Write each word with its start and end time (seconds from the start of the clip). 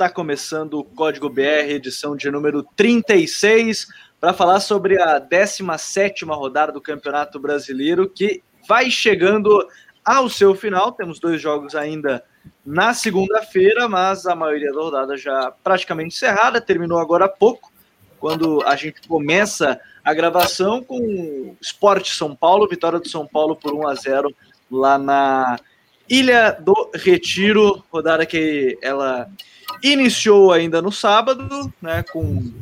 Está 0.00 0.08
começando 0.08 0.78
o 0.78 0.84
Código 0.84 1.28
BR, 1.28 1.68
edição 1.68 2.16
de 2.16 2.30
número 2.30 2.62
36, 2.74 3.86
para 4.18 4.32
falar 4.32 4.58
sobre 4.60 4.98
a 4.98 5.18
17 5.18 6.24
rodada 6.24 6.72
do 6.72 6.80
Campeonato 6.80 7.38
Brasileiro, 7.38 8.08
que 8.08 8.42
vai 8.66 8.90
chegando 8.90 9.62
ao 10.02 10.30
seu 10.30 10.54
final. 10.54 10.92
Temos 10.92 11.20
dois 11.20 11.38
jogos 11.38 11.74
ainda 11.74 12.24
na 12.64 12.94
segunda-feira, 12.94 13.90
mas 13.90 14.24
a 14.24 14.34
maioria 14.34 14.72
da 14.72 14.80
rodada 14.80 15.18
já 15.18 15.52
praticamente 15.62 16.16
encerrada. 16.16 16.62
Terminou 16.62 16.98
agora 16.98 17.26
há 17.26 17.28
pouco, 17.28 17.70
quando 18.18 18.62
a 18.62 18.76
gente 18.76 19.06
começa 19.06 19.78
a 20.02 20.14
gravação 20.14 20.82
com 20.82 20.98
o 20.98 21.56
Esporte 21.60 22.14
São 22.14 22.34
Paulo, 22.34 22.66
vitória 22.66 22.98
do 22.98 23.06
São 23.06 23.26
Paulo 23.26 23.54
por 23.54 23.74
1 23.74 23.86
a 23.86 23.94
0 23.96 24.34
lá 24.70 24.96
na 24.96 25.58
Ilha 26.08 26.52
do 26.52 26.90
Retiro, 26.94 27.84
rodada 27.92 28.24
que 28.24 28.78
ela 28.80 29.30
iniciou 29.82 30.52
ainda 30.52 30.80
no 30.80 30.92
sábado, 30.92 31.72
né, 31.80 32.02
com 32.12 32.52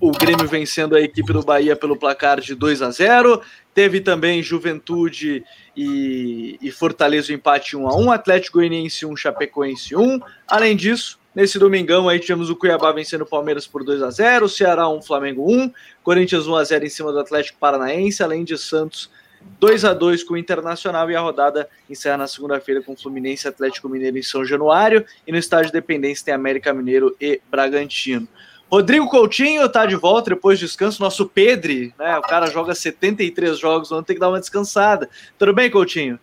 o 0.00 0.10
Grêmio 0.12 0.48
vencendo 0.48 0.96
a 0.96 1.00
equipe 1.00 1.32
do 1.32 1.42
Bahia 1.42 1.76
pelo 1.76 1.96
placar 1.96 2.40
de 2.40 2.54
2 2.54 2.80
a 2.80 2.90
0. 2.90 3.42
Teve 3.74 4.00
também 4.00 4.42
Juventude 4.42 5.44
e, 5.76 6.58
e 6.60 6.70
Fortaleza 6.72 7.30
o 7.30 7.34
empate 7.34 7.76
1 7.76 7.86
a 7.86 7.96
1, 7.96 8.10
Atlético 8.10 8.58
Goianiense 8.58 9.04
1, 9.04 9.14
Chapecoense 9.16 9.94
1. 9.94 10.20
Além 10.48 10.74
disso, 10.74 11.18
nesse 11.34 11.58
domingão 11.58 12.08
aí 12.08 12.18
tivemos 12.18 12.48
o 12.48 12.56
Cuiabá 12.56 12.90
vencendo 12.92 13.22
o 13.22 13.26
Palmeiras 13.26 13.66
por 13.66 13.84
2 13.84 14.02
a 14.02 14.10
0, 14.10 14.48
Ceará 14.48 14.88
1, 14.88 15.02
Flamengo 15.02 15.44
1, 15.52 15.70
Corinthians 16.02 16.46
1 16.46 16.56
a 16.56 16.64
0 16.64 16.86
em 16.86 16.88
cima 16.88 17.12
do 17.12 17.20
Atlético 17.20 17.58
Paranaense, 17.58 18.22
além 18.22 18.42
de 18.42 18.56
Santos 18.56 19.10
2 19.58 19.84
a 19.84 19.92
2 19.92 20.24
com 20.24 20.34
o 20.34 20.36
Internacional 20.36 21.10
e 21.10 21.16
a 21.16 21.20
rodada 21.20 21.68
encerra 21.88 22.16
na 22.16 22.26
segunda-feira 22.26 22.82
com 22.82 22.96
Fluminense 22.96 23.46
Atlético 23.46 23.88
Mineiro 23.88 24.16
em 24.16 24.22
São 24.22 24.44
Januário 24.44 25.04
e 25.26 25.32
no 25.32 25.38
estádio 25.38 25.72
Dependência 25.72 26.24
tem 26.24 26.34
América 26.34 26.72
Mineiro 26.72 27.14
e 27.20 27.40
Bragantino. 27.50 28.26
Rodrigo 28.70 29.08
Coutinho 29.08 29.66
está 29.66 29.84
de 29.84 29.96
volta 29.96 30.30
depois 30.30 30.58
do 30.58 30.64
descanso, 30.64 31.02
nosso 31.02 31.28
Pedre, 31.28 31.92
né? 31.98 32.16
O 32.18 32.22
cara 32.22 32.46
joga 32.46 32.72
73 32.74 33.58
jogos, 33.58 33.90
vamos 33.90 34.06
ter 34.06 34.14
que 34.14 34.20
dar 34.20 34.28
uma 34.28 34.38
descansada. 34.38 35.10
Tudo 35.36 35.52
bem, 35.52 35.68
Coutinho? 35.68 36.20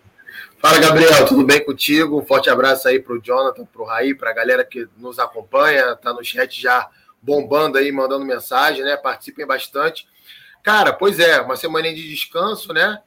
Fala, 0.59 0.79
Gabriel, 0.79 1.25
tudo 1.27 1.45
bem 1.45 1.63
contigo? 1.63 2.19
Um 2.19 2.25
forte 2.25 2.49
abraço 2.49 2.87
aí 2.87 2.99
pro 2.99 3.21
Jonathan, 3.21 3.65
pro 3.65 3.83
Raí, 3.83 4.15
pra 4.15 4.33
galera 4.33 4.63
que 4.63 4.87
nos 4.97 5.19
acompanha, 5.19 5.95
tá 5.95 6.13
no 6.13 6.23
chat 6.23 6.59
já 6.59 6.89
bombando 7.21 7.77
aí, 7.77 7.91
mandando 7.91 8.25
mensagem, 8.25 8.83
né? 8.83 8.95
Participem 8.95 9.45
bastante. 9.45 10.07
Cara, 10.63 10.93
pois 10.93 11.19
é, 11.19 11.41
uma 11.41 11.55
semana 11.55 11.93
de 11.93 12.09
descanso, 12.09 12.73
né? 12.73 12.99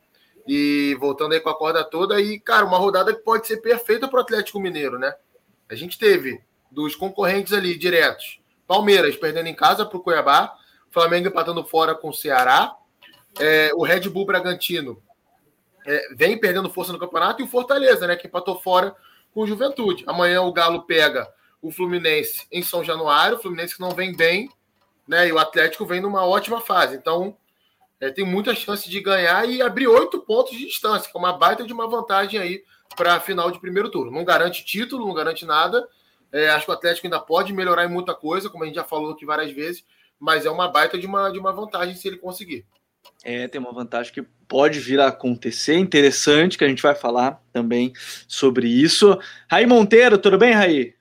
E 0.47 0.97
voltando 0.99 1.33
aí 1.33 1.41
com 1.41 1.51
a 1.51 1.57
corda 1.57 1.85
toda, 1.85 2.21
e, 2.21 2.41
cara, 2.41 2.65
uma 2.65 2.79
rodada 2.79 3.15
que 3.15 3.23
pode 3.23 3.47
ser 3.47 3.59
perfeita 3.59 4.09
para 4.09 4.19
o 4.19 4.23
Atlético 4.23 4.61
Mineiro, 4.61 4.99
né? 4.99 5.15
A 5.69 5.75
gente 5.75 5.99
teve 5.99 6.41
dos 6.71 6.95
concorrentes 6.95 7.53
ali 7.53 7.77
diretos 7.77 8.41
Palmeiras 8.71 9.17
perdendo 9.17 9.49
em 9.49 9.55
casa 9.55 9.85
para 9.85 9.97
o 9.97 10.01
Cuiabá, 10.01 10.57
Flamengo 10.93 11.27
empatando 11.27 11.65
fora 11.65 11.93
com 11.93 12.11
o 12.11 12.15
Ceará, 12.15 12.73
é, 13.41 13.73
o 13.75 13.83
Red 13.83 14.09
Bull 14.09 14.25
Bragantino 14.25 15.03
é, 15.85 16.15
vem 16.15 16.39
perdendo 16.39 16.71
força 16.71 16.93
no 16.93 16.99
campeonato 16.99 17.43
e 17.43 17.45
o 17.45 17.49
Fortaleza, 17.49 18.07
né, 18.07 18.15
que 18.15 18.29
empatou 18.29 18.61
fora 18.61 18.95
com 19.35 19.41
o 19.41 19.47
Juventude. 19.47 20.05
Amanhã 20.07 20.43
o 20.43 20.53
Galo 20.53 20.83
pega 20.83 21.29
o 21.61 21.73
Fluminense 21.73 22.47
em 22.53 22.63
São 22.63 22.85
Januário, 22.85 23.39
o 23.39 23.43
Fluminense 23.43 23.75
que 23.75 23.81
não 23.81 23.91
vem 23.91 24.17
bem, 24.17 24.49
né, 25.07 25.27
e 25.27 25.33
o 25.33 25.39
Atlético 25.41 25.85
vem 25.85 26.01
numa 26.01 26.25
ótima 26.25 26.61
fase. 26.61 26.95
Então, 26.95 27.37
é, 28.01 28.11
tem 28.11 28.25
muita 28.25 28.55
chance 28.55 28.89
de 28.89 29.01
ganhar 29.01 29.49
e 29.49 29.61
abrir 29.61 29.87
oito 29.87 30.21
pontos 30.21 30.57
de 30.57 30.67
distância, 30.67 31.11
que 31.11 31.17
é 31.17 31.21
uma 31.21 31.33
baita 31.33 31.65
de 31.65 31.73
uma 31.73 31.89
vantagem 31.89 32.41
aí 32.41 32.63
para 32.97 33.15
a 33.15 33.21
final 33.21 33.51
de 33.51 33.61
primeiro 33.61 33.91
turno. 33.91 34.11
Não 34.11 34.25
garante 34.25 34.65
título, 34.65 35.07
não 35.07 35.15
garante 35.15 35.45
nada, 35.45 35.87
é, 36.33 36.49
acho 36.49 36.65
que 36.65 36.71
o 36.71 36.75
Atlético 36.75 37.07
ainda 37.07 37.21
pode 37.21 37.53
melhorar 37.53 37.85
em 37.85 37.93
muita 37.93 38.15
coisa, 38.15 38.49
como 38.49 38.65
a 38.65 38.67
gente 38.67 38.77
já 38.77 38.85
falou 38.85 39.13
aqui 39.13 39.27
várias 39.27 39.53
vezes, 39.53 39.85
mas 40.19 40.47
é 40.47 40.51
uma 40.51 40.69
baita 40.69 40.99
de 40.99 41.07
uma, 41.07 41.31
de 41.31 41.39
uma 41.39 41.53
vantagem 41.53 41.95
se 41.95 42.09
ele 42.09 42.17
conseguir. 42.17 42.65
É, 43.25 43.49
tem 43.49 43.61
uma 43.61 43.73
vantagem 43.73 44.13
que 44.13 44.23
pode 44.49 44.79
vir 44.81 45.01
a 45.01 45.09
acontecer, 45.09 45.77
interessante, 45.77 46.57
que 46.57 46.65
a 46.65 46.69
gente 46.69 46.83
vai 46.83 46.95
falar 46.95 47.43
também 47.53 47.93
sobre 48.27 48.69
isso. 48.69 49.19
Raí 49.51 49.67
Monteiro, 49.67 50.19
tudo 50.19 50.39
bem, 50.39 50.53
Raí? 50.53 50.95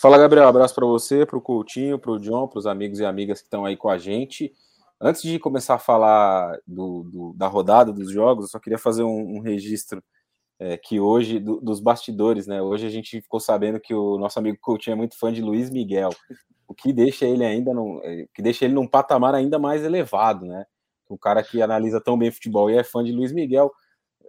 Fala, 0.00 0.16
Gabriel. 0.16 0.46
Abraço 0.46 0.74
para 0.74 0.86
você, 0.86 1.26
para 1.26 1.36
o 1.36 1.40
Coutinho, 1.40 1.98
para 1.98 2.12
o 2.12 2.20
John, 2.20 2.46
para 2.46 2.58
os 2.58 2.66
amigos 2.66 3.00
e 3.00 3.04
amigas 3.04 3.40
que 3.40 3.46
estão 3.46 3.64
aí 3.64 3.76
com 3.76 3.88
a 3.88 3.98
gente. 3.98 4.52
Antes 5.00 5.22
de 5.22 5.38
começar 5.38 5.74
a 5.74 5.78
falar 5.78 6.58
do, 6.66 7.04
do, 7.04 7.32
da 7.34 7.46
rodada 7.46 7.92
dos 7.92 8.10
jogos, 8.10 8.46
eu 8.46 8.50
só 8.50 8.58
queria 8.58 8.78
fazer 8.78 9.04
um, 9.04 9.36
um 9.36 9.40
registro 9.40 10.02
é, 10.58 10.76
que 10.76 10.98
hoje, 10.98 11.38
do, 11.38 11.60
dos 11.60 11.78
bastidores, 11.78 12.46
né? 12.46 12.60
Hoje 12.60 12.86
a 12.86 12.90
gente 12.90 13.20
ficou 13.20 13.38
sabendo 13.38 13.78
que 13.78 13.94
o 13.94 14.18
nosso 14.18 14.38
amigo 14.38 14.58
Coutinho 14.60 14.94
é 14.94 14.96
muito 14.96 15.16
fã 15.16 15.32
de 15.32 15.40
Luiz 15.40 15.70
Miguel, 15.70 16.10
o 16.66 16.74
que 16.74 16.92
deixa 16.92 17.26
ele 17.26 17.44
ainda 17.44 17.72
num, 17.72 18.00
é, 18.02 18.26
que 18.34 18.42
deixa 18.42 18.64
ele 18.64 18.74
num 18.74 18.88
patamar 18.88 19.34
ainda 19.34 19.58
mais 19.58 19.84
elevado, 19.84 20.46
né? 20.46 20.66
O 21.08 21.16
cara 21.16 21.42
que 21.42 21.62
analisa 21.62 22.00
tão 22.00 22.18
bem 22.18 22.30
futebol 22.30 22.68
e 22.68 22.76
é 22.76 22.82
fã 22.82 23.04
de 23.04 23.12
Luiz 23.12 23.32
Miguel, 23.32 23.72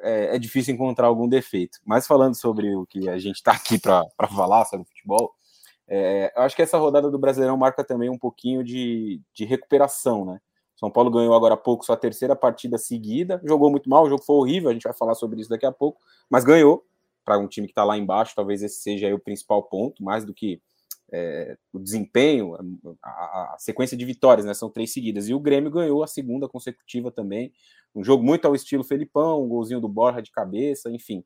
é, 0.02 0.36
é 0.36 0.40
difícil 0.40 0.74
encontrar 0.74 1.08
algum 1.08 1.28
defeito. 1.28 1.80
Mas 1.84 2.06
falando 2.06 2.36
sobre 2.36 2.76
o 2.76 2.86
que 2.86 3.10
a 3.10 3.18
gente 3.18 3.38
está 3.38 3.54
aqui 3.54 3.80
para 3.80 4.06
falar 4.34 4.66
sobre 4.66 4.88
futebol, 4.88 5.34
é, 5.88 6.32
eu 6.36 6.44
acho 6.44 6.56
que 6.56 6.62
essa 6.62 6.78
rodada 6.78 7.10
do 7.10 7.18
Brasileirão 7.18 7.58
marca 7.58 7.84
também 7.84 8.10
um 8.10 8.18
pouquinho 8.18 8.64
de, 8.64 9.20
de 9.34 9.46
recuperação, 9.46 10.24
né? 10.24 10.40
São 10.80 10.90
Paulo 10.90 11.12
ganhou 11.12 11.34
agora 11.34 11.56
há 11.56 11.58
pouco 11.58 11.86
sua 11.86 11.98
terceira 11.98 12.38
partida 12.38 12.78
seguida, 12.78 13.42
jogou 13.44 13.70
muito 13.70 13.90
mal, 13.90 14.06
o 14.06 14.10
jogo 14.10 14.24
foi 14.24 14.38
horrível, 14.38 14.70
a 14.70 14.74
gente 14.74 14.84
vai 14.84 14.94
falar 14.94 15.14
sobre 15.14 15.42
isso 15.42 15.50
daqui 15.50 15.66
a 15.66 15.74
pouco, 15.74 16.00
mas 16.30 16.46
ganhou 16.46 16.86
para 17.26 17.38
um 17.38 17.50
time 17.50 17.68
que 17.68 17.72
está 17.72 17.84
lá 17.84 17.98
embaixo, 17.98 18.34
talvez 18.34 18.64
esse 18.64 18.82
seja 18.82 19.14
o 19.14 19.20
principal 19.20 19.62
ponto, 19.64 20.02
mais 20.02 20.24
do 20.24 20.34
que 20.34 20.62
é, 21.12 21.58
o 21.74 21.80
desempenho, 21.80 22.56
a, 23.04 23.10
a, 23.10 23.56
sequência 23.60 23.98
de 23.98 24.06
vitórias, 24.06 24.46
né? 24.46 24.54
São 24.54 24.70
três 24.70 24.94
seguidas. 24.94 25.28
E 25.28 25.34
o 25.34 25.40
Grêmio 25.40 25.72
ganhou 25.72 26.04
a 26.04 26.08
segunda 26.08 26.48
consecutiva 26.48 27.12
também. 27.12 27.52
Um 27.96 28.04
jogo 28.04 28.24
muito 28.24 28.46
ao 28.46 28.56
estilo 28.56 28.84
Felipão, 28.84 29.44
um 29.44 29.48
golzinho 29.48 29.82
do 29.82 29.90
Borja 29.90 30.22
de 30.22 30.32
cabeça, 30.32 30.90
enfim. 30.90 31.24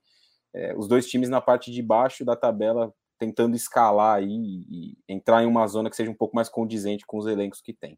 É, 0.54 0.74
os 0.78 0.88
dois 0.88 1.08
times 1.08 1.30
na 1.30 1.42
parte 1.42 1.70
de 1.72 1.82
baixo 1.82 2.24
da 2.24 2.36
tabela 2.36 2.94
tentando 3.20 3.56
escalar 3.56 4.18
aí 4.18 4.66
e 4.70 4.98
entrar 5.08 5.44
em 5.44 5.48
uma 5.48 5.68
zona 5.68 5.90
que 5.90 5.96
seja 5.96 6.12
um 6.12 6.16
pouco 6.16 6.36
mais 6.36 6.50
condizente 6.50 7.06
com 7.06 7.18
os 7.18 7.28
elencos 7.28 7.62
que 7.62 7.74
tem. 7.74 7.98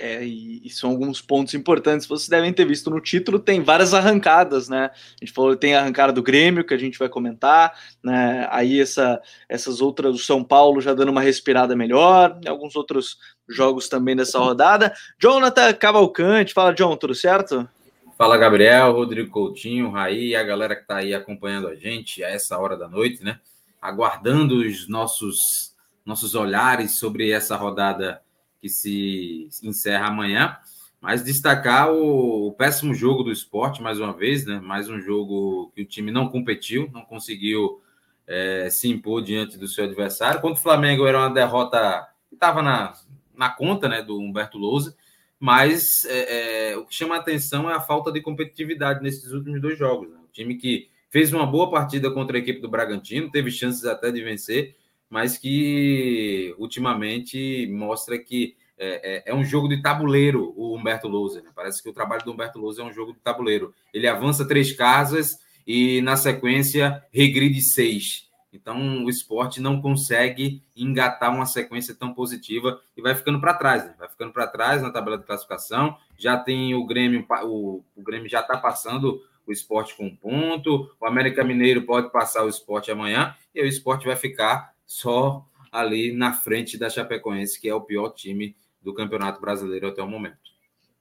É, 0.00 0.24
e, 0.24 0.60
e, 0.64 0.70
são 0.70 0.90
alguns 0.90 1.20
pontos 1.20 1.54
importantes. 1.54 2.06
Vocês 2.06 2.28
devem 2.28 2.52
ter 2.52 2.64
visto 2.64 2.90
no 2.90 3.00
título, 3.00 3.38
tem 3.38 3.62
várias 3.62 3.94
arrancadas, 3.94 4.68
né? 4.68 4.90
A 4.92 5.24
gente 5.24 5.32
falou, 5.32 5.54
tem 5.54 5.74
a 5.74 5.80
arrancada 5.80 6.12
do 6.12 6.22
Grêmio, 6.22 6.64
que 6.64 6.74
a 6.74 6.78
gente 6.78 6.98
vai 6.98 7.08
comentar, 7.08 7.72
né? 8.02 8.48
Aí 8.50 8.80
essa, 8.80 9.20
essas 9.48 9.80
outras, 9.80 10.14
o 10.14 10.18
São 10.18 10.42
Paulo 10.42 10.80
já 10.80 10.94
dando 10.94 11.10
uma 11.10 11.20
respirada 11.20 11.76
melhor, 11.76 12.38
alguns 12.48 12.74
outros 12.74 13.18
jogos 13.48 13.88
também 13.88 14.16
dessa 14.16 14.38
rodada. 14.38 14.92
Jonathan 15.20 15.72
Cavalcante, 15.74 16.54
fala, 16.54 16.74
John, 16.74 16.96
tudo 16.96 17.14
certo? 17.14 17.68
Fala, 18.16 18.36
Gabriel, 18.36 18.92
Rodrigo 18.92 19.30
Coutinho, 19.30 19.90
Raí 19.90 20.28
e 20.28 20.36
a 20.36 20.42
galera 20.42 20.74
que 20.74 20.82
está 20.82 20.96
aí 20.96 21.14
acompanhando 21.14 21.68
a 21.68 21.74
gente 21.74 22.24
a 22.24 22.28
essa 22.28 22.58
hora 22.58 22.76
da 22.76 22.88
noite, 22.88 23.22
né? 23.22 23.38
Aguardando 23.80 24.60
os 24.60 24.88
nossos, 24.88 25.74
nossos 26.04 26.34
olhares 26.34 26.98
sobre 26.98 27.30
essa 27.30 27.56
rodada 27.56 28.20
que 28.62 28.68
se 28.68 29.48
encerra 29.62 30.06
amanhã. 30.06 30.56
Mas 31.00 31.24
destacar 31.24 31.90
o, 31.90 32.46
o, 32.46 32.52
péssimo 32.52 32.94
jogo 32.94 33.24
do 33.24 33.32
esporte, 33.32 33.82
mais 33.82 33.98
uma 33.98 34.12
vez, 34.12 34.46
né? 34.46 34.60
Mais 34.60 34.88
um 34.88 35.00
jogo 35.00 35.72
que 35.74 35.82
o 35.82 35.84
time 35.84 36.12
não 36.12 36.28
competiu, 36.28 36.88
não 36.92 37.02
conseguiu 37.02 37.82
é, 38.24 38.70
se 38.70 38.88
impor 38.88 39.20
diante 39.20 39.58
do 39.58 39.66
seu 39.66 39.84
adversário. 39.84 40.40
Contra 40.40 40.60
o 40.60 40.62
Flamengo 40.62 41.04
era 41.04 41.18
uma 41.18 41.34
derrota 41.34 42.06
que 42.28 42.36
estava 42.36 42.62
na, 42.62 42.94
na 43.36 43.50
conta 43.50 43.88
né, 43.88 44.00
do 44.00 44.16
Humberto 44.16 44.56
Lousa, 44.56 44.96
mas 45.40 46.04
é, 46.04 46.70
é, 46.70 46.76
o 46.76 46.86
que 46.86 46.94
chama 46.94 47.16
a 47.16 47.18
atenção 47.18 47.68
é 47.68 47.74
a 47.74 47.80
falta 47.80 48.12
de 48.12 48.20
competitividade 48.20 49.02
nesses 49.02 49.32
últimos 49.32 49.60
dois 49.60 49.76
jogos. 49.76 50.08
Né? 50.08 50.16
O 50.22 50.32
time 50.32 50.54
que 50.54 50.88
fez 51.10 51.32
uma 51.32 51.44
boa 51.44 51.68
partida 51.68 52.12
contra 52.12 52.36
a 52.36 52.40
equipe 52.40 52.60
do 52.60 52.70
Bragantino, 52.70 53.28
teve 53.28 53.50
chances 53.50 53.84
até 53.84 54.12
de 54.12 54.22
vencer, 54.22 54.76
mas 55.12 55.36
que 55.36 56.54
ultimamente 56.56 57.66
mostra 57.70 58.18
que 58.18 58.56
é, 58.78 59.26
é, 59.28 59.30
é 59.30 59.34
um 59.34 59.44
jogo 59.44 59.68
de 59.68 59.82
tabuleiro 59.82 60.54
o 60.56 60.74
Humberto 60.74 61.06
Lousa. 61.06 61.42
Né? 61.42 61.50
Parece 61.54 61.82
que 61.82 61.90
o 61.90 61.92
trabalho 61.92 62.24
do 62.24 62.32
Humberto 62.32 62.58
Lousa 62.58 62.80
é 62.80 62.84
um 62.86 62.92
jogo 62.94 63.12
de 63.12 63.18
tabuleiro. 63.20 63.74
Ele 63.92 64.08
avança 64.08 64.48
três 64.48 64.72
casas 64.72 65.38
e, 65.66 66.00
na 66.00 66.16
sequência, 66.16 67.04
regride 67.12 67.60
seis. 67.60 68.26
Então, 68.50 69.04
o 69.04 69.10
esporte 69.10 69.60
não 69.60 69.82
consegue 69.82 70.62
engatar 70.74 71.30
uma 71.30 71.44
sequência 71.44 71.94
tão 71.94 72.14
positiva 72.14 72.80
e 72.96 73.02
vai 73.02 73.14
ficando 73.14 73.38
para 73.38 73.52
trás, 73.52 73.84
né? 73.84 73.94
vai 73.98 74.08
ficando 74.08 74.32
para 74.32 74.46
trás 74.46 74.80
na 74.80 74.90
tabela 74.90 75.18
de 75.18 75.26
classificação. 75.26 75.94
Já 76.16 76.38
tem 76.38 76.74
o 76.74 76.86
Grêmio, 76.86 77.26
o, 77.44 77.84
o 77.94 78.02
Grêmio 78.02 78.30
já 78.30 78.40
está 78.40 78.56
passando 78.56 79.22
o 79.46 79.52
esporte 79.52 79.94
com 79.94 80.06
um 80.06 80.16
ponto, 80.16 80.90
o 80.98 81.06
América 81.06 81.44
Mineiro 81.44 81.82
pode 81.82 82.10
passar 82.10 82.44
o 82.44 82.48
esporte 82.48 82.90
amanhã 82.90 83.34
e 83.54 83.60
o 83.60 83.66
esporte 83.66 84.06
vai 84.06 84.16
ficar 84.16 84.71
só 84.86 85.46
ali 85.70 86.12
na 86.12 86.32
frente 86.32 86.76
da 86.76 86.90
Chapecoense, 86.90 87.60
que 87.60 87.68
é 87.68 87.74
o 87.74 87.80
pior 87.80 88.10
time 88.10 88.56
do 88.82 88.92
Campeonato 88.92 89.40
Brasileiro 89.40 89.88
até 89.88 90.02
o 90.02 90.06
momento. 90.06 90.52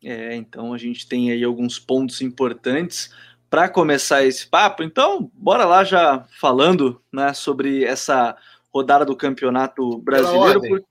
É, 0.04 0.36
então 0.36 0.74
a 0.74 0.78
gente 0.78 1.08
tem 1.08 1.32
aí 1.32 1.44
alguns 1.44 1.78
pontos 1.78 2.22
importantes 2.22 3.14
para 3.50 3.68
começar 3.68 4.24
esse 4.24 4.48
papo. 4.48 4.82
Então, 4.82 5.30
bora 5.34 5.66
lá 5.66 5.84
já 5.84 6.26
falando, 6.40 7.02
né, 7.12 7.34
sobre 7.34 7.84
essa 7.84 8.36
rodada 8.74 9.06
do 9.06 9.16
Campeonato 9.16 9.98
Brasileiro. 10.00 10.62
Pela 10.62 10.74
ordem, 10.74 10.86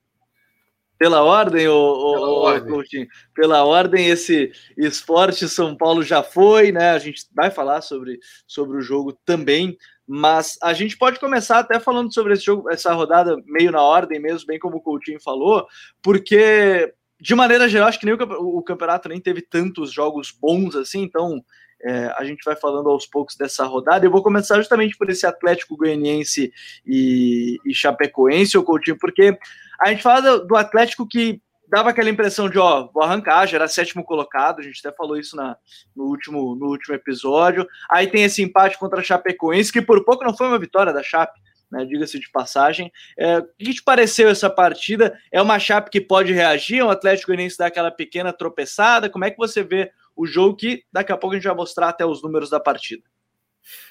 pela 0.98 1.22
ordem, 1.22 1.69
o, 1.69 2.12
pela, 2.12 2.28
o, 2.28 2.34
ordem. 2.34 3.08
pela 3.34 3.64
ordem, 3.64 4.06
esse 4.08 4.52
esporte 4.76 5.48
São 5.48 5.75
Paulo 5.75 6.02
já 6.02 6.22
foi, 6.22 6.70
né? 6.70 6.90
A 6.90 6.98
gente 6.98 7.25
vai 7.34 7.50
falar 7.50 7.81
sobre, 7.81 8.20
sobre 8.46 8.76
o 8.76 8.82
jogo 8.82 9.19
também, 9.25 9.78
mas 10.12 10.59
a 10.61 10.73
gente 10.73 10.99
pode 10.99 11.21
começar 11.21 11.61
até 11.61 11.79
falando 11.79 12.12
sobre 12.12 12.33
esse 12.33 12.45
jogo, 12.45 12.69
essa 12.69 12.93
rodada 12.93 13.41
meio 13.47 13.71
na 13.71 13.81
ordem 13.81 14.19
mesmo, 14.19 14.45
bem 14.45 14.59
como 14.59 14.79
o 14.79 14.81
Coutinho 14.81 15.21
falou, 15.23 15.69
porque 16.03 16.93
de 17.21 17.33
maneira 17.33 17.69
geral, 17.69 17.87
acho 17.87 18.01
que 18.01 18.07
nem 18.07 18.17
o, 18.17 18.59
o 18.59 18.61
campeonato 18.61 19.09
nem 19.09 19.21
teve 19.21 19.41
tantos 19.41 19.93
jogos 19.93 20.33
bons 20.33 20.75
assim, 20.75 21.03
então 21.03 21.41
é, 21.81 22.12
a 22.17 22.25
gente 22.25 22.43
vai 22.45 22.57
falando 22.57 22.89
aos 22.89 23.07
poucos 23.07 23.37
dessa 23.37 23.65
rodada. 23.65 24.05
Eu 24.05 24.11
vou 24.11 24.21
começar 24.21 24.57
justamente 24.57 24.99
por 24.99 25.09
esse 25.09 25.25
Atlético 25.25 25.77
Goianiense 25.77 26.53
e, 26.85 27.59
e 27.65 27.73
Chapecoense, 27.73 28.59
o 28.59 28.65
Coutinho, 28.65 28.99
porque 28.99 29.39
a 29.81 29.91
gente 29.91 30.03
fala 30.03 30.21
do, 30.23 30.45
do 30.45 30.57
Atlético 30.57 31.07
que 31.07 31.41
dava 31.70 31.90
aquela 31.90 32.11
impressão 32.11 32.49
de, 32.50 32.58
ó, 32.58 32.88
vou 32.93 33.02
arrancar, 33.02 33.46
já 33.46 33.56
era 33.56 33.69
sétimo 33.69 34.05
colocado, 34.05 34.58
a 34.58 34.62
gente 34.62 34.81
até 34.84 34.94
falou 34.94 35.17
isso 35.17 35.37
na, 35.37 35.56
no, 35.94 36.05
último, 36.05 36.56
no 36.56 36.67
último 36.67 36.94
episódio. 36.94 37.67
Aí 37.88 38.08
tem 38.08 38.25
esse 38.25 38.43
empate 38.43 38.78
contra 38.78 39.00
a 39.00 39.02
Chapecoense, 39.02 39.72
que 39.72 39.81
por 39.81 40.05
pouco 40.05 40.25
não 40.25 40.37
foi 40.37 40.49
uma 40.49 40.58
vitória 40.58 40.93
da 40.93 41.02
Chape, 41.02 41.38
né, 41.70 41.84
diga-se 41.84 42.19
de 42.19 42.28
passagem. 42.31 42.90
É, 43.17 43.38
o 43.38 43.46
que 43.56 43.72
te 43.72 43.82
pareceu 43.82 44.28
essa 44.28 44.50
partida? 44.50 45.17
É 45.31 45.40
uma 45.40 45.58
Chape 45.58 45.90
que 45.90 46.00
pode 46.00 46.32
reagir, 46.32 46.82
um 46.82 46.90
Atlético 46.90 47.28
Goianiense 47.28 47.56
dá 47.56 47.67
aquela 47.67 47.90
pequena 47.90 48.32
tropeçada, 48.32 49.08
como 49.08 49.25
é 49.25 49.31
que 49.31 49.38
você 49.38 49.62
vê 49.62 49.93
o 50.16 50.26
jogo 50.26 50.56
que 50.56 50.82
daqui 50.93 51.12
a 51.12 51.16
pouco 51.16 51.34
a 51.34 51.38
gente 51.38 51.46
vai 51.46 51.56
mostrar 51.56 51.88
até 51.88 52.05
os 52.05 52.23
números 52.23 52.50
da 52.50 52.58
partida? 52.58 53.05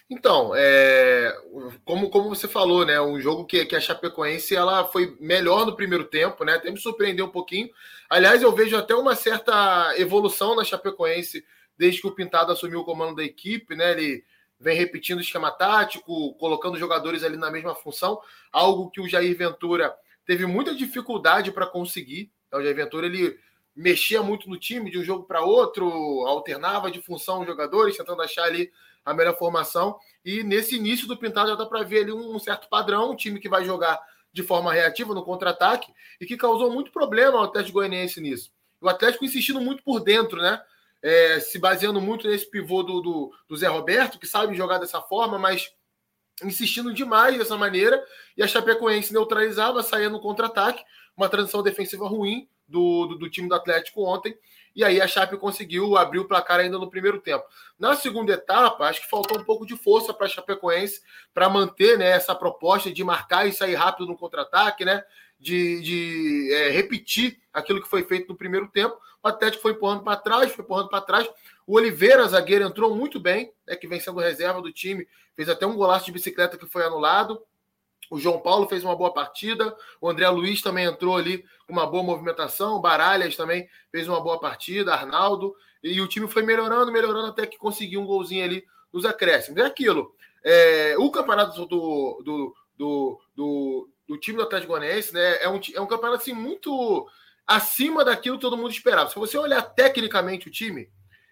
Então, 0.09 0.53
é, 0.55 1.35
como, 1.85 2.09
como 2.09 2.29
você 2.29 2.47
falou, 2.47 2.85
né? 2.85 2.99
Um 2.99 3.19
jogo 3.21 3.45
que, 3.45 3.65
que 3.65 3.75
a 3.75 3.81
Chapecoense 3.81 4.55
ela 4.55 4.85
foi 4.85 5.15
melhor 5.19 5.65
no 5.65 5.75
primeiro 5.75 6.05
tempo, 6.05 6.43
né? 6.43 6.55
Até 6.55 6.71
me 6.71 6.79
surpreendeu 6.79 7.25
um 7.25 7.31
pouquinho. 7.31 7.69
Aliás, 8.09 8.41
eu 8.41 8.51
vejo 8.51 8.75
até 8.75 8.95
uma 8.95 9.15
certa 9.15 9.93
evolução 9.97 10.55
na 10.55 10.63
Chapecoense 10.63 11.45
desde 11.77 12.01
que 12.01 12.07
o 12.07 12.15
Pintado 12.15 12.51
assumiu 12.51 12.79
o 12.79 12.85
comando 12.85 13.15
da 13.15 13.23
equipe, 13.23 13.75
né? 13.75 13.91
Ele 13.91 14.23
vem 14.59 14.75
repetindo 14.75 15.19
o 15.19 15.21
esquema 15.21 15.51
tático, 15.51 16.33
colocando 16.35 16.77
jogadores 16.77 17.23
ali 17.23 17.37
na 17.37 17.49
mesma 17.49 17.73
função, 17.73 18.19
algo 18.51 18.89
que 18.89 18.99
o 18.99 19.07
Jair 19.07 19.37
Ventura 19.37 19.95
teve 20.25 20.45
muita 20.45 20.75
dificuldade 20.75 21.51
para 21.51 21.65
conseguir. 21.65 22.31
Então, 22.47 22.59
o 22.59 22.63
Jair 22.63 22.75
Ventura 22.75 23.05
ele 23.05 23.39
mexia 23.75 24.21
muito 24.21 24.49
no 24.49 24.59
time 24.59 24.91
de 24.91 24.99
um 24.99 25.03
jogo 25.03 25.23
para 25.23 25.41
outro, 25.41 25.87
alternava 26.27 26.91
de 26.91 27.01
função 27.01 27.41
os 27.41 27.47
jogadores, 27.47 27.95
tentando 27.95 28.21
achar 28.21 28.43
ali 28.43 28.69
a 29.05 29.13
melhor 29.13 29.37
formação. 29.37 29.97
E 30.23 30.43
nesse 30.43 30.75
início 30.75 31.07
do 31.07 31.17
Pintado 31.17 31.49
já 31.49 31.55
dá 31.55 31.65
para 31.65 31.83
ver 31.83 32.03
ali 32.03 32.11
um 32.11 32.37
certo 32.39 32.67
padrão, 32.69 33.11
um 33.11 33.15
time 33.15 33.39
que 33.39 33.49
vai 33.49 33.63
jogar 33.65 33.99
de 34.31 34.43
forma 34.43 34.71
reativa 34.71 35.13
no 35.13 35.23
contra-ataque 35.23 35.91
e 36.19 36.25
que 36.25 36.37
causou 36.37 36.71
muito 36.71 36.91
problema 36.91 37.37
ao 37.37 37.45
Atlético 37.45 37.79
Goianiense 37.79 38.21
nisso. 38.21 38.51
O 38.81 38.87
Atlético 38.87 39.25
insistindo 39.25 39.59
muito 39.59 39.83
por 39.83 39.99
dentro, 39.99 40.41
né? 40.41 40.61
É, 41.01 41.39
se 41.39 41.57
baseando 41.57 42.01
muito 42.01 42.27
nesse 42.27 42.49
pivô 42.49 42.83
do, 42.83 43.01
do, 43.01 43.31
do, 43.47 43.57
Zé 43.57 43.67
Roberto, 43.67 44.19
que 44.19 44.27
sabe 44.27 44.55
jogar 44.55 44.79
dessa 44.79 45.01
forma, 45.01 45.39
mas 45.39 45.71
insistindo 46.43 46.93
demais 46.93 47.37
dessa 47.37 47.57
maneira, 47.57 48.03
e 48.35 48.43
a 48.43 48.47
Chapecoense 48.47 49.13
neutralizava, 49.13 49.81
saía 49.81 50.09
no 50.09 50.19
contra-ataque, 50.19 50.83
uma 51.15 51.29
transição 51.29 51.63
defensiva 51.63 52.07
ruim 52.07 52.49
do, 52.67 53.07
do, 53.07 53.17
do 53.17 53.29
time 53.29 53.47
do 53.47 53.55
Atlético 53.55 54.03
ontem, 54.03 54.37
e 54.75 54.83
aí 54.83 55.01
a 55.01 55.07
Chape 55.07 55.37
conseguiu 55.37 55.97
abrir 55.97 56.19
o 56.19 56.27
placar 56.27 56.59
ainda 56.59 56.77
no 56.77 56.89
primeiro 56.89 57.19
tempo. 57.19 57.45
Na 57.77 57.95
segunda 57.95 58.33
etapa, 58.33 58.85
acho 58.85 59.01
que 59.01 59.09
faltou 59.09 59.39
um 59.39 59.43
pouco 59.43 59.65
de 59.65 59.75
força 59.75 60.13
para 60.13 60.25
a 60.25 60.29
Chapecoense 60.29 61.01
para 61.33 61.49
manter 61.49 61.97
né, 61.97 62.09
essa 62.09 62.35
proposta 62.35 62.91
de 62.91 63.03
marcar 63.03 63.47
e 63.47 63.53
sair 63.53 63.75
rápido 63.75 64.07
no 64.07 64.17
contra-ataque, 64.17 64.85
né? 64.85 65.03
De, 65.39 65.81
de 65.81 66.53
é, 66.53 66.69
repetir 66.69 67.39
aquilo 67.53 67.81
que 67.81 67.87
foi 67.87 68.03
feito 68.03 68.27
no 68.27 68.37
primeiro 68.37 68.67
tempo. 68.67 68.97
O 69.23 69.27
Atlético 69.27 69.61
foi 69.61 69.71
empurrando 69.71 70.03
para 70.03 70.17
trás, 70.17 70.51
foi 70.51 70.63
empurrando 70.63 70.89
para 70.89 71.01
trás. 71.01 71.29
O 71.65 71.75
Oliveira, 71.75 72.27
zagueiro, 72.27 72.65
entrou 72.65 72.95
muito 72.95 73.19
bem, 73.19 73.53
né, 73.65 73.75
que 73.75 73.87
vem 73.87 73.99
sendo 73.99 74.19
reserva 74.19 74.61
do 74.61 74.71
time, 74.71 75.07
fez 75.35 75.47
até 75.47 75.65
um 75.65 75.75
golaço 75.75 76.05
de 76.05 76.11
bicicleta 76.11 76.57
que 76.57 76.65
foi 76.65 76.83
anulado. 76.83 77.41
O 78.09 78.19
João 78.19 78.39
Paulo 78.39 78.67
fez 78.67 78.83
uma 78.83 78.95
boa 78.95 79.13
partida. 79.13 79.75
O 80.01 80.09
André 80.09 80.27
Luiz 80.29 80.61
também 80.61 80.85
entrou 80.85 81.15
ali 81.15 81.45
com 81.67 81.73
uma 81.73 81.85
boa 81.85 82.03
movimentação. 82.03 82.81
Baralhas 82.81 83.35
também 83.35 83.69
fez 83.91 84.07
uma 84.07 84.19
boa 84.19 84.39
partida. 84.39 84.93
Arnaldo. 84.93 85.55
E 85.83 86.01
o 86.01 86.07
time 86.07 86.27
foi 86.27 86.41
melhorando, 86.41 86.91
melhorando 86.91 87.27
até 87.27 87.45
que 87.45 87.57
conseguiu 87.57 88.01
um 88.01 88.05
golzinho 88.05 88.43
ali 88.43 88.65
nos 88.91 89.05
acréscimos. 89.05 89.61
É 89.61 89.65
aquilo. 89.65 90.13
É, 90.43 90.95
o 90.97 91.11
campeonato 91.11 91.65
do, 91.65 92.21
do, 92.23 92.55
do, 92.77 93.19
do, 93.35 93.89
do 94.07 94.17
time 94.17 94.37
do 94.37 94.43
Atlético 94.43 94.73
Goianiense 94.73 95.13
né, 95.13 95.43
é, 95.43 95.49
um, 95.49 95.59
é 95.75 95.81
um 95.81 95.87
campeonato 95.87 96.21
assim, 96.21 96.33
muito 96.33 97.07
acima 97.45 98.03
daquilo 98.03 98.37
que 98.37 98.41
todo 98.41 98.57
mundo 98.57 98.71
esperava. 98.71 99.09
Se 99.09 99.15
você 99.15 99.37
olhar 99.37 99.61
tecnicamente 99.61 100.47
o 100.47 100.51
time, 100.51 100.89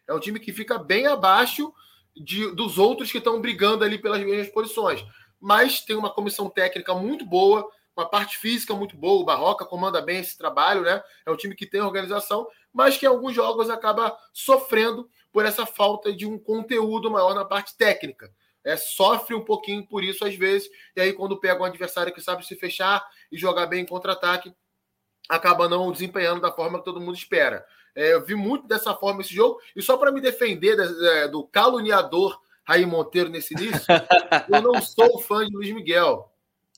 é 0.07 0.13
um 0.13 0.19
time 0.19 0.39
que 0.39 0.53
fica 0.53 0.77
bem 0.77 1.07
abaixo 1.07 1.73
de, 2.15 2.51
dos 2.51 2.77
outros 2.77 3.11
que 3.11 3.17
estão 3.17 3.41
brigando 3.41 3.83
ali 3.83 3.97
pelas 3.97 4.21
mesmas 4.21 4.49
posições 4.49 5.05
mas 5.39 5.81
tem 5.81 5.95
uma 5.95 6.09
comissão 6.09 6.49
técnica 6.49 6.93
muito 6.93 7.25
boa, 7.25 7.69
uma 7.95 8.07
parte 8.07 8.37
física 8.37 8.73
muito 8.73 8.95
boa. 8.95 9.21
O 9.21 9.25
Barroca 9.25 9.65
comanda 9.65 10.01
bem 10.01 10.19
esse 10.19 10.37
trabalho, 10.37 10.81
né? 10.81 11.01
É 11.25 11.31
um 11.31 11.35
time 11.35 11.55
que 11.55 11.65
tem 11.65 11.81
organização, 11.81 12.47
mas 12.71 12.97
que 12.97 13.05
em 13.05 13.09
alguns 13.09 13.33
jogos 13.33 13.69
acaba 13.69 14.15
sofrendo 14.31 15.09
por 15.31 15.45
essa 15.45 15.65
falta 15.65 16.13
de 16.13 16.25
um 16.25 16.37
conteúdo 16.37 17.09
maior 17.09 17.33
na 17.33 17.43
parte 17.43 17.75
técnica. 17.75 18.31
É, 18.63 18.75
sofre 18.75 19.33
um 19.33 19.43
pouquinho 19.43 19.87
por 19.87 20.03
isso 20.03 20.25
às 20.25 20.35
vezes, 20.35 20.69
e 20.95 21.01
aí 21.01 21.13
quando 21.13 21.39
pega 21.39 21.61
um 21.61 21.65
adversário 21.65 22.13
que 22.13 22.21
sabe 22.21 22.45
se 22.45 22.55
fechar 22.55 23.05
e 23.31 23.37
jogar 23.37 23.65
bem 23.65 23.81
em 23.81 23.85
contra-ataque, 23.85 24.53
acaba 25.29 25.69
não 25.69 25.91
desempenhando 25.91 26.41
da 26.41 26.51
forma 26.51 26.79
que 26.79 26.85
todo 26.85 26.99
mundo 26.99 27.15
espera. 27.15 27.65
É, 27.95 28.13
eu 28.13 28.23
vi 28.23 28.35
muito 28.35 28.67
dessa 28.67 28.93
forma 28.93 29.21
esse 29.21 29.33
jogo, 29.33 29.59
e 29.75 29.81
só 29.81 29.97
para 29.97 30.11
me 30.11 30.21
defender 30.21 30.75
do, 30.75 31.31
do 31.31 31.47
caluniador 31.47 32.39
Raí 32.67 32.85
Monteiro 32.85 33.29
nesse 33.29 33.53
início, 33.53 33.85
eu 34.51 34.61
não 34.61 34.81
sou 34.81 35.19
fã 35.19 35.45
de 35.45 35.55
Luiz 35.55 35.71
Miguel. 35.71 36.29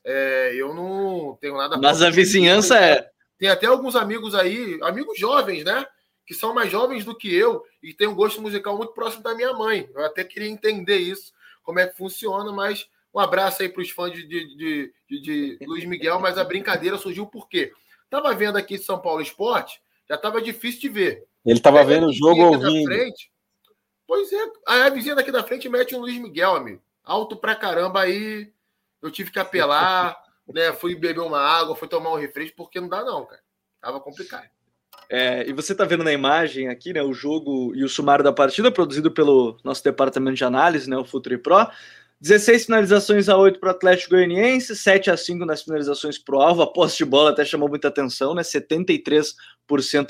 É, 0.05 0.53
eu 0.55 0.73
não 0.73 1.35
tenho 1.41 1.57
nada. 1.57 1.77
Mas 1.77 2.03
a 2.03 2.11
vizinhança 2.11 2.77
é. 2.79 3.09
Tem 3.39 3.49
até 3.49 3.65
alguns 3.65 3.95
amigos 3.95 4.35
aí, 4.35 4.77
amigos 4.83 5.17
jovens, 5.17 5.63
né? 5.63 5.83
Que 6.27 6.35
são 6.35 6.53
mais 6.53 6.71
jovens 6.71 7.03
do 7.03 7.17
que 7.17 7.33
eu 7.33 7.63
e 7.81 7.91
têm 7.91 8.07
um 8.07 8.13
gosto 8.13 8.39
musical 8.39 8.77
muito 8.77 8.93
próximo 8.93 9.23
da 9.23 9.33
minha 9.33 9.51
mãe. 9.53 9.89
Eu 9.95 10.05
até 10.05 10.23
queria 10.23 10.47
entender 10.47 10.97
isso, 10.97 11.31
como 11.63 11.79
é 11.79 11.87
que 11.87 11.97
funciona, 11.97 12.51
mas 12.51 12.87
um 13.13 13.19
abraço 13.19 13.63
aí 13.63 13.69
para 13.69 13.81
os 13.81 13.89
fãs 13.89 14.13
de, 14.13 14.27
de, 14.27 14.93
de, 15.09 15.21
de, 15.21 15.57
Luiz 15.65 15.85
Miguel, 15.85 16.19
mas 16.19 16.37
a 16.37 16.43
brincadeira 16.43 16.99
surgiu 16.99 17.25
por 17.25 17.49
quê? 17.49 17.71
Tava 18.11 18.33
vendo 18.35 18.57
aqui 18.57 18.77
São 18.77 18.99
Paulo 18.99 19.21
Esporte, 19.21 19.81
já 20.07 20.15
estava 20.15 20.39
difícil 20.39 20.81
de 20.81 20.89
ver. 20.89 21.23
Ele 21.43 21.57
estava 21.57 21.83
vendo 21.83 22.07
o 22.07 22.13
jogo 22.13 22.41
ouvindo. 22.43 22.85
Frente, 22.85 23.31
Pois 24.09 24.33
é, 24.33 24.51
a 24.65 24.89
vizinha 24.89 25.13
daqui 25.13 25.31
da 25.31 25.43
frente 25.43 25.69
mete 25.69 25.95
um 25.95 25.99
Luiz 25.99 26.17
Miguel, 26.17 26.55
amigo. 26.55 26.81
Alto 27.03 27.35
pra 27.35 27.53
caramba 27.53 28.01
aí. 28.01 28.51
Eu 29.03 29.11
tive 29.11 29.29
que 29.29 29.37
apelar, 29.37 30.17
né? 30.51 30.73
Fui 30.73 30.95
beber 30.95 31.19
uma 31.19 31.39
água, 31.39 31.75
fui 31.75 31.87
tomar 31.87 32.11
um 32.13 32.17
refresco, 32.17 32.57
porque 32.57 32.81
não 32.81 32.89
dá, 32.89 33.03
não, 33.03 33.23
cara. 33.23 33.39
Tava 33.79 33.99
complicado. 33.99 34.49
É, 35.11 35.47
e 35.47 35.53
você 35.53 35.73
está 35.73 35.85
vendo 35.85 36.03
na 36.03 36.11
imagem 36.11 36.69
aqui, 36.69 36.91
né, 36.91 37.03
o 37.03 37.13
jogo 37.13 37.71
e 37.75 37.83
o 37.83 37.89
sumário 37.89 38.23
da 38.23 38.33
partida, 38.33 38.71
produzido 38.71 39.11
pelo 39.11 39.59
nosso 39.63 39.83
departamento 39.83 40.37
de 40.37 40.43
análise, 40.43 40.89
né, 40.89 40.97
o 40.97 41.05
Futuri 41.05 41.37
Pro. 41.37 41.67
16 42.21 42.65
finalizações 42.65 43.29
a 43.29 43.37
8 43.37 43.59
para 43.59 43.67
o 43.67 43.71
Atlético 43.71 44.11
Goianiense, 44.11 44.75
7 44.75 45.09
a 45.09 45.15
5 45.15 45.45
nas 45.45 45.61
finalizações 45.61 46.17
para 46.17 46.35
o 46.35 46.41
alvo. 46.41 46.61
A 46.61 46.71
posse 46.71 46.97
de 46.97 47.05
bola 47.05 47.29
até 47.29 47.45
chamou 47.45 47.69
muita 47.69 47.87
atenção, 47.87 48.35
né? 48.35 48.41
73% 48.41 49.31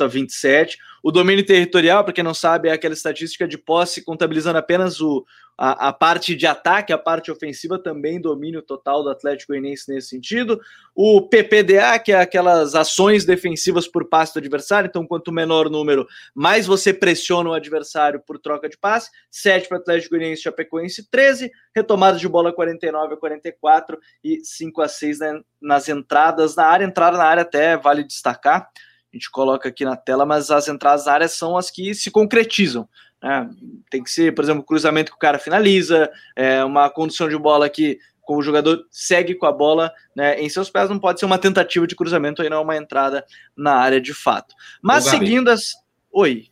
a 0.01 0.09
27%. 0.09 0.75
O 1.03 1.11
domínio 1.11 1.45
territorial, 1.45 2.03
para 2.03 2.13
quem 2.13 2.23
não 2.23 2.33
sabe, 2.33 2.67
é 2.67 2.71
aquela 2.71 2.95
estatística 2.95 3.47
de 3.47 3.59
posse 3.59 4.03
contabilizando 4.03 4.57
apenas 4.57 4.99
o, 4.99 5.23
a, 5.61 5.89
a, 5.89 5.93
parte 5.93 6.37
de 6.37 6.47
ataque, 6.47 6.93
a 6.93 6.97
parte 6.97 7.29
ofensiva 7.29 7.77
também 7.77 8.21
domínio 8.21 8.61
total 8.61 9.03
do 9.03 9.09
Atlético 9.09 9.51
Goianiense 9.51 9.93
nesse 9.93 10.07
sentido. 10.07 10.57
O 10.95 11.27
PPDA, 11.27 11.99
que 11.99 12.13
é 12.13 12.21
aquelas 12.21 12.75
ações 12.75 13.25
defensivas 13.25 13.85
por 13.85 14.07
passe 14.07 14.33
do 14.33 14.39
adversário, 14.39 14.87
então 14.87 15.05
quanto 15.05 15.33
menor 15.33 15.67
o 15.67 15.69
número, 15.69 16.07
mais 16.33 16.65
você 16.65 16.93
pressiona 16.93 17.49
o 17.49 17.53
adversário 17.53 18.21
por 18.25 18.39
troca 18.39 18.69
de 18.69 18.77
passe. 18.77 19.11
7 19.29 19.67
para 19.67 19.79
Atlético 19.79 20.15
Goianiense, 20.15 20.43
Chapecoense 20.43 21.09
13, 21.11 21.51
retomadas 21.75 22.21
de 22.21 22.29
bola 22.29 22.53
49 22.53 23.15
a 23.15 23.17
44 23.17 23.99
e 24.23 24.39
5 24.41 24.81
a 24.81 24.87
6 24.87 25.19
né, 25.19 25.41
nas 25.61 25.89
entradas 25.89 26.55
na 26.55 26.67
área. 26.67 26.85
Entrada 26.85 27.17
na 27.17 27.25
área 27.25 27.41
até 27.41 27.75
vale 27.75 28.05
destacar, 28.05 28.69
a 29.11 29.17
gente 29.17 29.29
coloca 29.29 29.67
aqui 29.67 29.83
na 29.83 29.97
tela, 29.97 30.25
mas 30.25 30.51
as 30.51 30.69
entradas 30.69 31.05
na 31.05 31.11
área 31.11 31.27
são 31.27 31.57
as 31.57 31.69
que 31.69 31.93
se 31.93 32.09
concretizam. 32.09 32.87
Né? 33.21 33.49
Tem 33.89 34.03
que 34.03 34.11
ser, 34.11 34.33
por 34.33 34.43
exemplo, 34.43 34.63
cruzamento 34.63 35.11
que 35.11 35.17
o 35.17 35.19
cara 35.19 35.39
finaliza, 35.39 36.09
é, 36.35 36.63
uma 36.63 36.89
condução 36.89 37.27
de 37.27 37.37
bola 37.37 37.69
que 37.69 37.99
o 38.27 38.41
jogador 38.41 38.85
segue 38.91 39.33
com 39.33 39.45
a 39.47 39.51
bola 39.51 39.91
né, 40.15 40.39
em 40.39 40.47
seus 40.49 40.69
pés, 40.69 40.89
não 40.89 40.99
pode 40.99 41.19
ser 41.19 41.25
uma 41.25 41.39
tentativa 41.39 41.87
de 41.87 41.95
cruzamento, 41.95 42.41
aí 42.41 42.49
não 42.49 42.57
é 42.57 42.61
uma 42.61 42.77
entrada 42.77 43.25
na 43.57 43.73
área 43.75 43.99
de 43.99 44.13
fato. 44.13 44.53
Mas 44.81 45.07
Ô, 45.07 45.09
seguindo 45.09 45.49
as. 45.49 45.73
Oi. 46.11 46.45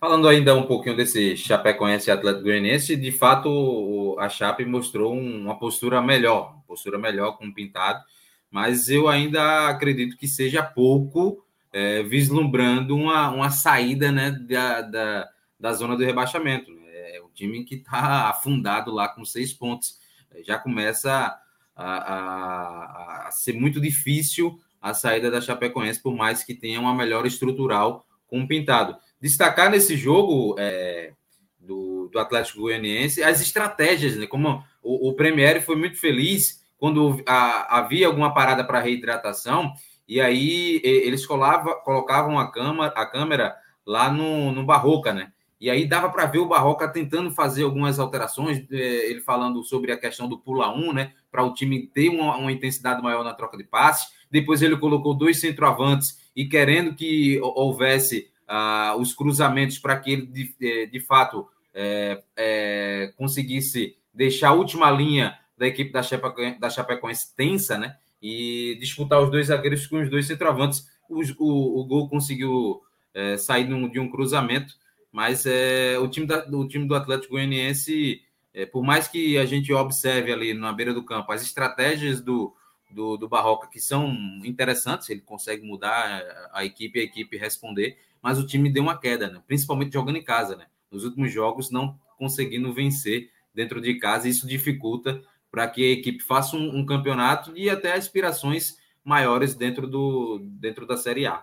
Falando 0.00 0.26
ainda 0.26 0.54
um 0.54 0.62
pouquinho 0.62 0.96
desse 0.96 1.36
Chapecoense 1.36 2.10
Atlético 2.10 2.44
Goianiense, 2.44 2.96
de 2.96 3.12
fato 3.12 4.16
a 4.18 4.30
Chape 4.30 4.64
mostrou 4.64 5.12
uma 5.12 5.58
postura 5.58 6.00
melhor, 6.00 6.54
postura 6.66 6.98
melhor 6.98 7.36
com 7.36 7.46
o 7.46 7.52
Pintado, 7.52 8.02
mas 8.50 8.88
eu 8.88 9.08
ainda 9.08 9.68
acredito 9.68 10.16
que 10.16 10.26
seja 10.26 10.62
pouco, 10.62 11.44
é, 11.70 12.02
vislumbrando 12.02 12.96
uma, 12.96 13.30
uma 13.30 13.50
saída 13.50 14.10
né, 14.10 14.30
da, 14.30 14.80
da, 14.80 15.28
da 15.60 15.72
zona 15.74 15.96
do 15.96 16.04
rebaixamento. 16.04 16.72
Né? 16.72 17.16
É 17.16 17.20
o 17.20 17.28
time 17.28 17.62
que 17.64 17.76
está 17.76 18.30
afundado 18.30 18.90
lá 18.90 19.08
com 19.08 19.24
seis 19.24 19.52
pontos. 19.52 20.00
Já 20.44 20.58
começa 20.58 21.38
a, 21.76 21.96
a, 21.96 23.28
a, 23.28 23.30
ser 23.30 23.52
muito 23.52 23.80
difícil 23.80 24.58
a 24.80 24.94
saída 24.94 25.30
da 25.30 25.40
Chapecoense, 25.40 26.02
por 26.02 26.16
mais 26.16 26.42
que 26.42 26.54
tenha 26.54 26.80
uma 26.80 26.94
melhor 26.94 27.26
estrutural 27.26 28.06
com 28.26 28.40
o 28.40 28.48
Pintado. 28.48 28.96
Destacar 29.20 29.70
nesse 29.70 29.96
jogo 29.96 30.56
é, 30.58 31.12
do, 31.58 32.08
do 32.08 32.18
Atlético 32.18 32.60
Goianiense 32.60 33.22
as 33.22 33.42
estratégias, 33.42 34.16
né? 34.16 34.26
como 34.26 34.64
o, 34.82 35.10
o 35.10 35.14
Premier 35.14 35.62
foi 35.62 35.76
muito 35.76 35.98
feliz 35.98 36.64
quando 36.78 37.22
a, 37.26 37.78
havia 37.78 38.06
alguma 38.06 38.32
parada 38.32 38.64
para 38.64 38.80
reidratação, 38.80 39.74
e 40.08 40.18
aí 40.20 40.80
eles 40.82 41.26
colava, 41.26 41.74
colocavam 41.74 42.38
a, 42.38 42.50
cama, 42.50 42.86
a 42.86 43.04
câmera 43.04 43.54
lá 43.86 44.10
no, 44.10 44.50
no 44.50 44.64
Barroca, 44.64 45.12
né? 45.12 45.30
E 45.60 45.68
aí 45.68 45.86
dava 45.86 46.08
para 46.08 46.24
ver 46.24 46.38
o 46.38 46.48
Barroca 46.48 46.88
tentando 46.88 47.30
fazer 47.30 47.64
algumas 47.64 47.98
alterações, 47.98 48.64
é, 48.70 49.10
ele 49.10 49.20
falando 49.20 49.62
sobre 49.62 49.92
a 49.92 49.98
questão 49.98 50.26
do 50.26 50.38
pula 50.38 50.74
1, 50.74 50.92
né? 50.94 51.12
Para 51.30 51.44
o 51.44 51.52
time 51.52 51.86
ter 51.86 52.08
uma, 52.08 52.34
uma, 52.38 52.50
intensidade 52.50 53.02
maior 53.02 53.22
na 53.22 53.34
troca 53.34 53.58
de 53.58 53.64
passes. 53.64 54.10
Depois 54.30 54.62
ele 54.62 54.78
colocou 54.78 55.12
dois 55.12 55.38
centroavantes 55.38 56.18
e 56.34 56.46
querendo 56.46 56.94
que 56.94 57.38
houvesse 57.42 58.30
uh, 58.48 58.98
os 58.98 59.12
cruzamentos 59.12 59.78
para 59.78 59.98
que 59.98 60.12
ele, 60.12 60.26
de, 60.26 60.54
é, 60.62 60.86
de 60.86 61.00
fato, 61.00 61.46
é, 61.74 62.22
é, 62.36 63.12
conseguisse 63.18 63.98
deixar 64.14 64.48
a 64.48 64.54
última 64.54 64.90
linha 64.90 65.38
da 65.58 65.66
equipe 65.66 65.92
da 65.92 66.02
Chapecoense, 66.02 66.58
da 66.58 66.70
Chapecoense 66.70 67.36
tensa, 67.36 67.76
né? 67.76 67.96
E 68.22 68.78
disputar 68.80 69.20
os 69.20 69.30
dois 69.30 69.48
zagueiros 69.48 69.86
com 69.86 70.00
os 70.00 70.08
dois 70.08 70.26
centroavantes. 70.26 70.86
O, 71.06 71.20
o, 71.38 71.80
o 71.80 71.84
gol 71.84 72.08
conseguiu 72.08 72.80
é, 73.12 73.36
sair 73.36 73.66
de 73.66 74.00
um 74.00 74.10
cruzamento 74.10 74.74
mas 75.12 75.44
é, 75.46 75.98
o, 75.98 76.08
time 76.08 76.26
da, 76.26 76.46
o 76.48 76.68
time 76.68 76.86
do 76.86 76.94
Atlético 76.94 77.34
Goianiense, 77.34 78.22
é, 78.54 78.64
por 78.64 78.82
mais 78.82 79.08
que 79.08 79.36
a 79.38 79.44
gente 79.44 79.72
observe 79.72 80.32
ali 80.32 80.54
na 80.54 80.72
beira 80.72 80.94
do 80.94 81.04
campo 81.04 81.32
as 81.32 81.42
estratégias 81.42 82.20
do, 82.20 82.54
do, 82.90 83.16
do 83.16 83.28
Barroca, 83.28 83.68
que 83.68 83.80
são 83.80 84.10
interessantes, 84.44 85.08
ele 85.10 85.20
consegue 85.20 85.66
mudar 85.66 86.22
a 86.52 86.64
equipe 86.64 86.98
e 86.98 87.02
a 87.02 87.04
equipe 87.04 87.36
responder, 87.36 87.98
mas 88.22 88.38
o 88.38 88.46
time 88.46 88.70
deu 88.70 88.82
uma 88.82 88.98
queda, 88.98 89.28
né? 89.28 89.42
principalmente 89.46 89.92
jogando 89.92 90.16
em 90.16 90.24
casa. 90.24 90.56
Né? 90.56 90.66
Nos 90.90 91.04
últimos 91.04 91.32
jogos, 91.32 91.70
não 91.70 91.98
conseguindo 92.18 92.72
vencer 92.72 93.30
dentro 93.54 93.80
de 93.80 93.94
casa, 93.94 94.28
isso 94.28 94.46
dificulta 94.46 95.22
para 95.50 95.66
que 95.66 95.82
a 95.82 95.92
equipe 95.92 96.22
faça 96.22 96.56
um, 96.56 96.78
um 96.78 96.86
campeonato 96.86 97.52
e 97.56 97.68
até 97.68 97.94
aspirações 97.94 98.76
maiores 99.02 99.54
dentro, 99.54 99.86
do, 99.86 100.38
dentro 100.40 100.86
da 100.86 100.96
Série 100.96 101.26
A. 101.26 101.42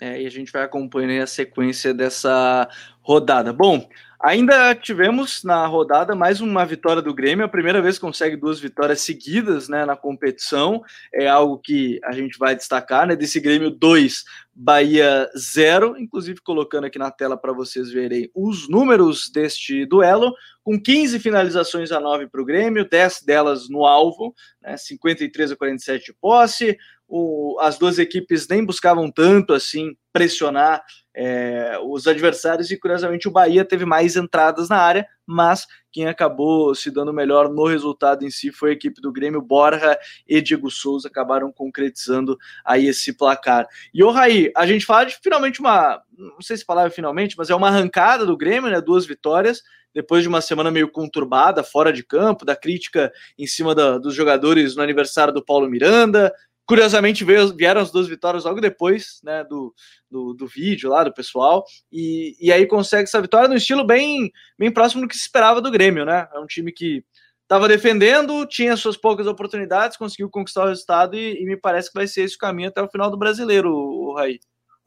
É, 0.00 0.22
e 0.22 0.26
a 0.26 0.30
gente 0.30 0.50
vai 0.50 0.62
acompanhando 0.62 1.22
a 1.22 1.26
sequência 1.26 1.92
dessa 1.92 2.66
rodada. 3.02 3.52
Bom, 3.52 3.86
ainda 4.18 4.74
tivemos 4.74 5.44
na 5.44 5.66
rodada 5.66 6.14
mais 6.14 6.40
uma 6.40 6.64
vitória 6.64 7.02
do 7.02 7.12
Grêmio, 7.12 7.44
a 7.44 7.48
primeira 7.48 7.82
vez 7.82 7.96
que 7.96 8.00
consegue 8.00 8.34
duas 8.34 8.58
vitórias 8.58 9.02
seguidas 9.02 9.68
né, 9.68 9.84
na 9.84 9.96
competição, 9.96 10.82
é 11.12 11.28
algo 11.28 11.58
que 11.58 12.00
a 12.02 12.12
gente 12.12 12.38
vai 12.38 12.56
destacar, 12.56 13.06
né? 13.06 13.14
Desse 13.14 13.40
Grêmio 13.40 13.70
2, 13.70 14.24
Bahia 14.54 15.28
0, 15.36 15.98
inclusive 15.98 16.40
colocando 16.40 16.84
aqui 16.84 16.98
na 16.98 17.10
tela 17.10 17.36
para 17.36 17.52
vocês 17.52 17.90
verem 17.90 18.30
os 18.34 18.68
números 18.70 19.30
deste 19.30 19.84
duelo, 19.84 20.32
com 20.62 20.80
15 20.80 21.18
finalizações 21.18 21.92
a 21.92 22.00
9 22.00 22.28
para 22.28 22.40
o 22.40 22.44
Grêmio, 22.44 22.88
10 22.88 23.22
delas 23.22 23.68
no 23.68 23.84
alvo, 23.84 24.34
né, 24.62 24.76
53 24.76 25.52
a 25.52 25.56
47 25.56 26.06
de 26.06 26.14
posse, 26.14 26.78
o, 27.10 27.58
as 27.60 27.76
duas 27.76 27.98
equipes 27.98 28.46
nem 28.46 28.64
buscavam 28.64 29.10
tanto 29.10 29.52
assim 29.52 29.96
pressionar 30.12 30.80
é, 31.12 31.76
os 31.82 32.06
adversários 32.06 32.70
e 32.70 32.76
curiosamente 32.76 33.26
o 33.26 33.32
Bahia 33.32 33.64
teve 33.64 33.84
mais 33.84 34.14
entradas 34.14 34.68
na 34.68 34.76
área, 34.76 35.06
mas 35.26 35.66
quem 35.90 36.06
acabou 36.06 36.72
se 36.72 36.88
dando 36.88 37.12
melhor 37.12 37.48
no 37.48 37.66
resultado 37.66 38.24
em 38.24 38.30
si 38.30 38.52
foi 38.52 38.70
a 38.70 38.72
equipe 38.74 39.00
do 39.00 39.12
Grêmio, 39.12 39.42
Borja 39.42 39.98
e 40.26 40.40
Diego 40.40 40.70
Souza 40.70 41.08
acabaram 41.08 41.52
concretizando 41.52 42.38
aí 42.64 42.86
esse 42.86 43.12
placar. 43.12 43.66
E 43.92 44.04
o 44.04 44.10
Raí, 44.10 44.52
a 44.56 44.64
gente 44.64 44.86
fala 44.86 45.06
de 45.06 45.18
finalmente 45.20 45.58
uma, 45.58 46.00
não 46.16 46.40
sei 46.40 46.56
se 46.56 46.64
palavra 46.64 46.90
finalmente, 46.90 47.34
mas 47.36 47.50
é 47.50 47.54
uma 47.56 47.68
arrancada 47.68 48.24
do 48.24 48.36
Grêmio, 48.36 48.70
né, 48.70 48.80
duas 48.80 49.04
vitórias, 49.04 49.62
depois 49.92 50.22
de 50.22 50.28
uma 50.28 50.40
semana 50.40 50.70
meio 50.70 50.88
conturbada, 50.88 51.64
fora 51.64 51.92
de 51.92 52.04
campo, 52.04 52.44
da 52.44 52.54
crítica 52.54 53.12
em 53.36 53.46
cima 53.46 53.74
da, 53.74 53.98
dos 53.98 54.14
jogadores 54.14 54.76
no 54.76 54.82
aniversário 54.82 55.34
do 55.34 55.44
Paulo 55.44 55.68
Miranda, 55.68 56.32
Curiosamente, 56.70 57.24
veio, 57.24 57.52
vieram 57.52 57.80
as 57.80 57.90
duas 57.90 58.06
vitórias 58.06 58.44
logo 58.44 58.60
depois 58.60 59.18
né, 59.24 59.42
do, 59.42 59.74
do, 60.08 60.34
do, 60.34 60.46
vídeo 60.46 60.88
lá 60.88 61.02
do 61.02 61.12
pessoal, 61.12 61.64
e, 61.90 62.36
e 62.40 62.52
aí 62.52 62.64
consegue 62.64 63.08
essa 63.08 63.20
vitória 63.20 63.48
no 63.48 63.56
estilo 63.56 63.84
bem, 63.84 64.30
bem 64.56 64.70
próximo 64.70 65.02
do 65.02 65.08
que 65.08 65.16
se 65.16 65.22
esperava 65.22 65.60
do 65.60 65.68
Grêmio, 65.68 66.04
né? 66.04 66.28
É 66.32 66.38
um 66.38 66.46
time 66.46 66.70
que 66.70 67.04
estava 67.42 67.66
defendendo, 67.66 68.46
tinha 68.46 68.76
suas 68.76 68.96
poucas 68.96 69.26
oportunidades, 69.26 69.96
conseguiu 69.96 70.30
conquistar 70.30 70.64
o 70.64 70.68
resultado, 70.68 71.16
e, 71.16 71.42
e, 71.42 71.44
me 71.44 71.56
parece 71.56 71.88
que 71.88 71.98
vai 71.98 72.06
ser 72.06 72.22
esse 72.22 72.36
o 72.36 72.38
caminho 72.38 72.68
até 72.68 72.80
o 72.80 72.88
final 72.88 73.10
do 73.10 73.18
brasileiro, 73.18 73.74
o, 73.74 74.10
o 74.10 74.14
Raí. 74.14 74.38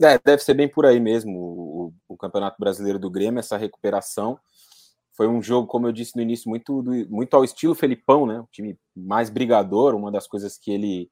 É, 0.01 0.17
deve 0.23 0.41
ser 0.41 0.53
bem 0.53 0.69
por 0.69 0.85
aí 0.85 1.01
mesmo 1.01 1.37
o, 1.37 1.93
o, 2.07 2.15
Campeonato 2.15 2.55
Brasileiro 2.57 2.97
do 2.97 3.11
Grêmio, 3.11 3.41
essa 3.41 3.57
recuperação. 3.57 4.39
Foi 5.17 5.27
um 5.27 5.43
jogo, 5.43 5.67
como 5.67 5.85
eu 5.85 5.91
disse 5.91 6.15
no 6.15 6.21
início, 6.21 6.49
muito, 6.49 6.81
muito 7.09 7.33
ao 7.35 7.43
estilo 7.43 7.75
Felipão, 7.75 8.25
né? 8.25 8.39
Um 8.39 8.47
time 8.53 8.79
mais 8.95 9.29
brigador, 9.29 9.93
uma 9.95 10.09
das 10.09 10.27
coisas 10.27 10.57
que 10.57 10.71
ele 10.71 11.11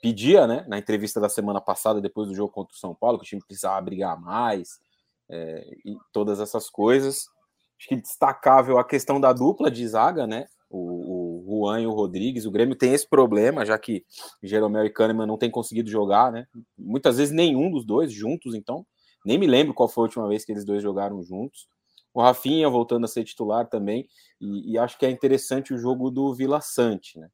pedia, 0.00 0.46
né, 0.46 0.64
na 0.68 0.78
entrevista 0.78 1.20
da 1.20 1.28
semana 1.28 1.60
passada, 1.60 2.00
depois 2.00 2.28
do 2.28 2.34
jogo 2.34 2.52
contra 2.52 2.74
o 2.74 2.78
São 2.78 2.94
Paulo, 2.94 3.18
que 3.18 3.24
o 3.24 3.28
time 3.28 3.42
precisava 3.44 3.80
brigar 3.80 4.20
mais 4.20 4.78
é, 5.28 5.66
e 5.84 5.96
todas 6.12 6.40
essas 6.40 6.70
coisas. 6.70 7.26
Acho 7.78 7.88
que 7.88 7.96
destacável 7.96 8.78
a 8.78 8.84
questão 8.84 9.20
da 9.20 9.32
dupla 9.32 9.70
de 9.70 9.86
zaga, 9.86 10.26
né? 10.26 10.46
O, 10.70 11.40
o 11.40 11.44
Juan 11.46 11.80
e 11.80 11.86
o 11.86 11.92
Rodrigues. 11.92 12.44
O 12.44 12.50
Grêmio 12.50 12.76
tem 12.76 12.92
esse 12.92 13.08
problema, 13.08 13.64
já 13.64 13.78
que 13.78 14.04
Jeromel 14.42 14.84
e 14.84 14.90
Kahneman 14.90 15.26
não 15.26 15.38
tem 15.38 15.50
conseguido 15.50 15.90
jogar, 15.90 16.32
né? 16.32 16.46
Muitas 16.76 17.18
vezes 17.18 17.32
nenhum 17.32 17.70
dos 17.70 17.86
dois 17.86 18.12
juntos, 18.12 18.54
então 18.54 18.84
nem 19.24 19.38
me 19.38 19.46
lembro 19.46 19.74
qual 19.74 19.88
foi 19.88 20.02
a 20.02 20.06
última 20.06 20.28
vez 20.28 20.44
que 20.44 20.52
eles 20.52 20.64
dois 20.64 20.82
jogaram 20.82 21.22
juntos. 21.22 21.68
O 22.12 22.20
Rafinha 22.20 22.68
voltando 22.68 23.04
a 23.04 23.08
ser 23.08 23.24
titular 23.24 23.68
também, 23.68 24.08
e, 24.40 24.72
e 24.72 24.78
acho 24.78 24.98
que 24.98 25.06
é 25.06 25.10
interessante 25.10 25.72
o 25.72 25.78
jogo 25.78 26.10
do 26.10 26.34
Vila 26.34 26.60
Sante, 26.60 27.18
né? 27.18 27.28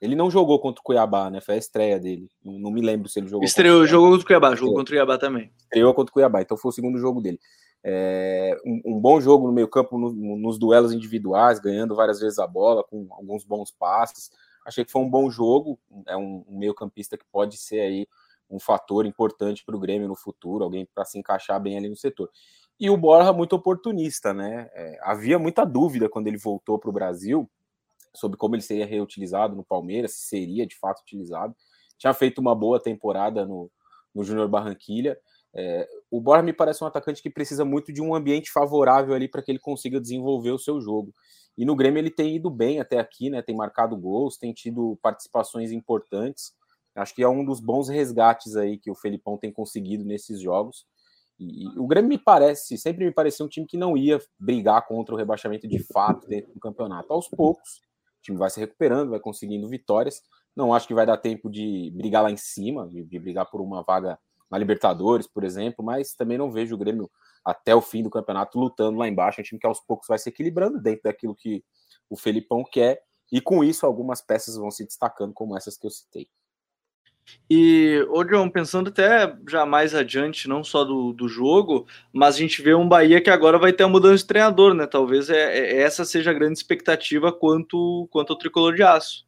Ele 0.00 0.14
não 0.14 0.30
jogou 0.30 0.60
contra 0.60 0.80
o 0.80 0.84
Cuiabá, 0.84 1.28
né? 1.28 1.40
Foi 1.40 1.54
a 1.54 1.58
estreia 1.58 1.98
dele. 1.98 2.28
Não, 2.44 2.58
não 2.58 2.70
me 2.70 2.80
lembro 2.80 3.08
se 3.08 3.18
ele 3.18 3.26
jogou. 3.26 3.44
Estreou, 3.44 3.80
contra 3.80 3.90
jogou 3.90 4.10
contra 4.10 4.22
o 4.22 4.26
Cuiabá, 4.26 4.54
jogou 4.54 4.74
contra 4.74 4.92
o 4.92 4.96
Cuiabá 4.96 5.18
também. 5.18 5.52
Estreou 5.58 5.94
contra 5.94 6.10
o 6.10 6.12
Cuiabá, 6.12 6.42
então 6.42 6.56
foi 6.56 6.68
o 6.68 6.72
segundo 6.72 6.98
jogo 6.98 7.20
dele. 7.20 7.38
É, 7.82 8.56
um, 8.64 8.96
um, 8.96 9.00
bom 9.00 9.20
jogo 9.20 9.46
no 9.46 9.52
meio-campo, 9.52 9.98
no, 9.98 10.12
nos 10.36 10.58
duelos 10.58 10.92
individuais, 10.92 11.58
ganhando 11.58 11.94
várias 11.94 12.20
vezes 12.20 12.38
a 12.38 12.46
bola, 12.46 12.84
com 12.84 13.06
alguns 13.10 13.44
bons 13.44 13.70
passes. 13.70 14.30
Achei 14.64 14.84
que 14.84 14.92
foi 14.92 15.02
um 15.02 15.10
bom 15.10 15.30
jogo. 15.30 15.78
É 16.06 16.16
um, 16.16 16.44
um 16.48 16.58
meio-campista 16.58 17.16
que 17.16 17.24
pode 17.32 17.56
ser 17.56 17.80
aí 17.80 18.06
um 18.50 18.58
fator 18.58 19.04
importante 19.04 19.64
para 19.64 19.76
o 19.76 19.80
Grêmio 19.80 20.08
no 20.08 20.16
futuro, 20.16 20.64
alguém 20.64 20.86
para 20.94 21.04
se 21.04 21.18
encaixar 21.18 21.60
bem 21.60 21.76
ali 21.76 21.88
no 21.88 21.96
setor. 21.96 22.30
E 22.80 22.88
o 22.88 22.96
Borja 22.96 23.32
muito 23.32 23.56
oportunista, 23.56 24.32
né? 24.32 24.70
É, 24.72 24.98
havia 25.02 25.38
muita 25.38 25.64
dúvida 25.64 26.08
quando 26.08 26.28
ele 26.28 26.38
voltou 26.38 26.78
para 26.78 26.88
o 26.88 26.92
Brasil 26.92 27.48
sobre 28.18 28.36
como 28.36 28.54
ele 28.54 28.62
seria 28.62 28.86
reutilizado 28.86 29.54
no 29.54 29.64
Palmeiras, 29.64 30.12
se 30.12 30.28
seria 30.28 30.66
de 30.66 30.76
fato 30.76 31.00
utilizado. 31.00 31.54
Tinha 31.96 32.14
feito 32.14 32.40
uma 32.40 32.54
boa 32.54 32.80
temporada 32.80 33.44
no, 33.46 33.70
no 34.14 34.24
Júnior 34.24 34.48
Barranquilha. 34.48 35.18
É, 35.54 35.88
o 36.10 36.20
Borja 36.20 36.42
me 36.42 36.52
parece 36.52 36.84
um 36.84 36.86
atacante 36.86 37.22
que 37.22 37.30
precisa 37.30 37.64
muito 37.64 37.92
de 37.92 38.02
um 38.02 38.14
ambiente 38.14 38.50
favorável 38.50 39.14
ali 39.14 39.28
para 39.28 39.42
que 39.42 39.50
ele 39.50 39.58
consiga 39.58 40.00
desenvolver 40.00 40.50
o 40.50 40.58
seu 40.58 40.80
jogo. 40.80 41.12
E 41.56 41.64
no 41.64 41.74
Grêmio 41.74 41.98
ele 41.98 42.10
tem 42.10 42.36
ido 42.36 42.50
bem 42.50 42.78
até 42.78 42.98
aqui, 42.98 43.30
né? 43.30 43.42
Tem 43.42 43.56
marcado 43.56 43.96
gols, 43.96 44.36
tem 44.36 44.52
tido 44.52 44.96
participações 45.02 45.72
importantes. 45.72 46.52
Acho 46.94 47.14
que 47.14 47.22
é 47.22 47.28
um 47.28 47.44
dos 47.44 47.60
bons 47.60 47.88
resgates 47.88 48.56
aí 48.56 48.78
que 48.78 48.90
o 48.90 48.94
Felipão 48.94 49.36
tem 49.36 49.52
conseguido 49.52 50.04
nesses 50.04 50.40
jogos. 50.40 50.86
E, 51.38 51.64
e 51.64 51.78
o 51.78 51.86
Grêmio 51.86 52.08
me 52.08 52.18
parece, 52.18 52.76
sempre 52.76 53.04
me 53.04 53.12
pareceu 53.12 53.46
um 53.46 53.48
time 53.48 53.66
que 53.66 53.76
não 53.76 53.96
ia 53.96 54.20
brigar 54.38 54.86
contra 54.86 55.14
o 55.14 55.18
rebaixamento 55.18 55.66
de 55.66 55.78
fato 55.92 56.26
dentro 56.28 56.52
do 56.52 56.60
campeonato. 56.60 57.12
Aos 57.12 57.28
poucos, 57.28 57.80
o 58.18 58.22
time 58.22 58.38
vai 58.38 58.50
se 58.50 58.60
recuperando, 58.60 59.10
vai 59.10 59.20
conseguindo 59.20 59.68
vitórias. 59.68 60.22
Não 60.54 60.74
acho 60.74 60.86
que 60.86 60.94
vai 60.94 61.06
dar 61.06 61.16
tempo 61.16 61.50
de 61.50 61.92
brigar 61.94 62.22
lá 62.22 62.30
em 62.30 62.36
cima, 62.36 62.88
de, 62.88 63.04
de 63.04 63.18
brigar 63.18 63.48
por 63.50 63.60
uma 63.60 63.82
vaga 63.82 64.18
na 64.50 64.58
Libertadores, 64.58 65.26
por 65.26 65.44
exemplo, 65.44 65.84
mas 65.84 66.14
também 66.14 66.38
não 66.38 66.50
vejo 66.50 66.74
o 66.74 66.78
Grêmio 66.78 67.10
até 67.44 67.74
o 67.74 67.80
fim 67.80 68.02
do 68.02 68.10
campeonato 68.10 68.58
lutando 68.58 68.98
lá 68.98 69.06
embaixo. 69.06 69.40
É 69.40 69.42
um 69.42 69.44
time 69.44 69.60
que 69.60 69.66
aos 69.66 69.80
poucos 69.80 70.08
vai 70.08 70.18
se 70.18 70.28
equilibrando 70.28 70.80
dentro 70.80 71.02
daquilo 71.04 71.34
que 71.34 71.62
o 72.08 72.16
Felipão 72.16 72.64
quer, 72.64 73.02
e 73.30 73.40
com 73.40 73.62
isso 73.62 73.84
algumas 73.84 74.22
peças 74.22 74.56
vão 74.56 74.70
se 74.70 74.84
destacando, 74.84 75.34
como 75.34 75.56
essas 75.56 75.76
que 75.76 75.86
eu 75.86 75.90
citei. 75.90 76.28
E, 77.50 78.04
ô 78.10 78.22
John, 78.24 78.50
pensando 78.50 78.88
até 78.88 79.34
já 79.48 79.64
mais 79.64 79.94
adiante, 79.94 80.48
não 80.48 80.62
só 80.62 80.84
do, 80.84 81.12
do 81.12 81.28
jogo, 81.28 81.86
mas 82.12 82.34
a 82.34 82.38
gente 82.38 82.60
vê 82.60 82.74
um 82.74 82.88
Bahia 82.88 83.20
que 83.20 83.30
agora 83.30 83.58
vai 83.58 83.72
ter 83.72 83.84
a 83.84 83.88
mudança 83.88 84.18
de 84.18 84.26
treinador, 84.26 84.74
né? 84.74 84.86
Talvez 84.86 85.30
é, 85.30 85.58
é 85.58 85.80
essa 85.80 86.04
seja 86.04 86.30
a 86.30 86.34
grande 86.34 86.58
expectativa 86.58 87.32
quanto, 87.32 88.06
quanto 88.10 88.32
ao 88.32 88.38
tricolor 88.38 88.74
de 88.74 88.82
aço. 88.82 89.26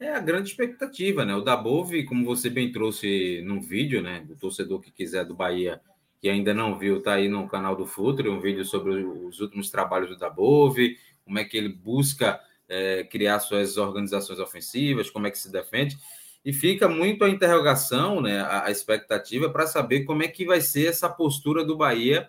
é 0.00 0.10
a 0.10 0.20
grande 0.20 0.50
expectativa, 0.50 1.24
né? 1.24 1.34
O 1.34 1.40
Dabove, 1.40 2.04
como 2.04 2.24
você 2.24 2.50
bem 2.50 2.72
trouxe 2.72 3.42
num 3.44 3.60
vídeo, 3.60 4.02
né? 4.02 4.24
Do 4.26 4.36
torcedor 4.36 4.80
que 4.80 4.90
quiser 4.90 5.24
do 5.24 5.34
Bahia, 5.34 5.80
que 6.20 6.28
ainda 6.28 6.52
não 6.52 6.78
viu, 6.78 7.02
tá 7.02 7.14
aí 7.14 7.28
no 7.28 7.46
canal 7.46 7.76
do 7.76 7.86
Futre, 7.86 8.28
um 8.28 8.40
vídeo 8.40 8.64
sobre 8.64 8.92
os 8.94 9.40
últimos 9.40 9.70
trabalhos 9.70 10.08
do 10.08 10.16
Dabove, 10.16 10.98
como 11.24 11.38
é 11.38 11.44
que 11.44 11.56
ele 11.56 11.68
busca 11.68 12.40
é, 12.68 13.04
criar 13.04 13.40
suas 13.40 13.76
organizações 13.76 14.38
ofensivas, 14.38 15.10
como 15.10 15.26
é 15.26 15.30
que 15.30 15.38
se 15.38 15.50
defende. 15.50 15.96
E 16.44 16.52
fica 16.52 16.88
muito 16.88 17.24
a 17.24 17.30
interrogação, 17.30 18.20
né? 18.20 18.42
A, 18.42 18.70
expectativa 18.70 19.48
para 19.48 19.66
saber 19.66 20.04
como 20.04 20.22
é 20.22 20.28
que 20.28 20.44
vai 20.44 20.60
ser 20.60 20.86
essa 20.88 21.08
postura 21.08 21.64
do 21.64 21.76
Bahia 21.76 22.28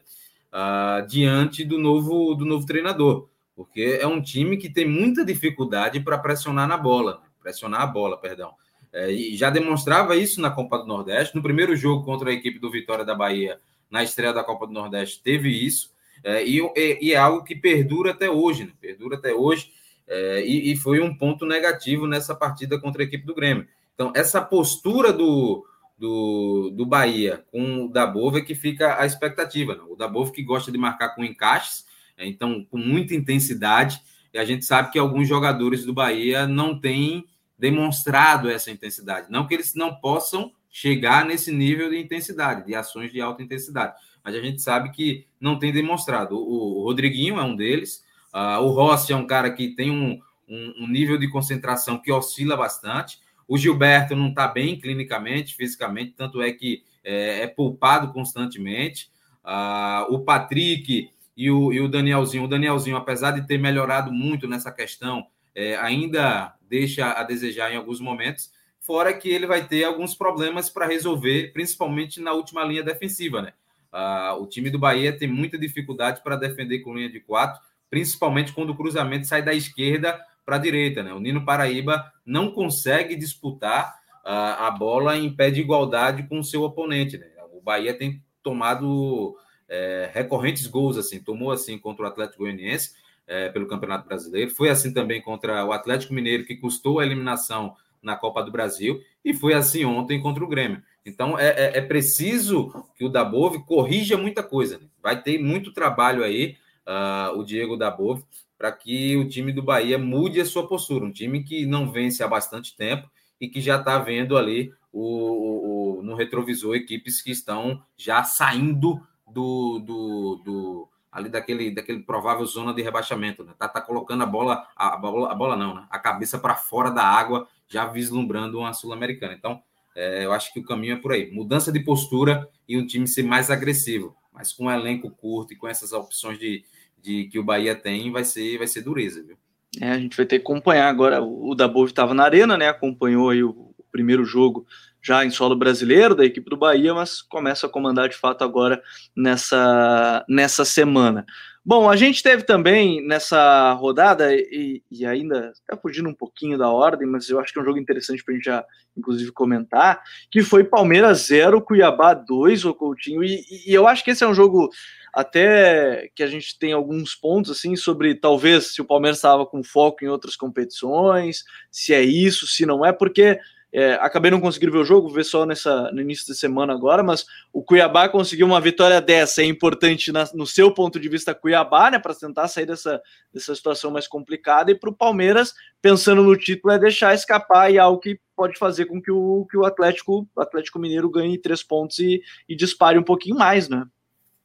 uh, 0.54 1.06
diante 1.06 1.66
do 1.66 1.78
novo, 1.78 2.34
do 2.34 2.46
novo 2.46 2.66
treinador, 2.66 3.28
porque 3.56 4.00
é 4.00 4.08
um 4.08 4.22
time 4.22 4.56
que 4.56 4.70
tem 4.70 4.88
muita 4.88 5.26
dificuldade 5.26 6.00
para 6.00 6.18
pressionar 6.18 6.68
na 6.68 6.78
bola, 6.78 7.22
pressionar 7.42 7.82
a 7.82 7.88
bola, 7.88 8.18
perdão. 8.18 8.54
É, 8.96 9.12
e 9.12 9.36
já 9.36 9.50
demonstrava 9.50 10.16
isso 10.16 10.40
na 10.40 10.50
Copa 10.50 10.78
do 10.78 10.88
Nordeste. 10.88 11.36
No 11.36 11.42
primeiro 11.42 11.76
jogo 11.76 12.06
contra 12.06 12.30
a 12.30 12.34
equipe 12.34 12.60
do 12.60 12.72
Vitória 12.72 13.04
da 13.04 13.14
Bahia, 13.14 13.60
na 13.92 14.02
estreia 14.02 14.32
da 14.32 14.42
Copa 14.42 14.66
do 14.66 14.72
Nordeste, 14.72 15.22
teve 15.22 15.50
isso. 15.50 15.94
É, 16.24 16.46
e, 16.46 16.62
e, 17.02 17.12
é 17.12 17.18
algo 17.18 17.44
que 17.44 17.56
perdura 17.56 18.12
até 18.12 18.30
hoje, 18.30 18.64
né? 18.64 18.72
perdura 18.80 19.18
até 19.18 19.34
hoje. 19.34 19.70
É, 20.08 20.46
e, 20.46 20.72
e, 20.72 20.78
foi 20.78 21.02
um 21.02 21.14
ponto 21.14 21.46
negativo 21.46 22.08
nessa 22.08 22.34
partida 22.34 22.80
contra 22.80 23.04
a 23.04 23.06
equipe 23.06 23.26
do 23.26 23.36
Grêmio. 23.36 23.68
Então, 23.96 24.12
essa 24.16 24.42
postura 24.42 25.12
do, 25.12 25.66
do, 25.98 26.70
do 26.76 26.86
Bahia 26.86 27.44
com 27.52 27.86
o 27.86 27.90
Dabov 27.90 28.38
é 28.38 28.42
que 28.42 28.54
fica 28.54 29.02
a 29.02 29.06
expectativa. 29.06 29.76
Né? 29.76 29.82
O 29.90 29.96
Dabov 29.96 30.32
que 30.32 30.44
gosta 30.44 30.72
de 30.72 30.78
marcar 30.78 31.16
com 31.16 31.24
encaixes, 31.24 31.86
é, 32.18 32.28
então 32.28 32.66
com 32.70 32.78
muita 32.78 33.16
intensidade, 33.16 34.02
e 34.34 34.38
a 34.38 34.46
gente 34.46 34.66
sabe 34.66 34.92
que 34.92 35.00
alguns 35.00 35.28
jogadores 35.28 35.86
do 35.86 35.94
Bahia 35.94 36.46
não 36.46 36.80
têm 36.80 37.26
demonstrado 37.58 38.50
essa 38.50 38.70
intensidade. 38.70 39.28
Não 39.32 39.48
que 39.48 39.54
eles 39.54 39.74
não 39.76 39.96
possam 39.96 40.52
chegar 40.70 41.26
nesse 41.26 41.54
nível 41.54 41.90
de 41.90 41.98
intensidade, 41.98 42.66
de 42.66 42.76
ações 42.76 43.14
de 43.14 43.22
alta 43.22 43.42
intensidade, 43.42 43.96
mas 44.22 44.36
a 44.36 44.42
gente 44.42 44.62
sabe 44.62 44.92
que 44.92 45.26
não 45.40 45.58
tem 45.58 45.72
demonstrado. 45.72 46.36
O, 46.36 46.82
o 46.82 46.84
Rodriguinho 46.84 47.40
é 47.40 47.44
um 47.44 47.56
deles, 47.56 48.04
uh, 48.34 48.62
o 48.62 48.72
Rossi 48.72 49.14
é 49.14 49.16
um 49.16 49.26
cara 49.26 49.50
que 49.52 49.70
tem 49.70 49.90
um, 49.90 50.20
um, 50.50 50.84
um 50.84 50.88
nível 50.88 51.18
de 51.18 51.30
concentração 51.30 51.98
que 51.98 52.12
oscila 52.12 52.58
bastante. 52.58 53.20
O 53.48 53.58
Gilberto 53.58 54.16
não 54.16 54.30
está 54.30 54.48
bem 54.48 54.80
clinicamente, 54.80 55.56
fisicamente, 55.56 56.14
tanto 56.18 56.42
é 56.42 56.52
que 56.52 56.84
é, 57.04 57.42
é 57.42 57.48
poupado 57.48 58.12
constantemente. 58.12 59.12
Uh, 59.44 60.14
o 60.14 60.20
Patrick 60.20 61.10
e 61.38 61.52
o, 61.52 61.72
e 61.72 61.80
o 61.80 61.88
Danielzinho. 61.88 62.46
O 62.46 62.48
Danielzinho, 62.48 62.98
apesar 62.98 63.32
de 63.32 63.46
ter 63.46 63.60
melhorado 63.60 64.12
muito 64.12 64.48
nessa 64.48 64.72
questão, 64.72 65.28
é, 65.54 65.76
ainda 65.78 66.56
deixa 66.68 67.12
a 67.12 67.24
desejar 67.24 67.72
em 67.72 67.78
alguns 67.78 68.00
momentos, 68.00 68.52
fora 68.80 69.14
que 69.14 69.30
ele 69.30 69.48
vai 69.48 69.68
ter 69.68 69.84
alguns 69.84 70.16
problemas 70.16 70.70
para 70.70 70.86
resolver, 70.86 71.52
principalmente 71.54 72.20
na 72.20 72.34
última 72.34 72.64
linha 72.64 72.84
defensiva, 72.84 73.42
né? 73.42 73.54
Uh, 73.94 74.42
o 74.42 74.48
time 74.48 74.70
do 74.70 74.78
Bahia 74.78 75.18
tem 75.18 75.28
muita 75.28 75.58
dificuldade 75.58 76.22
para 76.22 76.36
defender 76.36 76.80
com 76.80 76.94
linha 76.94 77.10
de 77.10 77.20
quatro, 77.20 77.62
principalmente 77.90 78.52
quando 78.52 78.72
o 78.72 78.76
cruzamento 78.76 79.26
sai 79.26 79.42
da 79.42 79.54
esquerda 79.54 80.20
para 80.46 80.58
a 80.58 80.60
direita, 80.60 81.02
né? 81.02 81.14
O 81.14 81.20
Nino 81.20 81.44
Paraíba 81.44 82.12
não 82.26 82.52
consegue 82.52 83.16
disputar 83.16 83.96
uh, 84.24 84.62
a 84.64 84.72
bola 84.72 85.18
em 85.18 85.34
pé 85.34 85.50
de 85.50 85.62
igualdade 85.62 86.24
com 86.24 86.40
o 86.40 86.44
seu 86.44 86.64
oponente, 86.64 87.18
né? 87.18 87.28
O 87.52 87.62
Bahia 87.62 87.98
tem 87.98 88.24
tomado 88.44 89.36
é, 89.68 90.10
recorrentes 90.14 90.68
gols, 90.68 90.98
assim, 90.98 91.20
tomou 91.20 91.52
assim 91.52 91.78
contra 91.78 92.06
o 92.06 92.08
Atlético 92.08 92.44
Goianiense, 92.44 92.94
é, 93.28 93.50
pelo 93.50 93.68
Campeonato 93.68 94.08
Brasileiro. 94.08 94.52
Foi 94.52 94.70
assim 94.70 94.94
também 94.94 95.22
contra 95.22 95.66
o 95.66 95.72
Atlético 95.72 96.14
Mineiro, 96.14 96.46
que 96.46 96.56
custou 96.56 97.00
a 97.00 97.06
eliminação 97.06 97.76
na 98.02 98.16
Copa 98.16 98.44
do 98.44 98.52
Brasil, 98.52 99.02
e 99.24 99.34
foi 99.34 99.54
assim 99.54 99.84
ontem 99.84 100.22
contra 100.22 100.44
o 100.44 100.48
Grêmio. 100.48 100.82
Então 101.04 101.38
é, 101.40 101.48
é, 101.48 101.78
é 101.80 101.82
preciso 101.82 102.72
que 102.96 103.04
o 103.04 103.10
Dabove 103.10 103.64
corrija 103.66 104.16
muita 104.16 104.44
coisa. 104.44 104.78
Né? 104.78 104.86
Vai 105.02 105.22
ter 105.22 105.40
muito 105.40 105.74
trabalho 105.74 106.24
aí, 106.24 106.56
uh, 106.86 107.38
o 107.38 107.44
Diego 107.44 107.76
Dabove, 107.76 108.24
para 108.58 108.72
que 108.72 109.18
o 109.18 109.28
time 109.28 109.52
do 109.52 109.62
Bahia 109.62 109.98
mude 109.98 110.40
a 110.40 110.46
sua 110.46 110.68
postura. 110.68 111.06
Um 111.06 111.12
time 111.12 111.44
que 111.44 111.66
não 111.66 111.92
vence 111.92 112.24
há 112.24 112.28
bastante 112.28 112.76
tempo 112.76 113.10
e 113.40 113.48
que 113.48 113.60
já 113.60 113.78
está 113.78 114.00
vendo 114.00 114.38
ali 114.38 114.74
o, 114.92 115.02
o, 115.02 116.00
o, 116.00 116.04
no 116.04 116.16
retrovisor 116.16 116.76
equipes 116.76 117.22
que 117.22 117.32
estão 117.32 117.84
já 117.98 118.24
saindo 118.24 119.02
do, 119.28 119.80
do, 119.80 120.42
do 120.44 120.90
ali 121.12 121.30
daquele, 121.30 121.72
daquele 121.72 122.02
provável 122.02 122.46
zona 122.46 122.74
de 122.74 122.82
rebaixamento, 122.82 123.44
né? 123.44 123.54
Tá, 123.58 123.68
tá 123.68 123.82
colocando 123.82 124.24
a 124.24 124.26
bola, 124.26 124.68
a, 124.76 124.98
bola, 124.98 125.32
a 125.32 125.36
bola 125.36 125.56
não, 125.56 125.76
né? 125.76 125.88
A 125.90 125.98
cabeça 125.98 126.38
para 126.38 126.56
fora 126.56 126.92
da 126.92 127.04
água, 127.04 127.48
já 127.68 127.86
vislumbrando 127.86 128.60
uma 128.60 128.74
sul-americana. 128.74 129.34
Então, 129.34 129.62
é, 129.96 130.26
eu 130.26 130.34
acho 130.34 130.54
que 130.54 130.60
o 130.60 130.64
caminho 130.64 130.94
é 130.94 131.00
por 131.00 131.14
aí. 131.14 131.32
Mudança 131.32 131.72
de 131.72 131.80
postura 131.80 132.50
e 132.68 132.78
um 132.78 132.86
time 132.86 133.08
ser 133.08 133.24
mais 133.24 133.50
agressivo, 133.50 134.16
mas 134.34 134.52
com 134.52 134.66
um 134.66 134.72
elenco 134.72 135.10
curto 135.10 135.54
e 135.54 135.56
com 135.56 135.68
essas 135.68 135.94
opções 135.94 136.38
de, 136.38 136.66
de 137.06 137.26
que 137.26 137.38
o 137.38 137.44
Bahia 137.44 137.76
tem, 137.76 138.12
vai 138.12 138.24
ser, 138.24 138.58
vai 138.58 138.66
ser 138.66 138.82
dureza, 138.82 139.24
viu? 139.24 139.38
É, 139.80 139.92
a 139.92 140.00
gente 140.00 140.18
vai 140.18 140.26
ter 140.26 140.40
que 140.40 140.44
acompanhar 140.44 140.90
agora. 140.90 141.22
O 141.22 141.54
Dabov 141.54 141.88
estava 141.88 142.14
na 142.14 142.24
arena, 142.24 142.58
né? 142.58 142.68
Acompanhou 142.68 143.30
aí 143.30 143.44
o, 143.44 143.50
o 143.50 143.86
primeiro 143.92 144.26
jogo 144.26 144.66
já 145.02 145.24
em 145.24 145.30
solo 145.30 145.56
brasileiro 145.56 146.16
da 146.16 146.26
equipe 146.26 146.50
do 146.50 146.58
Bahia, 146.58 146.94
mas 146.94 147.22
começa 147.22 147.68
a 147.68 147.70
comandar 147.70 148.10
de 148.10 148.16
fato 148.16 148.44
agora 148.44 148.82
nessa, 149.16 150.26
nessa 150.28 150.66
semana. 150.66 151.26
Bom, 151.68 151.90
a 151.90 151.96
gente 151.96 152.22
teve 152.22 152.44
também 152.44 153.04
nessa 153.04 153.74
rodada, 153.74 154.32
e, 154.32 154.84
e 154.92 155.04
ainda 155.04 155.52
está 155.52 155.76
fugindo 155.76 156.08
um 156.08 156.14
pouquinho 156.14 156.60
da 156.60 156.70
ordem, 156.70 157.08
mas 157.08 157.28
eu 157.28 157.40
acho 157.40 157.52
que 157.52 157.58
é 157.58 157.62
um 157.64 157.66
jogo 157.66 157.80
interessante 157.80 158.24
para 158.24 158.34
a 158.34 158.36
gente 158.36 158.46
já, 158.46 158.64
inclusive, 158.96 159.32
comentar, 159.32 160.00
que 160.30 160.44
foi 160.44 160.64
Palmeiras 160.64 161.26
0, 161.26 161.60
Cuiabá 161.62 162.14
2, 162.14 162.66
o 162.66 162.74
Coutinho, 162.76 163.24
e, 163.24 163.44
e 163.66 163.74
eu 163.74 163.88
acho 163.88 164.04
que 164.04 164.12
esse 164.12 164.24
é 164.24 164.28
um 164.28 164.34
jogo 164.36 164.70
até 165.12 166.12
que 166.14 166.22
a 166.22 166.28
gente 166.28 166.60
tem 166.60 166.72
alguns 166.72 167.16
pontos 167.16 167.50
assim 167.50 167.76
sobre 167.76 168.14
talvez 168.14 168.76
se 168.76 168.82
o 168.82 168.86
Palmeiras 168.86 169.18
estava 169.18 169.44
com 169.44 169.64
foco 169.64 170.06
em 170.06 170.08
outras 170.08 170.36
competições, 170.36 171.46
se 171.72 171.96
é 171.96 172.02
isso, 172.04 172.46
se 172.46 172.64
não 172.64 172.86
é, 172.86 172.92
porque 172.92 173.40
é, 173.78 173.96
acabei 173.96 174.32
não 174.32 174.40
conseguindo 174.40 174.72
ver 174.72 174.78
o 174.78 174.86
jogo, 174.86 175.10
ver 175.10 175.26
só 175.26 175.46
nessa, 175.46 175.92
no 175.92 176.00
início 176.00 176.26
da 176.30 176.34
semana 176.34 176.72
agora, 176.72 177.04
mas 177.04 177.26
o 177.52 177.62
Cuiabá 177.62 178.08
conseguiu 178.08 178.48
uma 178.48 178.62
vitória 178.62 179.02
dessa, 179.02 179.42
é 179.42 179.46
importante 179.46 180.14
na, 180.14 180.24
no 180.34 180.48
seu 180.48 180.74
ponto 180.74 180.98
de 180.98 181.10
vista 181.10 181.36
Cuiabá, 181.36 181.92
né, 181.92 182.00
para 182.00 182.16
tentar 182.16 182.48
sair 182.48 182.66
dessa, 182.66 183.02
dessa 183.34 183.54
situação 183.54 183.92
mais 183.92 184.08
complicada, 184.08 184.72
e 184.72 184.76
para 184.76 184.90
o 184.90 184.96
Palmeiras, 184.96 185.54
pensando 185.82 186.24
no 186.24 186.38
título, 186.38 186.74
é 186.74 186.80
deixar 186.80 187.14
escapar 187.14 187.70
e 187.70 187.78
algo 187.78 188.00
que 188.00 188.18
pode 188.34 188.58
fazer 188.58 188.86
com 188.86 189.02
que 189.02 189.12
o, 189.12 189.46
que 189.52 189.58
o 189.58 189.66
Atlético, 189.66 190.26
Atlético 190.38 190.80
Mineiro 190.80 191.10
ganhe 191.10 191.38
três 191.38 191.62
pontos 191.62 192.00
e, 192.00 192.22
e 192.48 192.56
dispare 192.56 192.98
um 192.98 193.04
pouquinho 193.04 193.36
mais, 193.36 193.68
né? 193.68 193.86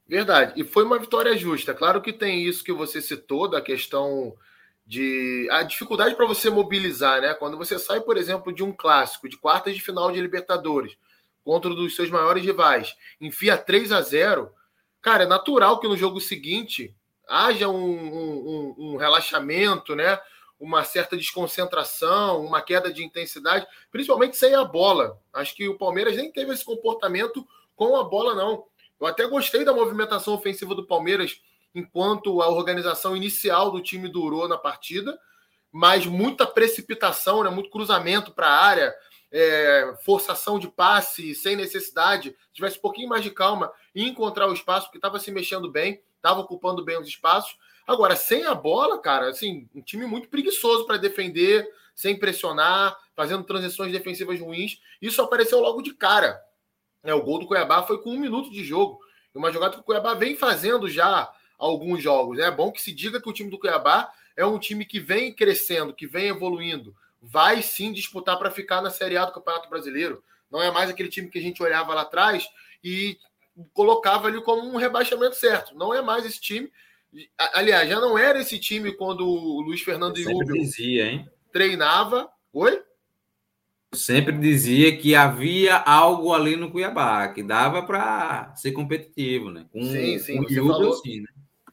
Verdade, 0.05 0.59
e 0.59 0.65
foi 0.65 0.83
uma 0.83 0.99
vitória 0.99 1.37
justa. 1.37 1.73
Claro 1.73 2.01
que 2.01 2.11
tem 2.11 2.43
isso 2.43 2.65
que 2.65 2.73
você 2.73 3.01
citou 3.01 3.49
da 3.49 3.61
questão 3.61 4.35
de 4.85 5.47
a 5.51 5.63
dificuldade 5.63 6.15
para 6.15 6.25
você 6.25 6.49
mobilizar, 6.49 7.21
né? 7.21 7.33
Quando 7.33 7.57
você 7.57 7.79
sai, 7.79 8.01
por 8.01 8.17
exemplo, 8.17 8.53
de 8.53 8.63
um 8.63 8.71
clássico, 8.71 9.29
de 9.29 9.37
quartas 9.37 9.75
de 9.75 9.81
final 9.81 10.11
de 10.11 10.19
Libertadores, 10.19 10.97
contra 11.43 11.71
um 11.71 11.75
dos 11.75 11.95
seus 11.95 12.09
maiores 12.09 12.43
rivais, 12.43 12.95
enfia 13.19 13.57
3 13.57 13.91
a 13.91 14.01
0 14.01 14.51
cara, 15.01 15.23
é 15.23 15.27
natural 15.27 15.79
que 15.79 15.87
no 15.87 15.97
jogo 15.97 16.21
seguinte 16.21 16.95
haja 17.27 17.67
um, 17.67 17.75
um, 17.75 18.75
um 18.77 18.97
relaxamento, 18.97 19.95
né? 19.95 20.19
Uma 20.59 20.83
certa 20.83 21.17
desconcentração, 21.17 22.45
uma 22.45 22.61
queda 22.61 22.93
de 22.93 23.03
intensidade, 23.03 23.65
principalmente 23.91 24.37
sem 24.37 24.53
a 24.53 24.63
bola. 24.63 25.19
Acho 25.33 25.55
que 25.55 25.67
o 25.67 25.77
Palmeiras 25.77 26.15
nem 26.15 26.31
teve 26.31 26.53
esse 26.53 26.63
comportamento 26.63 27.47
com 27.75 27.95
a 27.95 28.03
bola, 28.03 28.35
não. 28.35 28.65
Eu 28.99 29.07
até 29.07 29.25
gostei 29.25 29.63
da 29.65 29.73
movimentação 29.73 30.35
ofensiva 30.35 30.75
do 30.75 30.85
Palmeiras 30.85 31.41
enquanto 31.73 32.41
a 32.41 32.49
organização 32.49 33.15
inicial 33.15 33.71
do 33.71 33.81
time 33.81 34.07
durou 34.09 34.47
na 34.47 34.57
partida, 34.57 35.17
mas 35.71 36.05
muita 36.05 36.45
precipitação, 36.45 37.43
né, 37.43 37.49
muito 37.49 37.69
cruzamento 37.69 38.31
para 38.31 38.47
a 38.47 38.59
área, 38.59 38.95
é, 39.31 39.95
forçação 40.03 40.59
de 40.59 40.67
passe 40.67 41.33
sem 41.33 41.55
necessidade. 41.55 42.29
Se 42.29 42.53
tivesse 42.53 42.77
um 42.77 42.81
pouquinho 42.81 43.07
mais 43.07 43.23
de 43.23 43.31
calma 43.31 43.71
e 43.95 44.03
encontrar 44.07 44.47
o 44.47 44.53
espaço, 44.53 44.87
porque 44.87 44.97
estava 44.97 45.19
se 45.19 45.31
mexendo 45.31 45.71
bem, 45.71 46.01
estava 46.17 46.41
ocupando 46.41 46.83
bem 46.83 46.99
os 46.99 47.07
espaços. 47.07 47.57
Agora, 47.87 48.15
sem 48.15 48.45
a 48.45 48.53
bola, 48.53 48.99
cara, 48.99 49.29
assim, 49.29 49.69
um 49.73 49.81
time 49.81 50.05
muito 50.05 50.27
preguiçoso 50.27 50.85
para 50.85 50.97
defender, 50.97 51.67
sem 51.95 52.17
pressionar, 52.17 52.97
fazendo 53.15 53.43
transições 53.43 53.91
defensivas 53.91 54.39
ruins. 54.39 54.81
Isso 55.01 55.21
apareceu 55.21 55.59
logo 55.59 55.81
de 55.81 55.93
cara. 55.93 56.41
É, 57.03 57.13
o 57.13 57.23
gol 57.23 57.39
do 57.39 57.47
Cuiabá 57.47 57.83
foi 57.83 58.01
com 58.01 58.11
um 58.11 58.19
minuto 58.19 58.51
de 58.51 58.63
jogo. 58.63 58.99
Uma 59.33 59.51
jogada 59.51 59.75
que 59.75 59.79
o 59.79 59.83
Cuiabá 59.83 60.13
vem 60.13 60.35
fazendo 60.35 60.89
já 60.89 61.31
alguns 61.61 62.01
jogos. 62.01 62.39
É 62.39 62.49
bom 62.49 62.71
que 62.71 62.81
se 62.81 62.91
diga 62.91 63.21
que 63.21 63.29
o 63.29 63.33
time 63.33 63.49
do 63.49 63.59
Cuiabá 63.59 64.11
é 64.35 64.45
um 64.45 64.57
time 64.57 64.83
que 64.83 64.99
vem 64.99 65.33
crescendo, 65.33 65.93
que 65.93 66.07
vem 66.07 66.27
evoluindo, 66.27 66.95
vai 67.21 67.61
sim 67.61 67.93
disputar 67.93 68.37
para 68.37 68.49
ficar 68.49 68.81
na 68.81 68.89
Série 68.89 69.17
A 69.17 69.25
do 69.25 69.33
Campeonato 69.33 69.69
Brasileiro. 69.69 70.23
Não 70.49 70.61
é 70.61 70.71
mais 70.71 70.89
aquele 70.89 71.09
time 71.09 71.29
que 71.29 71.37
a 71.37 71.41
gente 71.41 71.61
olhava 71.61 71.93
lá 71.93 72.01
atrás 72.01 72.45
e 72.83 73.17
colocava 73.73 74.27
ali 74.27 74.41
como 74.41 74.67
um 74.67 74.75
rebaixamento 74.75 75.35
certo. 75.35 75.75
Não 75.75 75.93
é 75.93 76.01
mais 76.01 76.25
esse 76.25 76.41
time. 76.41 76.71
Aliás, 77.53 77.87
já 77.87 77.99
não 77.99 78.17
era 78.17 78.39
esse 78.41 78.57
time 78.57 78.93
quando 78.93 79.27
o 79.27 79.61
Luiz 79.61 79.81
Fernando 79.81 80.17
e 80.17 80.23
Rubio 80.23 80.53
dizia, 80.53 81.05
hein? 81.05 81.29
treinava. 81.51 82.29
Oi? 82.53 82.81
sempre 83.93 84.37
dizia 84.37 84.95
que 84.97 85.15
havia 85.15 85.75
algo 85.75 86.33
ali 86.33 86.55
no 86.55 86.71
Cuiabá, 86.71 87.27
que 87.27 87.43
dava 87.43 87.83
para 87.83 88.55
ser 88.55 88.71
competitivo, 88.71 89.51
né? 89.51 89.65
Com, 89.71 89.83
sim, 89.83 90.17
sim, 90.19 90.37
com 90.37 90.43
você 90.43 90.55
falou. 90.55 90.93
Assim, 90.93 91.19
né? 91.19 91.27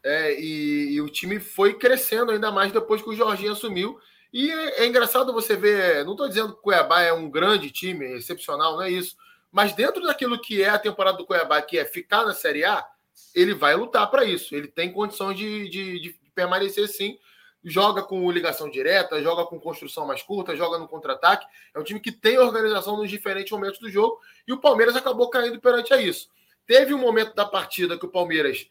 É, 0.09 0.41
e, 0.41 0.95
e, 0.95 1.01
o 1.03 1.09
time 1.09 1.39
foi 1.39 1.75
crescendo 1.75 2.33
ainda 2.33 2.51
mais 2.51 2.73
depois 2.73 3.03
que 3.03 3.11
o 3.11 3.15
Jorginho 3.15 3.53
assumiu. 3.53 3.99
E 4.33 4.51
é, 4.51 4.85
é 4.85 4.87
engraçado 4.87 5.33
você 5.33 5.55
ver, 5.55 6.05
não 6.05 6.13
estou 6.13 6.29
dizendo 6.29 6.53
que 6.53 6.59
o 6.59 6.63
Cuiabá 6.63 7.03
é 7.03 7.13
um 7.13 7.31
grande 7.31 7.71
time, 7.71 8.07
excepcional, 8.17 8.73
não 8.73 8.83
é 8.83 8.91
isso. 8.91 9.17
Mas 9.53 9.75
dentro 9.75 10.03
daquilo 10.03 10.41
que 10.41 10.63
é 10.63 10.71
a 10.71 10.79
temporada 10.79 11.19
do 11.19 11.27
Cuiabá, 11.27 11.61
que 11.61 11.79
é 11.79 11.85
ficar 11.85 12.25
na 12.25 12.33
Série 12.33 12.65
A, 12.65 12.83
ele 13.35 13.53
vai 13.53 13.75
lutar 13.75 14.11
para 14.11 14.25
isso. 14.25 14.55
Ele 14.55 14.69
tem 14.69 14.91
condições 14.91 15.37
de, 15.37 15.69
de, 15.69 16.01
de 16.01 16.17
permanecer 16.35 16.89
sim 16.89 17.19
joga 17.65 18.03
com 18.03 18.31
ligação 18.31 18.71
direta, 18.71 19.23
joga 19.23 19.45
com 19.45 19.61
construção 19.61 20.07
mais 20.07 20.23
curta, 20.23 20.57
joga 20.57 20.79
no 20.79 20.89
contra-ataque. 20.89 21.47
É 21.75 21.79
um 21.79 21.85
time 21.85 22.01
que 22.01 22.13
tem 22.13 22.39
organização 22.39 22.97
nos 22.97 23.11
diferentes 23.11 23.53
momentos 23.53 23.79
do 23.79 23.91
jogo 23.91 24.19
e 24.47 24.53
o 24.53 24.61
Palmeiras 24.61 24.97
acabou 24.97 25.29
caindo 25.29 25.61
perante 25.61 25.93
a 25.93 26.01
isso. 26.01 26.29
Teve 26.67 26.95
um 26.95 26.99
momento 26.99 27.35
da 27.35 27.45
partida 27.45 27.99
que 27.99 28.07
o 28.07 28.11
Palmeiras 28.11 28.69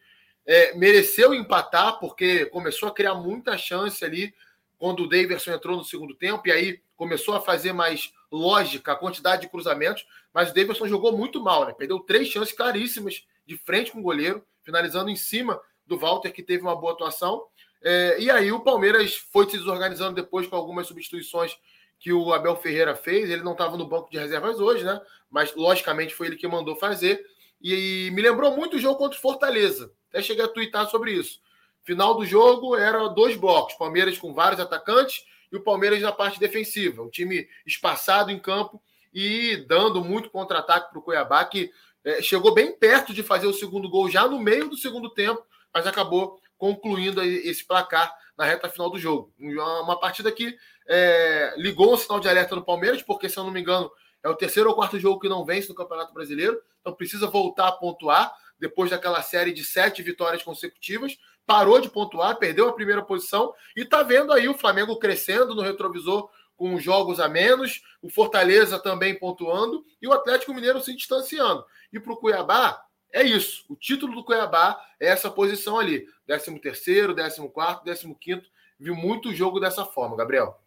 é, 0.48 0.74
mereceu 0.76 1.34
empatar, 1.34 2.00
porque 2.00 2.46
começou 2.46 2.88
a 2.88 2.94
criar 2.94 3.14
muita 3.14 3.58
chance 3.58 4.04
ali 4.04 4.34
quando 4.78 5.04
o 5.04 5.10
Davidson 5.10 5.52
entrou 5.52 5.76
no 5.76 5.84
segundo 5.84 6.16
tempo, 6.16 6.48
e 6.48 6.52
aí 6.52 6.82
começou 6.96 7.36
a 7.36 7.42
fazer 7.42 7.74
mais 7.74 8.14
lógica 8.32 8.94
a 8.94 8.96
quantidade 8.96 9.42
de 9.42 9.50
cruzamentos, 9.50 10.08
mas 10.34 10.52
o 10.52 10.54
Davidson 10.54 10.88
jogou 10.88 11.16
muito 11.16 11.42
mal, 11.42 11.66
né? 11.66 11.74
Perdeu 11.74 12.00
três 12.00 12.28
chances 12.28 12.56
claríssimas 12.56 13.26
de 13.46 13.58
frente 13.58 13.92
com 13.92 14.00
o 14.00 14.04
goleiro, 14.04 14.44
finalizando 14.64 15.10
em 15.10 15.16
cima 15.16 15.60
do 15.86 15.98
Walter, 15.98 16.32
que 16.32 16.44
teve 16.44 16.62
uma 16.62 16.76
boa 16.76 16.94
atuação. 16.94 17.46
É, 17.82 18.18
e 18.20 18.30
aí 18.30 18.52
o 18.52 18.60
Palmeiras 18.60 19.16
foi 19.16 19.50
se 19.50 19.58
desorganizando 19.58 20.16
depois 20.16 20.48
com 20.48 20.56
algumas 20.56 20.88
substituições 20.88 21.58
que 22.00 22.14
o 22.14 22.34
Abel 22.34 22.56
Ferreira 22.56 22.96
fez. 22.96 23.30
Ele 23.30 23.44
não 23.44 23.54
estava 23.54 23.78
no 23.78 23.88
banco 23.88 24.12
de 24.12 24.18
reservas 24.18 24.60
hoje, 24.60 24.84
né? 24.84 25.02
Mas 25.30 25.56
logicamente 25.56 26.14
foi 26.14 26.28
ele 26.28 26.36
que 26.36 26.48
mandou 26.48 26.76
fazer. 26.76 27.26
E, 27.62 28.08
e 28.08 28.12
me 28.12 28.22
lembrou 28.22 28.56
muito 28.56 28.76
o 28.76 28.80
jogo 28.80 28.98
contra 28.98 29.18
o 29.18 29.22
Fortaleza. 29.22 29.92
Até 30.10 30.22
cheguei 30.22 30.44
a 30.44 30.48
twittar 30.48 30.90
sobre 30.90 31.12
isso. 31.12 31.40
Final 31.84 32.16
do 32.16 32.26
jogo 32.26 32.76
era 32.76 33.08
dois 33.08 33.36
blocos: 33.36 33.76
Palmeiras 33.76 34.18
com 34.18 34.34
vários 34.34 34.60
atacantes 34.60 35.24
e 35.52 35.56
o 35.56 35.64
Palmeiras 35.64 36.02
na 36.02 36.12
parte 36.12 36.40
defensiva. 36.40 37.02
Um 37.02 37.10
time 37.10 37.48
espaçado 37.66 38.32
em 38.32 38.40
campo 38.40 38.82
e 39.14 39.66
dando 39.68 40.04
muito 40.04 40.30
contra-ataque 40.30 40.90
para 40.90 41.00
o 41.00 41.02
Cuiabá, 41.02 41.44
que 41.46 41.72
é, 42.04 42.22
chegou 42.22 42.54
bem 42.54 42.72
perto 42.72 43.14
de 43.14 43.24
fazer 43.24 43.48
o 43.48 43.54
segundo 43.54 43.90
gol 43.90 44.10
já 44.10 44.28
no 44.28 44.40
meio 44.40 44.70
do 44.70 44.78
segundo 44.78 45.10
tempo, 45.10 45.44
mas 45.74 45.88
acabou 45.88 46.40
concluindo 46.58 47.22
esse 47.22 47.66
placar 47.66 48.14
na 48.38 48.46
reta 48.46 48.70
final 48.70 48.90
do 48.90 49.00
jogo. 49.00 49.34
Uma 49.40 50.00
partida 50.00 50.32
que 50.32 50.58
é, 50.88 51.54
ligou 51.58 51.94
o 51.94 51.98
sinal 51.98 52.20
de 52.20 52.30
alerta 52.30 52.56
no 52.56 52.64
Palmeiras, 52.64 53.02
porque, 53.02 53.30
se 53.30 53.38
eu 53.38 53.44
não 53.44 53.52
me 53.52 53.62
engano, 53.62 53.92
é 54.24 54.30
o 54.30 54.36
terceiro 54.36 54.70
ou 54.70 54.76
quarto 54.76 55.00
jogo 55.00 55.20
que 55.20 55.30
não 55.30 55.46
vence 55.46 55.70
no 55.70 55.76
Campeonato 55.76 56.14
Brasileiro, 56.14 56.62
então 56.82 56.94
precisa 56.94 57.28
voltar 57.28 57.68
a 57.68 57.72
pontuar 57.72 58.34
depois 58.60 58.90
daquela 58.90 59.22
série 59.22 59.54
de 59.54 59.64
sete 59.64 60.02
vitórias 60.02 60.44
consecutivas. 60.44 61.18
Parou 61.46 61.80
de 61.80 61.90
pontuar, 61.90 62.38
perdeu 62.38 62.68
a 62.68 62.74
primeira 62.74 63.02
posição 63.02 63.54
e 63.76 63.82
está 63.82 64.04
vendo 64.04 64.34
aí 64.34 64.50
o 64.50 64.58
Flamengo 64.58 65.00
crescendo 65.00 65.56
no 65.56 65.62
retrovisor 65.62 66.30
com 66.58 66.78
jogos 66.80 67.20
a 67.20 67.30
menos, 67.30 67.84
o 68.02 68.10
Fortaleza 68.10 68.80
também 68.80 69.18
pontuando 69.18 69.86
e 70.02 70.08
o 70.08 70.14
Atlético 70.14 70.54
Mineiro 70.54 70.82
se 70.82 70.96
distanciando. 70.96 71.64
E 71.94 72.00
para 72.00 72.12
o 72.12 72.18
Cuiabá, 72.18 72.84
é 73.14 73.24
isso. 73.24 73.64
O 73.70 73.76
título 73.76 74.16
do 74.16 74.24
Cuiabá 74.24 74.84
é 75.00 75.08
essa 75.08 75.30
posição 75.30 75.78
ali. 75.78 76.06
13 76.26 76.60
terceiro, 76.60 77.16
14 77.16 77.48
quarto, 77.50 77.84
15 77.84 78.16
quinto. 78.20 78.50
Viu 78.80 78.96
muito 78.96 79.34
jogo 79.34 79.60
dessa 79.60 79.86
forma, 79.86 80.18
Gabriel. 80.18 80.60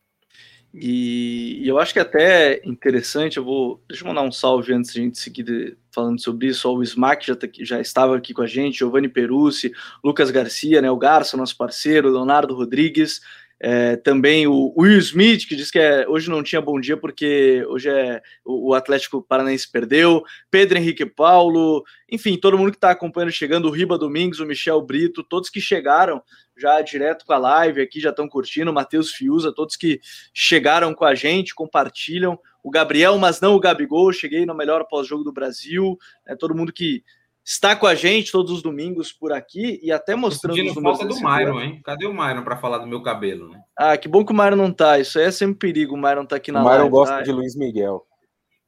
E, 0.73 1.61
e, 1.65 1.69
eu 1.69 1.79
acho 1.79 1.93
que 1.93 1.99
até 1.99 2.61
interessante, 2.65 3.39
eu 3.39 3.45
vou. 3.45 3.83
Deixa 3.89 4.05
eu 4.05 4.09
mandar 4.09 4.23
um 4.23 4.31
salve 4.31 4.73
antes 4.73 4.93
de 4.93 5.01
a 5.01 5.03
gente 5.03 5.19
seguir 5.19 5.77
falando 5.91 6.21
sobre 6.21 6.47
isso. 6.47 6.69
Ó, 6.69 6.75
o 6.75 6.83
Smack 6.83 7.27
já, 7.27 7.35
tá 7.35 7.49
já 7.61 7.81
estava 7.81 8.17
aqui 8.17 8.33
com 8.33 8.43
a 8.43 8.47
gente, 8.47 8.79
Giovanni 8.79 9.09
Perucci, 9.09 9.73
Lucas 10.03 10.31
Garcia, 10.31 10.81
né, 10.81 10.91
o 10.91 10.97
Garça, 10.97 11.37
nosso 11.37 11.57
parceiro, 11.57 12.11
Leonardo 12.11 12.55
Rodrigues, 12.55 13.21
é, 13.63 13.95
também 13.97 14.47
o 14.47 14.73
Will 14.75 14.99
Smith, 14.99 15.47
que 15.47 15.55
diz 15.55 15.71
que 15.71 15.79
é, 15.79 16.09
hoje 16.09 16.31
não 16.31 16.43
tinha 16.43 16.63
bom 16.63 16.81
dia 16.81 16.97
porque 16.97 17.63
hoje 17.69 17.91
é 17.91 18.23
o, 18.43 18.71
o 18.71 18.75
Atlético 18.75 19.21
Paranaense 19.21 19.71
perdeu, 19.71 20.25
Pedro 20.51 20.79
Henrique 20.79 21.05
Paulo, 21.05 21.85
enfim, 22.11 22.39
todo 22.39 22.57
mundo 22.57 22.71
que 22.71 22.79
está 22.79 22.91
acompanhando 22.91 23.31
chegando, 23.31 23.69
o 23.69 23.71
Riba 23.71 23.99
Domingos, 23.99 24.41
o 24.41 24.47
Michel 24.47 24.81
Brito, 24.81 25.23
todos 25.23 25.51
que 25.51 25.61
chegaram 25.61 26.23
já 26.57 26.81
direto 26.81 27.27
com 27.27 27.35
a 27.35 27.39
live 27.39 27.83
aqui, 27.83 28.01
já 28.01 28.11
estão 28.11 28.27
curtindo, 28.27 28.71
o 28.71 28.75
Matheus 28.75 29.13
Fiuza, 29.13 29.53
todos 29.53 29.77
que 29.77 30.01
chegaram 30.33 30.95
com 30.95 31.05
a 31.05 31.15
gente, 31.15 31.55
compartilham, 31.55 32.39
o 32.63 32.71
Gabriel, 32.71 33.19
mas 33.19 33.41
não 33.41 33.55
o 33.55 33.61
Gabigol, 33.61 34.13
cheguei 34.13 34.47
no 34.47 34.55
melhor 34.55 34.87
pós-jogo 34.89 35.25
do 35.25 35.33
Brasil, 35.33 35.99
é, 36.27 36.35
todo 36.35 36.55
mundo 36.55 36.73
que 36.73 37.03
está 37.45 37.75
com 37.75 37.87
a 37.87 37.95
gente 37.95 38.33
todos 38.33 38.51
os 38.53 38.63
domingos 38.63 39.13
por 39.13 39.33
aqui 39.33 39.81
e 39.83 39.91
até 39.91 40.15
mostrando 40.15 40.55
os 40.55 40.75
números. 40.75 40.99
falta 40.99 41.15
do 41.15 41.21
Myron, 41.21 41.61
hein? 41.61 41.81
Cadê 41.85 42.07
o 42.07 42.15
Myron 42.15 42.45
para 42.45 42.57
falar 42.57 42.79
do 42.79 42.87
meu 42.87 43.03
cabelo, 43.03 43.49
né? 43.49 43.61
Ah, 43.77 43.97
que 43.97 44.09
bom 44.09 44.25
que 44.25 44.33
o 44.33 44.37
Myron 44.37 44.57
não 44.57 44.73
tá. 44.73 44.99
Isso 44.99 45.19
aí 45.19 45.27
é 45.27 45.31
sempre 45.31 45.59
perigo, 45.59 45.95
o 45.95 45.99
Myron 45.99 46.25
tá 46.25 46.37
aqui 46.37 46.53
na 46.53 46.63
o 46.63 46.65
live. 46.65 46.83
O 46.83 46.85
Myron 46.85 46.91
gosta 46.91 47.17
tá? 47.17 47.23
de 47.23 47.33
Luiz 47.33 47.57
Miguel. 47.57 48.07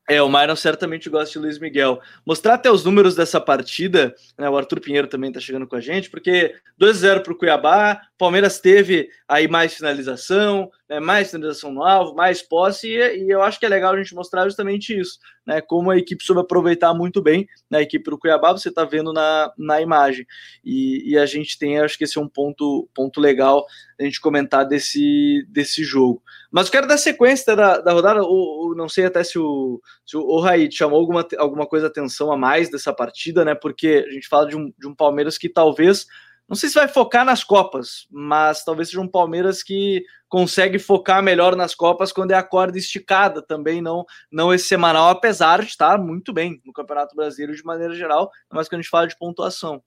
É, 0.09 0.21
o 0.21 0.29
Myron 0.29 0.57
certamente 0.57 1.09
gosta 1.09 1.33
de 1.33 1.39
Luiz 1.39 1.59
Miguel. 1.59 2.01
Mostrar 2.27 2.55
até 2.55 2.71
os 2.71 2.85
números 2.85 3.15
dessa 3.15 3.41
partida, 3.41 4.15
né? 4.37 4.49
O 4.51 4.57
Arthur 4.57 4.81
Pinheiro 4.81 5.07
também 5.07 5.31
está 5.31 5.41
chegando 5.41 5.67
com 5.67 5.77
a 5.77 5.81
gente, 5.81 6.11
porque 6.11 6.55
2-0 6.81 7.23
para 7.23 7.33
o 7.33 7.37
Cuiabá, 7.37 8.01
Palmeiras 8.23 8.61
teve 8.61 9.09
aí 9.27 9.49
mais 9.49 9.75
finalização, 9.75 10.71
né, 10.89 11.01
mais 11.01 11.33
finalização 11.33 11.73
no 11.73 11.83
alvo, 11.83 12.15
mais 12.15 12.41
posse, 12.41 12.87
e, 12.87 13.25
e, 13.25 13.29
eu 13.29 13.43
acho 13.43 13.59
que 13.59 13.67
é 13.67 13.69
legal 13.69 13.93
a 13.93 13.97
gente 13.97 14.15
mostrar 14.15 14.45
justamente 14.45 14.97
isso, 14.97 15.19
né? 15.45 15.61
Como 15.61 15.91
a 15.91 15.99
equipe 15.99 16.23
soube 16.23 16.41
aproveitar 16.41 16.95
muito 16.95 17.21
bem 17.21 17.49
né, 17.69 17.79
a 17.79 17.83
equipe 17.83 18.09
do 18.09 18.17
Cuiabá, 18.17 18.53
você 18.53 18.69
está 18.69 18.85
vendo 18.85 19.13
na, 19.13 19.53
na 19.59 19.81
imagem. 19.81 20.25
E, 20.65 21.11
e, 21.11 21.19
a 21.19 21.27
gente 21.27 21.59
tem, 21.59 21.81
acho 21.81 21.99
que 21.99 22.05
esse 22.05 22.17
é 22.17 22.21
um 22.21 22.29
ponto, 22.29 22.89
ponto 22.95 23.21
legal 23.21 23.67
a 23.99 24.05
gente 24.05 24.21
comentar 24.21 24.65
desse, 24.65 25.45
desse 25.49 25.83
jogo. 25.83 26.23
Mas 26.49 26.67
eu 26.67 26.73
quero 26.73 26.87
dar 26.87 26.99
sequência 26.99 27.57
da, 27.57 27.79
da 27.79 27.93
rodada. 27.93 28.23
O, 28.23 28.71
o, 28.71 28.75
não 28.77 28.89
sei 28.89 29.07
até 29.07 29.25
se 29.25 29.37
o, 29.37 29.81
se 30.07 30.17
o 30.17 30.39
Raí 30.39 30.71
chamou 30.71 31.01
alguma, 31.01 31.27
alguma 31.39 31.67
coisa 31.67 31.89
atenção 31.89 32.31
a 32.31 32.37
mais 32.37 32.71
dessa 32.71 32.93
partida, 32.93 33.45
né? 33.45 33.57
Porque 33.57 34.05
a 34.07 34.13
gente 34.13 34.29
fala 34.29 34.47
de 34.47 34.57
um, 34.57 34.73
de 34.79 34.87
um 34.87 34.95
Palmeiras 34.95 35.37
que 35.37 35.49
talvez. 35.49 36.07
Não 36.53 36.57
sei 36.57 36.69
se 36.69 36.75
vai 36.75 36.87
focar 36.87 37.25
nas 37.25 37.43
Copas, 37.43 38.07
mas 38.11 38.63
talvez 38.63 38.89
seja 38.91 39.01
um 39.01 39.09
Palmeiras 39.09 39.63
que 39.63 40.05
consegue 40.29 40.79
focar 40.79 41.23
melhor 41.23 41.57
nas 41.57 41.75
Copas 41.75 42.13
quando 42.13 42.33
é 42.33 42.35
a 42.35 42.43
corda 42.43 42.77
esticada 42.77 43.41
também, 43.41 43.81
não, 43.81 44.05
não 44.31 44.53
esse 44.53 44.67
semanal, 44.67 45.09
apesar 45.09 45.63
de 45.63 45.69
estar 45.69 45.97
muito 45.97 46.31
bem 46.31 46.61
no 46.63 46.71
Campeonato 46.71 47.17
Brasileiro 47.17 47.57
de 47.57 47.65
maneira 47.65 47.95
geral, 47.95 48.31
mas 48.53 48.69
quando 48.69 48.81
a 48.81 48.83
gente 48.83 48.91
fala 48.91 49.09
de 49.09 49.17
pontuação. 49.17 49.83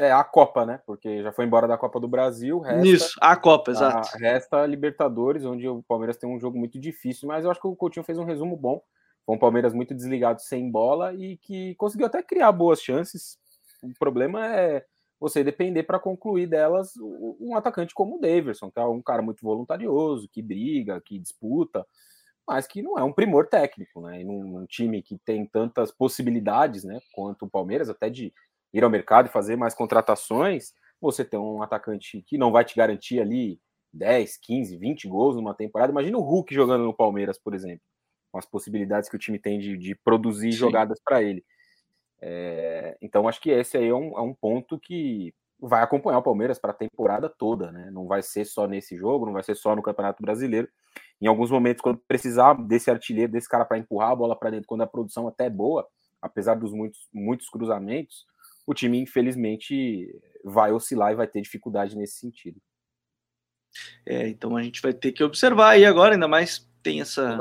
É, 0.00 0.10
a 0.10 0.24
Copa, 0.24 0.64
né? 0.64 0.80
Porque 0.86 1.22
já 1.22 1.30
foi 1.30 1.44
embora 1.44 1.68
da 1.68 1.76
Copa 1.76 2.00
do 2.00 2.08
Brasil. 2.08 2.60
Resta, 2.60 2.86
Isso, 2.86 3.18
a 3.20 3.36
Copa, 3.36 3.70
exato. 3.70 4.08
A, 4.14 4.18
resta 4.18 4.62
a 4.62 4.66
Libertadores, 4.66 5.44
onde 5.44 5.68
o 5.68 5.82
Palmeiras 5.82 6.16
tem 6.16 6.26
um 6.26 6.40
jogo 6.40 6.58
muito 6.58 6.80
difícil, 6.80 7.28
mas 7.28 7.44
eu 7.44 7.50
acho 7.50 7.60
que 7.60 7.68
o 7.68 7.76
Coutinho 7.76 8.02
fez 8.02 8.16
um 8.16 8.24
resumo 8.24 8.56
bom. 8.56 8.80
Foi 9.26 9.36
um 9.36 9.38
Palmeiras 9.38 9.74
muito 9.74 9.94
desligado 9.94 10.40
sem 10.40 10.70
bola 10.70 11.12
e 11.12 11.36
que 11.36 11.74
conseguiu 11.74 12.06
até 12.06 12.22
criar 12.22 12.50
boas 12.50 12.80
chances. 12.80 13.38
O 13.82 13.92
problema 13.98 14.46
é 14.46 14.86
você 15.20 15.42
depender 15.42 15.82
para 15.82 15.98
concluir 15.98 16.46
delas 16.46 16.92
um 17.40 17.56
atacante 17.56 17.94
como 17.94 18.16
o 18.16 18.20
Daverson, 18.20 18.70
que 18.70 18.78
é 18.78 18.84
um 18.84 19.02
cara 19.02 19.22
muito 19.22 19.42
voluntarioso, 19.42 20.28
que 20.28 20.40
briga, 20.40 21.00
que 21.04 21.18
disputa, 21.18 21.86
mas 22.46 22.66
que 22.66 22.82
não 22.82 22.98
é 22.98 23.02
um 23.02 23.12
primor 23.12 23.46
técnico, 23.46 24.00
né? 24.00 24.20
E 24.20 24.24
num, 24.24 24.42
num 24.42 24.66
time 24.66 25.02
que 25.02 25.18
tem 25.18 25.44
tantas 25.46 25.90
possibilidades, 25.90 26.84
né, 26.84 26.98
quanto 27.12 27.44
o 27.44 27.50
Palmeiras, 27.50 27.90
até 27.90 28.08
de 28.08 28.32
ir 28.72 28.84
ao 28.84 28.90
mercado 28.90 29.26
e 29.26 29.32
fazer 29.32 29.56
mais 29.56 29.74
contratações, 29.74 30.72
você 31.00 31.24
tem 31.24 31.38
um 31.38 31.62
atacante 31.62 32.22
que 32.22 32.38
não 32.38 32.50
vai 32.50 32.64
te 32.64 32.76
garantir 32.76 33.20
ali 33.20 33.60
10, 33.92 34.38
15, 34.38 34.76
20 34.76 35.08
gols 35.08 35.36
numa 35.36 35.54
temporada. 35.54 35.92
Imagina 35.92 36.18
o 36.18 36.22
Hulk 36.22 36.54
jogando 36.54 36.84
no 36.84 36.94
Palmeiras, 36.94 37.38
por 37.38 37.54
exemplo, 37.54 37.82
com 38.30 38.38
as 38.38 38.46
possibilidades 38.46 39.08
que 39.08 39.16
o 39.16 39.18
time 39.18 39.38
tem 39.38 39.58
de, 39.58 39.76
de 39.76 39.94
produzir 39.94 40.52
Sim. 40.52 40.58
jogadas 40.58 41.00
para 41.04 41.22
ele. 41.22 41.44
É, 42.20 42.96
então, 43.00 43.28
acho 43.28 43.40
que 43.40 43.50
esse 43.50 43.76
aí 43.76 43.88
é 43.88 43.94
um, 43.94 44.18
é 44.18 44.20
um 44.20 44.34
ponto 44.34 44.78
que 44.78 45.34
vai 45.60 45.82
acompanhar 45.82 46.18
o 46.18 46.22
Palmeiras 46.22 46.58
para 46.58 46.70
a 46.70 46.74
temporada 46.74 47.28
toda, 47.28 47.72
né? 47.72 47.90
Não 47.90 48.06
vai 48.06 48.22
ser 48.22 48.44
só 48.44 48.66
nesse 48.66 48.96
jogo, 48.96 49.26
não 49.26 49.32
vai 49.32 49.42
ser 49.42 49.56
só 49.56 49.74
no 49.74 49.82
Campeonato 49.82 50.22
Brasileiro. 50.22 50.68
Em 51.20 51.26
alguns 51.26 51.50
momentos, 51.50 51.82
quando 51.82 52.00
precisar 52.06 52.54
desse 52.54 52.90
artilheiro, 52.90 53.32
desse 53.32 53.48
cara 53.48 53.64
para 53.64 53.78
empurrar 53.78 54.12
a 54.12 54.16
bola 54.16 54.38
para 54.38 54.50
dentro, 54.50 54.68
quando 54.68 54.82
a 54.82 54.86
produção 54.86 55.26
até 55.26 55.46
é 55.46 55.50
boa, 55.50 55.86
apesar 56.22 56.54
dos 56.54 56.72
muitos, 56.72 57.08
muitos 57.12 57.48
cruzamentos, 57.48 58.24
o 58.66 58.74
time, 58.74 59.00
infelizmente, 59.00 60.08
vai 60.44 60.72
oscilar 60.72 61.12
e 61.12 61.16
vai 61.16 61.26
ter 61.26 61.40
dificuldade 61.40 61.96
nesse 61.96 62.18
sentido. 62.18 62.60
É, 64.06 64.28
então 64.28 64.56
a 64.56 64.62
gente 64.62 64.80
vai 64.80 64.92
ter 64.92 65.12
que 65.12 65.24
observar 65.24 65.70
aí 65.70 65.84
agora, 65.84 66.14
ainda 66.14 66.28
mais 66.28 66.68
tem 66.82 67.00
essa 67.00 67.38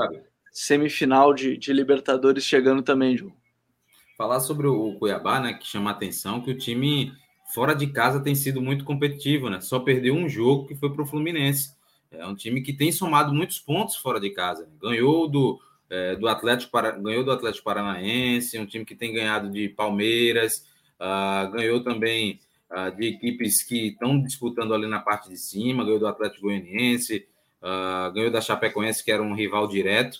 semifinal 0.51 1.33
de, 1.33 1.57
de 1.57 1.71
Libertadores 1.71 2.43
chegando 2.43 2.81
também, 2.81 3.15
João. 3.15 3.33
Falar 4.17 4.39
sobre 4.39 4.67
o 4.67 4.93
Cuiabá, 4.93 5.39
né, 5.39 5.53
que 5.53 5.67
chama 5.67 5.91
a 5.91 5.93
atenção, 5.93 6.41
que 6.41 6.51
o 6.51 6.57
time 6.57 7.13
fora 7.53 7.73
de 7.75 7.87
casa 7.87 8.19
tem 8.19 8.35
sido 8.35 8.61
muito 8.61 8.83
competitivo, 8.83 9.49
né? 9.49 9.61
Só 9.61 9.79
perdeu 9.79 10.15
um 10.15 10.27
jogo 10.27 10.67
que 10.67 10.75
foi 10.75 10.89
para 10.89 11.03
o 11.03 11.05
Fluminense. 11.05 11.75
É 12.11 12.25
um 12.25 12.35
time 12.35 12.61
que 12.61 12.73
tem 12.73 12.91
somado 12.91 13.33
muitos 13.33 13.59
pontos 13.59 13.95
fora 13.95 14.19
de 14.19 14.29
casa. 14.31 14.67
Ganhou 14.81 15.27
do, 15.27 15.59
é, 15.89 16.15
do 16.15 16.27
Atlético 16.27 16.71
ganhou 17.01 17.23
do 17.23 17.31
Atlético 17.31 17.65
Paranaense, 17.65 18.59
um 18.59 18.65
time 18.65 18.85
que 18.85 18.95
tem 18.95 19.13
ganhado 19.13 19.49
de 19.49 19.69
Palmeiras, 19.69 20.65
uh, 20.99 21.51
ganhou 21.51 21.83
também 21.83 22.39
uh, 22.71 22.95
de 22.95 23.07
equipes 23.07 23.63
que 23.63 23.89
estão 23.89 24.21
disputando 24.21 24.73
ali 24.73 24.87
na 24.87 24.99
parte 24.99 25.29
de 25.29 25.37
cima, 25.37 25.83
ganhou 25.83 25.99
do 25.99 26.07
Atlético 26.07 26.43
Goianiense, 26.43 27.25
uh, 27.61 28.11
ganhou 28.13 28.31
da 28.31 28.41
Chapecoense, 28.41 29.03
que 29.03 29.11
era 29.11 29.23
um 29.23 29.33
rival 29.33 29.67
direto, 29.67 30.19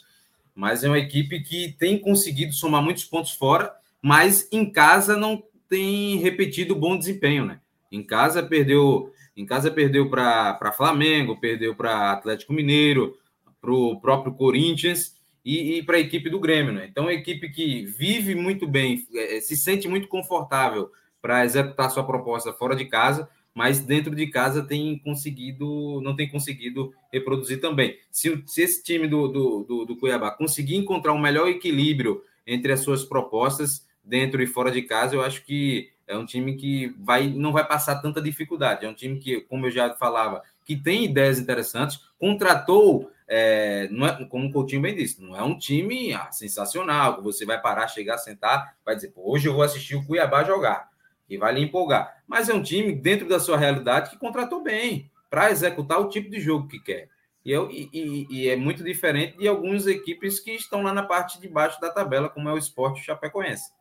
mas 0.56 0.84
é 0.84 0.88
uma 0.88 1.00
equipe 1.00 1.42
que 1.42 1.76
tem 1.78 2.00
conseguido 2.00 2.54
somar 2.54 2.82
muitos 2.82 3.06
pontos 3.06 3.32
fora, 3.32 3.74
mas 4.02 4.48
em 4.52 4.72
casa 4.72 5.16
não 5.16 5.44
tem 5.70 6.18
repetido 6.18 6.76
bom 6.76 6.98
desempenho, 6.98 7.46
né? 7.46 7.60
Em 7.92 8.04
casa 8.04 8.44
perdeu, 8.44 9.12
em 9.36 9.46
casa 9.46 9.72
perdeu 9.72 10.10
para 10.10 10.74
Flamengo, 10.76 11.40
perdeu 11.40 11.76
para 11.76 12.12
Atlético 12.12 12.54
Mineiro, 12.54 13.18
para 13.62 13.72
o 13.72 14.00
próprio 14.00 14.34
Corinthians 14.34 15.16
e, 15.44 15.78
e 15.78 15.84
para 15.84 15.98
a 15.98 16.00
equipe 16.00 16.30
do 16.30 16.40
Grêmio, 16.40 16.74
né? 16.74 16.88
Então, 16.90 17.06
é 17.06 17.08
uma 17.08 17.14
equipe 17.14 17.50
que 17.50 17.86
vive 17.86 18.36
muito 18.36 18.68
bem, 18.68 19.06
é, 19.16 19.40
se 19.40 19.56
sente 19.56 19.88
muito 19.88 20.08
confortável 20.08 20.92
para 21.22 21.46
executar 21.46 21.90
sua 21.90 22.06
proposta 22.06 22.54
fora 22.54 22.76
de 22.76 22.86
casa, 22.86 23.30
mas 23.54 23.80
dentro 23.80 24.14
de 24.14 24.28
casa 24.28 24.62
tem 24.62 25.00
conseguido, 25.00 26.00
não 26.02 26.16
tem 26.16 26.30
conseguido 26.30 26.94
reproduzir 27.12 27.60
também. 27.60 27.98
Se, 28.12 28.44
se 28.46 28.62
esse 28.62 28.84
time 28.84 29.08
do, 29.08 29.28
do, 29.28 29.64
do, 29.64 29.86
do 29.86 29.96
Cuiabá 29.98 30.32
conseguir 30.32 30.76
encontrar 30.76 31.14
um 31.14 31.20
melhor 31.20 31.48
equilíbrio 31.48 32.22
entre 32.46 32.72
as 32.72 32.82
suas 32.82 33.04
propostas, 33.04 33.87
dentro 34.08 34.41
e 34.41 34.48
fora 34.48 34.72
de 34.72 34.82
casa, 34.82 35.15
eu 35.15 35.22
acho 35.22 35.43
que 35.43 35.91
é 36.08 36.17
um 36.17 36.26
time 36.26 36.56
que 36.56 36.96
vai, 37.00 37.28
não 37.28 37.52
vai 37.52 37.67
passar 37.67 38.02
tanta 38.02 38.22
dificuldade. 38.22 38.86
É 38.86 38.89
um 38.89 38.93
time 38.93 39.20
que, 39.20 39.41
como 39.41 39.65
eu 39.65 39.72
já 39.72 39.93
falava, 39.96 40.41
que 40.65 40.76
tem 40.76 41.04
ideias 41.04 41.38
interessantes, 41.38 42.00
contratou, 42.17 43.12
é, 43.28 43.88
não 43.91 44.08
é, 44.08 44.26
como 44.26 44.48
o 44.48 44.52
Coutinho 44.52 44.82
bem 44.82 44.96
disse, 44.96 45.22
não 45.22 45.36
é 45.36 45.43
um 45.43 45.58
time 45.58 46.13
ah, 46.13 46.32
sensacional, 46.32 47.17
que 47.17 47.24
você 47.24 47.46
vai 47.46 47.62
parar, 47.62 47.88
chegar, 47.88 48.17
sentar, 48.17 48.78
vai 48.86 48.96
dizer, 48.96 49.12
hoje 49.15 49.48
eu 49.48 49.54
vou 49.54 49.63
assistir 49.63 49.96
o 49.96 50.06
Cuiabá 50.06 50.43
jogar, 50.46 50.89
e 51.30 51.38
vai 51.38 51.54
lhe 51.54 51.62
empolgar. 51.62 52.24
Mas 52.26 52.48
é 52.48 52.54
um 52.54 52.63
time, 52.63 52.93
dentro 52.93 53.28
da 53.28 53.39
sua 53.39 53.58
realidade, 53.58 54.10
que 54.10 54.17
contratou 54.17 54.63
bem, 54.63 55.12
para 55.30 55.52
executar 55.52 56.00
o 56.00 56.08
tipo 56.08 56.30
de 56.30 56.39
jogo 56.39 56.70
que 56.70 56.80
quer. 56.80 57.10
E, 57.43 57.52
eu, 57.52 57.70
e, 57.72 58.28
e, 58.30 58.50
é 58.50 58.58
muito 58.58 58.84
diferente 58.84 59.38
de 59.38 59.48
algumas 59.48 59.88
equipes 59.88 60.38
que 60.38 60.52
estão 60.52 60.82
lá 60.82 60.93
na 60.93 61.04
parte 61.04 61.39
de 61.39 61.48
baixo 61.48 61.80
da 61.80 61.89
tabela, 61.89 62.30
como 62.30 62.50
é 62.50 62.54
o 62.54 62.58
Esporte 62.58 63.02
Chapecoense. 63.02 63.72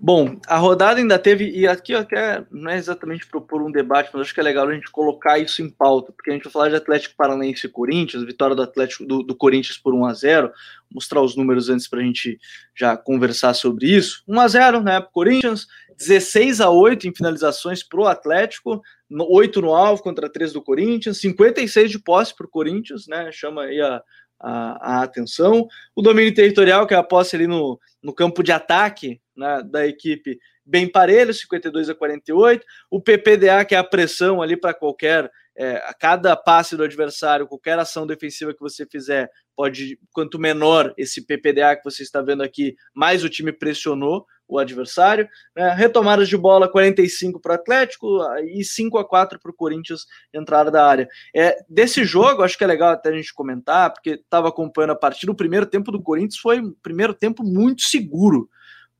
Bom, 0.00 0.40
a 0.46 0.56
rodada 0.58 1.00
ainda 1.00 1.18
teve, 1.18 1.50
e 1.50 1.66
aqui 1.66 1.90
eu 1.90 2.06
quero, 2.06 2.46
não 2.52 2.70
é 2.70 2.76
exatamente 2.76 3.26
propor 3.26 3.60
um 3.60 3.72
debate, 3.72 4.10
mas 4.12 4.22
acho 4.22 4.34
que 4.34 4.38
é 4.38 4.44
legal 4.44 4.68
a 4.68 4.72
gente 4.72 4.88
colocar 4.92 5.40
isso 5.40 5.60
em 5.60 5.68
pauta, 5.68 6.12
porque 6.12 6.30
a 6.30 6.34
gente 6.34 6.44
vai 6.44 6.52
falar 6.52 6.68
de 6.68 6.76
Atlético 6.76 7.16
Paranaense 7.16 7.66
e 7.66 7.70
Corinthians, 7.70 8.24
vitória 8.24 8.54
do 8.54 8.62
Atlético 8.62 9.04
do, 9.04 9.24
do 9.24 9.34
Corinthians 9.34 9.76
por 9.76 9.92
1 9.92 10.04
a 10.04 10.14
0 10.14 10.52
mostrar 10.88 11.20
os 11.20 11.34
números 11.36 11.68
antes 11.68 11.88
para 11.88 11.98
a 11.98 12.02
gente 12.02 12.38
já 12.76 12.96
conversar 12.96 13.54
sobre 13.54 13.88
isso. 13.88 14.22
1 14.28 14.40
a 14.40 14.48
0 14.48 14.80
né, 14.82 15.04
Corinthians, 15.12 15.66
16 15.96 16.60
a 16.60 16.70
8 16.70 17.08
em 17.08 17.14
finalizações 17.14 17.82
para 17.82 18.00
o 18.00 18.06
Atlético, 18.06 18.80
8 19.10 19.60
no 19.60 19.74
alvo 19.74 20.00
contra 20.00 20.30
3 20.30 20.52
do 20.52 20.62
Corinthians, 20.62 21.20
56 21.20 21.90
de 21.90 21.98
posse 21.98 22.36
para 22.36 22.46
o 22.46 22.50
Corinthians, 22.50 23.08
né, 23.08 23.32
chama 23.32 23.62
aí 23.64 23.80
a, 23.80 24.00
a, 24.40 24.98
a, 24.98 25.02
atenção. 25.02 25.66
O 25.94 26.02
domínio 26.02 26.34
territorial, 26.34 26.86
que 26.86 26.94
é 26.94 26.96
a 26.96 27.02
posse 27.02 27.36
ali 27.36 27.46
no, 27.46 27.78
no 28.02 28.12
campo 28.12 28.42
de 28.42 28.52
ataque 28.52 29.20
né, 29.36 29.62
da 29.64 29.86
equipe, 29.86 30.38
bem 30.64 30.90
parelho, 30.90 31.32
52 31.32 31.88
a 31.88 31.94
48. 31.94 32.64
O 32.90 33.00
PPDA, 33.00 33.64
que 33.64 33.74
é 33.74 33.78
a 33.78 33.84
pressão 33.84 34.42
ali 34.42 34.56
para 34.56 34.74
qualquer, 34.74 35.30
é, 35.58 35.76
a 35.84 35.92
cada 35.92 36.36
passe 36.36 36.76
do 36.76 36.84
adversário, 36.84 37.48
qualquer 37.48 37.76
ação 37.78 38.06
defensiva 38.06 38.54
que 38.54 38.60
você 38.60 38.86
fizer, 38.86 39.28
pode, 39.56 39.98
quanto 40.12 40.38
menor 40.38 40.94
esse 40.96 41.26
PPDA 41.26 41.74
que 41.74 41.82
você 41.82 42.04
está 42.04 42.22
vendo 42.22 42.44
aqui, 42.44 42.76
mais 42.94 43.24
o 43.24 43.28
time 43.28 43.52
pressionou 43.52 44.24
o 44.46 44.56
adversário. 44.56 45.28
Né? 45.56 45.74
Retomadas 45.74 46.28
de 46.28 46.36
bola 46.36 46.70
45 46.70 47.40
para 47.40 47.52
o 47.52 47.54
Atlético 47.56 48.18
e 48.54 48.64
5 48.64 48.98
a 48.98 49.04
4 49.04 49.40
para 49.40 49.50
o 49.50 49.54
Corinthians 49.54 50.06
entrada 50.32 50.70
da 50.70 50.86
área. 50.86 51.08
É, 51.34 51.56
desse 51.68 52.04
jogo, 52.04 52.42
acho 52.42 52.56
que 52.56 52.62
é 52.62 52.68
legal 52.68 52.90
até 52.90 53.08
a 53.08 53.16
gente 53.16 53.34
comentar, 53.34 53.92
porque 53.92 54.10
estava 54.10 54.48
acompanhando 54.48 54.92
a 54.92 54.96
partida. 54.96 55.32
O 55.32 55.36
primeiro 55.36 55.66
tempo 55.66 55.90
do 55.90 56.00
Corinthians 56.00 56.38
foi 56.40 56.60
um 56.60 56.72
primeiro 56.80 57.12
tempo 57.12 57.42
muito 57.42 57.82
seguro. 57.82 58.48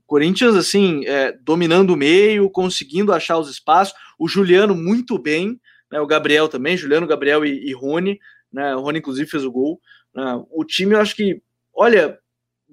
Corinthians, 0.08 0.56
assim, 0.56 1.04
é, 1.06 1.32
dominando 1.32 1.90
o 1.90 1.96
meio, 1.96 2.50
conseguindo 2.50 3.12
achar 3.12 3.38
os 3.38 3.48
espaços. 3.48 3.94
O 4.18 4.26
Juliano 4.26 4.74
muito 4.74 5.18
bem, 5.18 5.60
né? 5.90 6.00
o 6.00 6.06
Gabriel 6.06 6.48
também, 6.48 6.76
Juliano, 6.76 7.06
Gabriel 7.06 7.44
e, 7.44 7.68
e 7.68 7.72
Rony. 7.72 8.18
Né? 8.52 8.74
O 8.76 8.80
Rony, 8.80 8.98
inclusive, 8.98 9.28
fez 9.28 9.44
o 9.44 9.52
gol. 9.52 9.80
Né? 10.14 10.44
O 10.50 10.64
time, 10.64 10.94
eu 10.94 11.00
acho 11.00 11.14
que, 11.14 11.42
olha, 11.74 12.18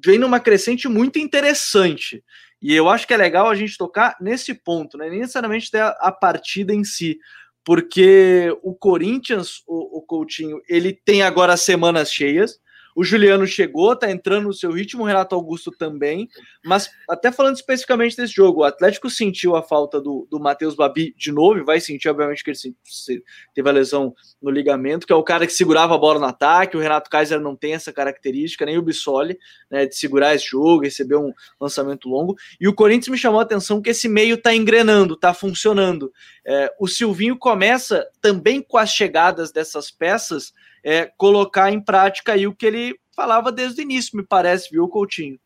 vem 0.03 0.17
numa 0.17 0.39
crescente 0.39 0.87
muito 0.87 1.19
interessante. 1.19 2.23
E 2.61 2.73
eu 2.73 2.89
acho 2.89 3.05
que 3.05 3.13
é 3.13 3.17
legal 3.17 3.47
a 3.47 3.55
gente 3.55 3.77
tocar 3.77 4.15
nesse 4.19 4.53
ponto, 4.53 4.97
né? 4.97 5.09
Nem 5.09 5.19
necessariamente 5.19 5.69
ter 5.69 5.81
a, 5.81 5.89
a 5.99 6.11
partida 6.11 6.73
em 6.73 6.83
si, 6.83 7.19
porque 7.63 8.55
o 8.63 8.73
Corinthians, 8.73 9.61
o, 9.67 9.99
o 9.99 10.01
Coutinho, 10.01 10.61
ele 10.67 10.93
tem 10.93 11.21
agora 11.21 11.57
semanas 11.57 12.11
cheias, 12.11 12.59
o 12.95 13.03
Juliano 13.03 13.45
chegou, 13.45 13.93
tá 13.93 14.09
entrando 14.09 14.45
no 14.45 14.53
seu 14.53 14.71
ritmo, 14.71 15.03
o 15.03 15.05
Renato 15.05 15.35
Augusto 15.35 15.69
também. 15.69 16.29
Mas 16.63 16.89
até 17.09 17.29
falando 17.29 17.57
especificamente 17.57 18.15
desse 18.15 18.33
jogo, 18.33 18.61
o 18.61 18.63
Atlético 18.63 19.09
sentiu 19.09 19.55
a 19.57 19.61
falta 19.61 19.99
do, 19.99 20.25
do 20.31 20.39
Matheus 20.39 20.75
Babi 20.75 21.13
de 21.17 21.29
novo, 21.29 21.59
e 21.59 21.63
vai 21.63 21.81
sentir, 21.81 22.07
obviamente, 22.07 22.41
que 22.41 22.51
ele 22.51 23.23
teve 23.53 23.69
a 23.69 23.73
lesão 23.73 24.15
no 24.41 24.49
ligamento, 24.49 25.05
que 25.05 25.11
é 25.11 25.15
o 25.15 25.23
cara 25.23 25.45
que 25.45 25.51
segurava 25.51 25.93
a 25.93 25.97
bola 25.97 26.19
no 26.19 26.25
ataque. 26.25 26.77
O 26.77 26.79
Renato 26.79 27.09
Kaiser 27.09 27.41
não 27.41 27.53
tem 27.53 27.73
essa 27.73 27.91
característica, 27.91 28.65
nem 28.65 28.77
o 28.77 28.81
Bissoli, 28.81 29.37
né, 29.69 29.85
de 29.85 29.95
segurar 29.95 30.33
esse 30.33 30.47
jogo, 30.47 30.83
receber 30.83 31.17
um 31.17 31.33
lançamento 31.59 32.07
longo. 32.07 32.35
E 32.61 32.67
o 32.67 32.73
Corinthians 32.73 33.09
me 33.09 33.17
chamou 33.17 33.41
a 33.41 33.43
atenção 33.43 33.81
que 33.81 33.89
esse 33.89 34.07
meio 34.07 34.37
tá 34.37 34.55
engrenando, 34.55 35.17
tá 35.17 35.33
funcionando. 35.33 36.13
É, 36.45 36.71
o 36.79 36.87
Silvinho 36.87 37.37
começa 37.37 38.07
também 38.21 38.61
com 38.61 38.77
as 38.77 38.89
chegadas 38.89 39.51
dessas 39.51 39.91
peças 39.91 40.53
é, 40.85 41.11
colocar 41.17 41.71
em 41.71 41.81
prática 41.81 42.33
aí 42.33 42.45
o 42.45 42.53
que 42.53 42.63
ele 42.63 42.99
falava 43.15 43.51
desde 43.51 43.81
o 43.81 43.83
início, 43.83 44.15
me 44.15 44.23
parece, 44.23 44.69
viu, 44.69 44.87
Coutinho? 44.87 45.39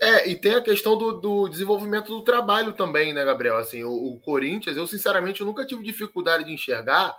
É, 0.00 0.26
e 0.28 0.34
tem 0.34 0.54
a 0.54 0.62
questão 0.62 0.96
do, 0.96 1.12
do 1.12 1.48
desenvolvimento 1.48 2.08
do 2.08 2.22
trabalho 2.22 2.72
também, 2.72 3.12
né, 3.12 3.22
Gabriel? 3.24 3.58
Assim, 3.58 3.84
o, 3.84 3.92
o, 3.92 4.20
Corinthians, 4.20 4.76
eu 4.76 4.86
sinceramente 4.86 5.42
eu 5.42 5.46
nunca 5.46 5.66
tive 5.66 5.82
dificuldade 5.82 6.44
de 6.44 6.52
enxergar 6.52 7.14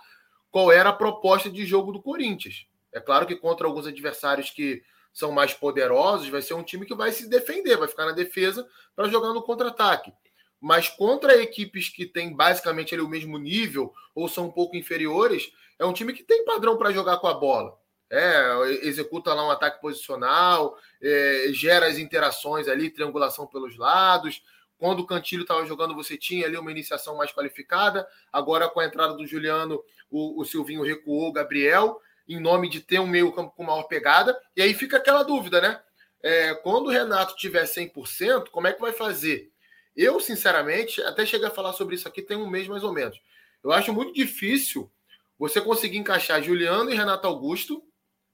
qual 0.50 0.72
era 0.72 0.88
a 0.88 0.92
proposta 0.92 1.48
de 1.48 1.64
jogo 1.64 1.92
do 1.92 2.02
Corinthians. 2.02 2.66
É 2.92 2.98
claro 2.98 3.26
que 3.26 3.36
contra 3.36 3.66
alguns 3.66 3.86
adversários 3.86 4.50
que 4.50 4.82
são 5.12 5.30
mais 5.30 5.54
poderosos, 5.54 6.28
vai 6.28 6.42
ser 6.42 6.54
um 6.54 6.64
time 6.64 6.84
que 6.84 6.94
vai 6.94 7.12
se 7.12 7.28
defender, 7.28 7.76
vai 7.76 7.88
ficar 7.88 8.06
na 8.06 8.12
defesa 8.12 8.66
para 8.94 9.08
jogar 9.08 9.32
no 9.32 9.42
contra-ataque. 9.42 10.12
Mas 10.60 10.88
contra 10.88 11.40
equipes 11.40 11.88
que 11.88 12.06
têm 12.06 12.34
basicamente 12.34 12.94
ali, 12.94 13.02
o 13.02 13.08
mesmo 13.08 13.38
nível 13.38 13.92
ou 14.14 14.28
são 14.28 14.46
um 14.46 14.50
pouco 14.50 14.76
inferiores, 14.76 15.52
é 15.78 15.84
um 15.84 15.92
time 15.92 16.12
que 16.12 16.22
tem 16.22 16.44
padrão 16.44 16.76
para 16.76 16.92
jogar 16.92 17.18
com 17.18 17.26
a 17.26 17.34
bola. 17.34 17.78
É, 18.08 18.68
executa 18.82 19.34
lá 19.34 19.46
um 19.46 19.50
ataque 19.50 19.80
posicional, 19.80 20.78
é, 21.02 21.48
gera 21.50 21.86
as 21.86 21.98
interações 21.98 22.68
ali, 22.68 22.90
triangulação 22.90 23.46
pelos 23.46 23.76
lados. 23.76 24.42
Quando 24.78 25.00
o 25.00 25.06
Cantilho 25.06 25.42
estava 25.42 25.64
jogando, 25.66 25.94
você 25.94 26.16
tinha 26.16 26.46
ali 26.46 26.56
uma 26.56 26.70
iniciação 26.70 27.16
mais 27.16 27.32
qualificada. 27.32 28.06
Agora, 28.32 28.68
com 28.68 28.80
a 28.80 28.86
entrada 28.86 29.14
do 29.14 29.26
Juliano, 29.26 29.82
o, 30.10 30.40
o 30.40 30.44
Silvinho 30.44 30.82
recuou 30.82 31.28
o 31.28 31.32
Gabriel, 31.32 32.00
em 32.28 32.40
nome 32.40 32.68
de 32.68 32.80
ter 32.80 33.00
um 33.00 33.06
meio-campo 33.06 33.54
com 33.56 33.64
maior 33.64 33.84
pegada. 33.84 34.38
E 34.54 34.62
aí 34.62 34.74
fica 34.74 34.98
aquela 34.98 35.22
dúvida, 35.22 35.60
né? 35.60 35.80
É, 36.22 36.54
quando 36.54 36.86
o 36.86 36.90
Renato 36.90 37.36
tiver 37.36 37.64
100%, 37.64 38.48
como 38.50 38.66
é 38.66 38.72
que 38.72 38.80
vai 38.80 38.92
fazer? 38.92 39.52
Eu, 39.96 40.20
sinceramente, 40.20 41.02
até 41.02 41.24
cheguei 41.24 41.48
a 41.48 41.50
falar 41.50 41.72
sobre 41.72 41.94
isso 41.94 42.06
aqui 42.06 42.20
tem 42.20 42.36
um 42.36 42.48
mês 42.48 42.68
mais 42.68 42.84
ou 42.84 42.92
menos. 42.92 43.18
Eu 43.64 43.72
acho 43.72 43.92
muito 43.92 44.12
difícil 44.12 44.90
você 45.38 45.60
conseguir 45.60 45.98
encaixar 45.98 46.42
Juliano 46.42 46.90
e 46.90 46.94
Renato 46.94 47.26
Augusto, 47.26 47.82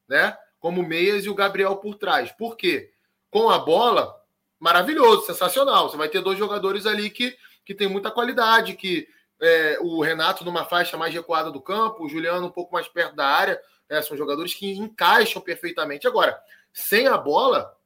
né? 0.09 0.37
Como 0.59 0.83
meias 0.83 1.25
e 1.25 1.29
o 1.29 1.35
Gabriel 1.35 1.77
por 1.77 1.95
trás. 1.95 2.33
Por 2.33 2.57
quê? 2.57 2.93
Com 3.31 3.49
a 3.49 3.59
bola, 3.59 4.15
maravilhoso, 4.59 5.27
sensacional. 5.27 5.89
Você 5.89 5.97
vai 5.97 6.09
ter 6.09 6.21
dois 6.21 6.39
jogadores 6.39 6.85
ali 6.87 7.11
que, 7.11 7.37
que 7.65 7.75
tem 7.75 7.89
muita 7.89 8.11
qualidade, 8.11 8.75
que 8.75 9.09
é, 9.41 9.79
o 9.81 10.01
Renato 10.03 10.45
numa 10.45 10.65
faixa 10.65 10.97
mais 10.97 11.13
recuada 11.15 11.51
do 11.51 11.61
campo, 11.61 12.05
o 12.05 12.09
Juliano 12.09 12.47
um 12.47 12.51
pouco 12.51 12.73
mais 12.73 12.89
perto 12.89 13.17
da 13.17 13.27
área. 13.27 13.61
Né? 13.89 14.03
São 14.03 14.17
jogadores 14.17 14.55
que 14.55 14.73
encaixam 14.73 15.43
perfeitamente. 15.43 16.07
Agora, 16.07 16.41
sem 16.73 17.07
a 17.07 17.17
bola, 17.17 17.77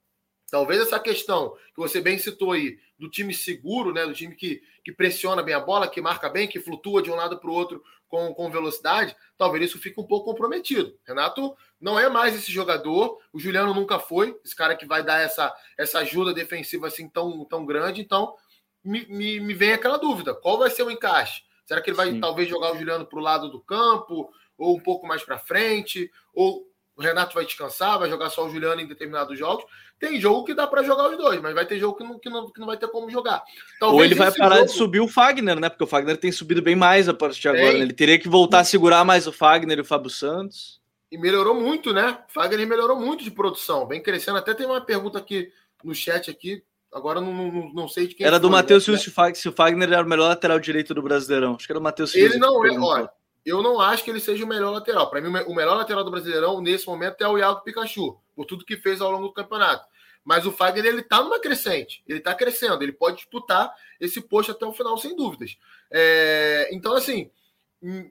talvez 0.56 0.80
essa 0.80 0.98
questão 0.98 1.50
que 1.50 1.76
você 1.76 2.00
bem 2.00 2.16
citou 2.16 2.52
aí, 2.52 2.78
do 2.98 3.10
time 3.10 3.34
seguro, 3.34 3.92
né? 3.92 4.06
Do 4.06 4.14
time 4.14 4.34
que, 4.34 4.62
que 4.82 4.90
pressiona 4.90 5.42
bem 5.42 5.54
a 5.54 5.60
bola, 5.60 5.86
que 5.86 6.00
marca 6.00 6.30
bem, 6.30 6.48
que 6.48 6.58
flutua 6.58 7.02
de 7.02 7.10
um 7.10 7.14
lado 7.14 7.38
para 7.38 7.50
o 7.50 7.52
outro 7.52 7.84
com, 8.08 8.32
com 8.32 8.50
velocidade, 8.50 9.14
talvez 9.36 9.66
isso 9.66 9.78
fique 9.78 10.00
um 10.00 10.06
pouco 10.06 10.24
comprometido. 10.24 10.98
Renato 11.06 11.54
não 11.78 11.98
é 11.98 12.08
mais 12.08 12.34
esse 12.34 12.50
jogador, 12.50 13.18
o 13.34 13.38
Juliano 13.38 13.74
nunca 13.74 13.98
foi, 13.98 14.34
esse 14.42 14.56
cara 14.56 14.74
que 14.74 14.86
vai 14.86 15.02
dar 15.02 15.20
essa, 15.20 15.54
essa 15.76 15.98
ajuda 15.98 16.32
defensiva 16.32 16.86
assim 16.86 17.06
tão, 17.06 17.44
tão 17.44 17.66
grande, 17.66 18.00
então 18.00 18.34
me, 18.82 19.04
me, 19.08 19.40
me 19.40 19.52
vem 19.52 19.74
aquela 19.74 19.98
dúvida, 19.98 20.34
qual 20.34 20.56
vai 20.56 20.70
ser 20.70 20.84
o 20.84 20.90
encaixe? 20.90 21.42
Será 21.66 21.82
que 21.82 21.90
ele 21.90 21.96
vai 21.96 22.12
Sim. 22.12 22.20
talvez 22.20 22.48
jogar 22.48 22.72
o 22.72 22.78
Juliano 22.78 23.04
para 23.04 23.18
o 23.18 23.22
lado 23.22 23.50
do 23.50 23.60
campo, 23.60 24.30
ou 24.56 24.74
um 24.74 24.80
pouco 24.80 25.06
mais 25.06 25.22
para 25.22 25.36
frente, 25.36 26.10
ou 26.32 26.64
o 26.96 27.02
Renato 27.02 27.34
vai 27.34 27.44
descansar, 27.44 27.98
vai 27.98 28.08
jogar 28.08 28.30
só 28.30 28.46
o 28.46 28.50
Juliano 28.50 28.80
em 28.80 28.86
determinados 28.86 29.38
jogos. 29.38 29.64
Tem 29.98 30.18
jogo 30.18 30.44
que 30.44 30.54
dá 30.54 30.66
para 30.66 30.82
jogar 30.82 31.10
os 31.10 31.16
dois, 31.16 31.40
mas 31.40 31.54
vai 31.54 31.66
ter 31.66 31.78
jogo 31.78 31.96
que 31.96 32.04
não, 32.04 32.18
que 32.18 32.30
não, 32.30 32.50
que 32.50 32.58
não 32.58 32.66
vai 32.66 32.78
ter 32.78 32.88
como 32.88 33.10
jogar. 33.10 33.42
Talvez 33.78 33.98
Ou 33.98 34.04
ele 34.04 34.14
vai 34.14 34.32
parar 34.32 34.56
jogo... 34.56 34.68
de 34.68 34.72
subir 34.72 35.00
o 35.00 35.08
Fagner, 35.08 35.60
né? 35.60 35.68
Porque 35.68 35.84
o 35.84 35.86
Fagner 35.86 36.16
tem 36.16 36.32
subido 36.32 36.62
bem 36.62 36.74
mais 36.74 37.08
a 37.08 37.14
partir 37.14 37.40
de 37.40 37.48
agora. 37.48 37.72
Né? 37.74 37.80
Ele 37.80 37.92
teria 37.92 38.18
que 38.18 38.28
voltar 38.28 38.60
a 38.60 38.64
segurar 38.64 39.04
mais 39.04 39.26
o 39.26 39.32
Fagner 39.32 39.78
e 39.78 39.82
o 39.82 39.84
Fábio 39.84 40.10
Santos. 40.10 40.80
E 41.12 41.18
melhorou 41.18 41.54
muito, 41.54 41.92
né? 41.92 42.18
O 42.28 42.32
Fagner 42.32 42.66
melhorou 42.66 42.98
muito 42.98 43.22
de 43.22 43.30
produção, 43.30 43.86
vem 43.86 44.02
crescendo. 44.02 44.38
Até 44.38 44.54
tem 44.54 44.66
uma 44.66 44.80
pergunta 44.80 45.18
aqui 45.18 45.50
no 45.84 45.94
chat 45.94 46.30
aqui. 46.30 46.62
Agora 46.92 47.20
não, 47.20 47.32
não, 47.32 47.72
não 47.74 47.88
sei 47.88 48.06
de 48.06 48.14
quem. 48.14 48.26
Era 48.26 48.40
do 48.40 48.50
Matheus 48.50 48.88
né? 48.88 48.96
se 48.96 49.48
o 49.48 49.52
Fagner 49.52 49.92
era 49.92 50.02
o 50.02 50.08
melhor 50.08 50.28
lateral 50.28 50.58
direito 50.58 50.94
do 50.94 51.02
Brasileirão. 51.02 51.54
Acho 51.56 51.66
que 51.66 51.72
era 51.72 51.78
o 51.78 51.82
Matheus 51.82 52.14
Ele 52.14 52.38
não 52.38 52.64
é, 52.64 52.78
olha, 52.78 53.10
eu 53.46 53.62
não 53.62 53.80
acho 53.80 54.02
que 54.02 54.10
ele 54.10 54.18
seja 54.18 54.44
o 54.44 54.48
melhor 54.48 54.72
lateral. 54.72 55.08
Para 55.08 55.20
mim, 55.20 55.28
o 55.46 55.54
melhor 55.54 55.76
lateral 55.76 56.02
do 56.02 56.10
Brasileirão 56.10 56.60
nesse 56.60 56.84
momento 56.86 57.22
é 57.22 57.28
o 57.28 57.38
Iago 57.38 57.62
Pikachu, 57.62 58.18
por 58.34 58.44
tudo 58.44 58.64
que 58.64 58.76
fez 58.76 59.00
ao 59.00 59.12
longo 59.12 59.28
do 59.28 59.32
campeonato. 59.32 59.86
Mas 60.24 60.44
o 60.44 60.50
Fagner 60.50 60.84
ele 60.84 61.02
está 61.02 61.22
numa 61.22 61.38
crescente, 61.38 62.02
ele 62.08 62.18
está 62.18 62.34
crescendo, 62.34 62.82
ele 62.82 62.92
pode 62.92 63.18
disputar 63.18 63.72
esse 64.00 64.20
posto 64.20 64.50
até 64.50 64.66
o 64.66 64.72
final, 64.72 64.98
sem 64.98 65.14
dúvidas. 65.14 65.56
É, 65.88 66.68
então, 66.72 66.94
assim, 66.96 67.30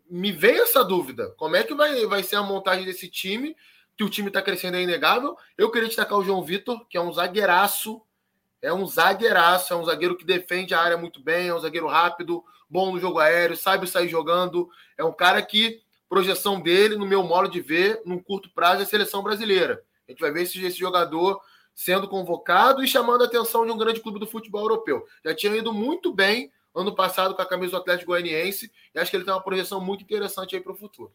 me 0.10 0.32
veio 0.32 0.64
essa 0.64 0.82
dúvida: 0.82 1.34
como 1.36 1.58
é 1.58 1.64
que 1.64 1.74
vai, 1.74 2.06
vai 2.06 2.24
ser 2.24 2.38
a 2.38 2.44
montagem 2.44 2.86
desse 2.86 3.10
time? 3.10 3.58
Que 3.98 4.06
o 4.06 4.10
time 4.10 4.30
está 4.30 4.42
crescendo 4.42 4.78
é 4.78 4.82
inegável. 4.82 5.38
Eu 5.58 5.70
queria 5.70 5.90
destacar 5.90 6.18
o 6.18 6.24
João 6.24 6.42
Vitor, 6.42 6.86
que 6.88 6.98
é 6.98 7.02
um 7.02 7.12
zagueiraço, 7.12 8.02
é 8.62 8.74
um 8.74 8.86
zagueiraço, 8.86 9.74
é 9.74 9.76
um 9.76 9.84
zagueiro 9.84 10.16
que 10.16 10.24
defende 10.24 10.74
a 10.74 10.80
área 10.80 10.98
muito 10.98 11.22
bem, 11.22 11.50
é 11.50 11.54
um 11.54 11.60
zagueiro 11.60 11.88
rápido, 11.88 12.42
bom 12.70 12.92
no 12.92 13.00
jogo 13.00 13.20
aéreo, 13.20 13.56
sabe 13.56 13.88
sair 13.88 14.08
jogando. 14.08 14.70
É 14.98 15.04
um 15.04 15.14
cara 15.14 15.42
que, 15.42 15.82
projeção 16.10 16.60
dele, 16.60 16.96
no 16.96 17.06
meu 17.06 17.24
modo 17.24 17.50
de 17.50 17.62
ver, 17.62 18.02
num 18.06 18.20
curto 18.20 18.50
prazo, 18.50 18.82
é 18.82 18.86
seleção 18.86 19.24
brasileira. 19.24 19.84
A 20.08 20.12
gente 20.12 20.20
vai 20.20 20.32
ver 20.32 20.44
esse, 20.44 20.64
esse 20.64 20.78
jogador 20.78 21.42
sendo 21.74 22.08
convocado 22.08 22.84
e 22.84 22.88
chamando 22.88 23.24
a 23.24 23.26
atenção 23.26 23.66
de 23.66 23.72
um 23.72 23.78
grande 23.78 24.00
clube 24.00 24.20
do 24.20 24.28
futebol 24.28 24.62
europeu. 24.62 25.06
Já 25.24 25.36
tinha 25.36 25.56
ido 25.56 25.74
muito 25.74 26.14
bem 26.14 26.52
ano 26.74 26.94
passado 26.94 27.36
com 27.36 27.42
a 27.42 27.46
camisa 27.46 27.72
do 27.72 27.78
Atlético 27.78 28.12
Goianiense 28.12 28.72
e 28.94 29.00
acho 29.00 29.10
que 29.10 29.18
ele 29.18 29.24
tem 29.24 29.34
uma 29.34 29.44
projeção 29.44 29.80
muito 29.82 30.04
interessante 30.04 30.56
aí 30.56 30.62
para 30.62 30.74
o 30.74 30.76
futuro. 30.76 31.12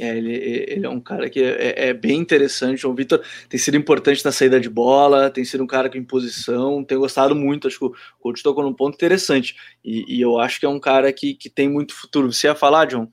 É, 0.00 0.16
ele, 0.16 0.34
ele, 0.34 0.86
é 0.86 0.88
um 0.88 1.00
cara 1.00 1.30
que 1.30 1.40
é, 1.40 1.88
é 1.90 1.94
bem 1.94 2.18
interessante. 2.18 2.86
O 2.86 2.94
Vitor 2.94 3.22
tem 3.48 3.58
sido 3.58 3.76
importante 3.76 4.24
na 4.24 4.32
saída 4.32 4.60
de 4.60 4.68
bola, 4.68 5.30
tem 5.30 5.44
sido 5.44 5.62
um 5.62 5.68
cara 5.68 5.88
com 5.88 5.96
imposição, 5.96 6.82
tenho 6.82 7.00
gostado 7.00 7.34
muito. 7.34 7.68
Acho 7.68 7.78
que 7.78 7.84
o 7.84 7.94
Couto 8.18 8.42
tocou 8.42 8.64
num 8.64 8.74
ponto 8.74 8.94
interessante. 8.94 9.54
E, 9.84 10.16
e, 10.16 10.20
eu 10.20 10.38
acho 10.38 10.58
que 10.58 10.66
é 10.66 10.68
um 10.68 10.80
cara 10.80 11.12
que, 11.12 11.34
que 11.34 11.48
tem 11.48 11.68
muito 11.68 11.94
futuro. 11.94 12.32
Você 12.32 12.48
ia 12.48 12.56
falar, 12.56 12.86
John? 12.86 13.08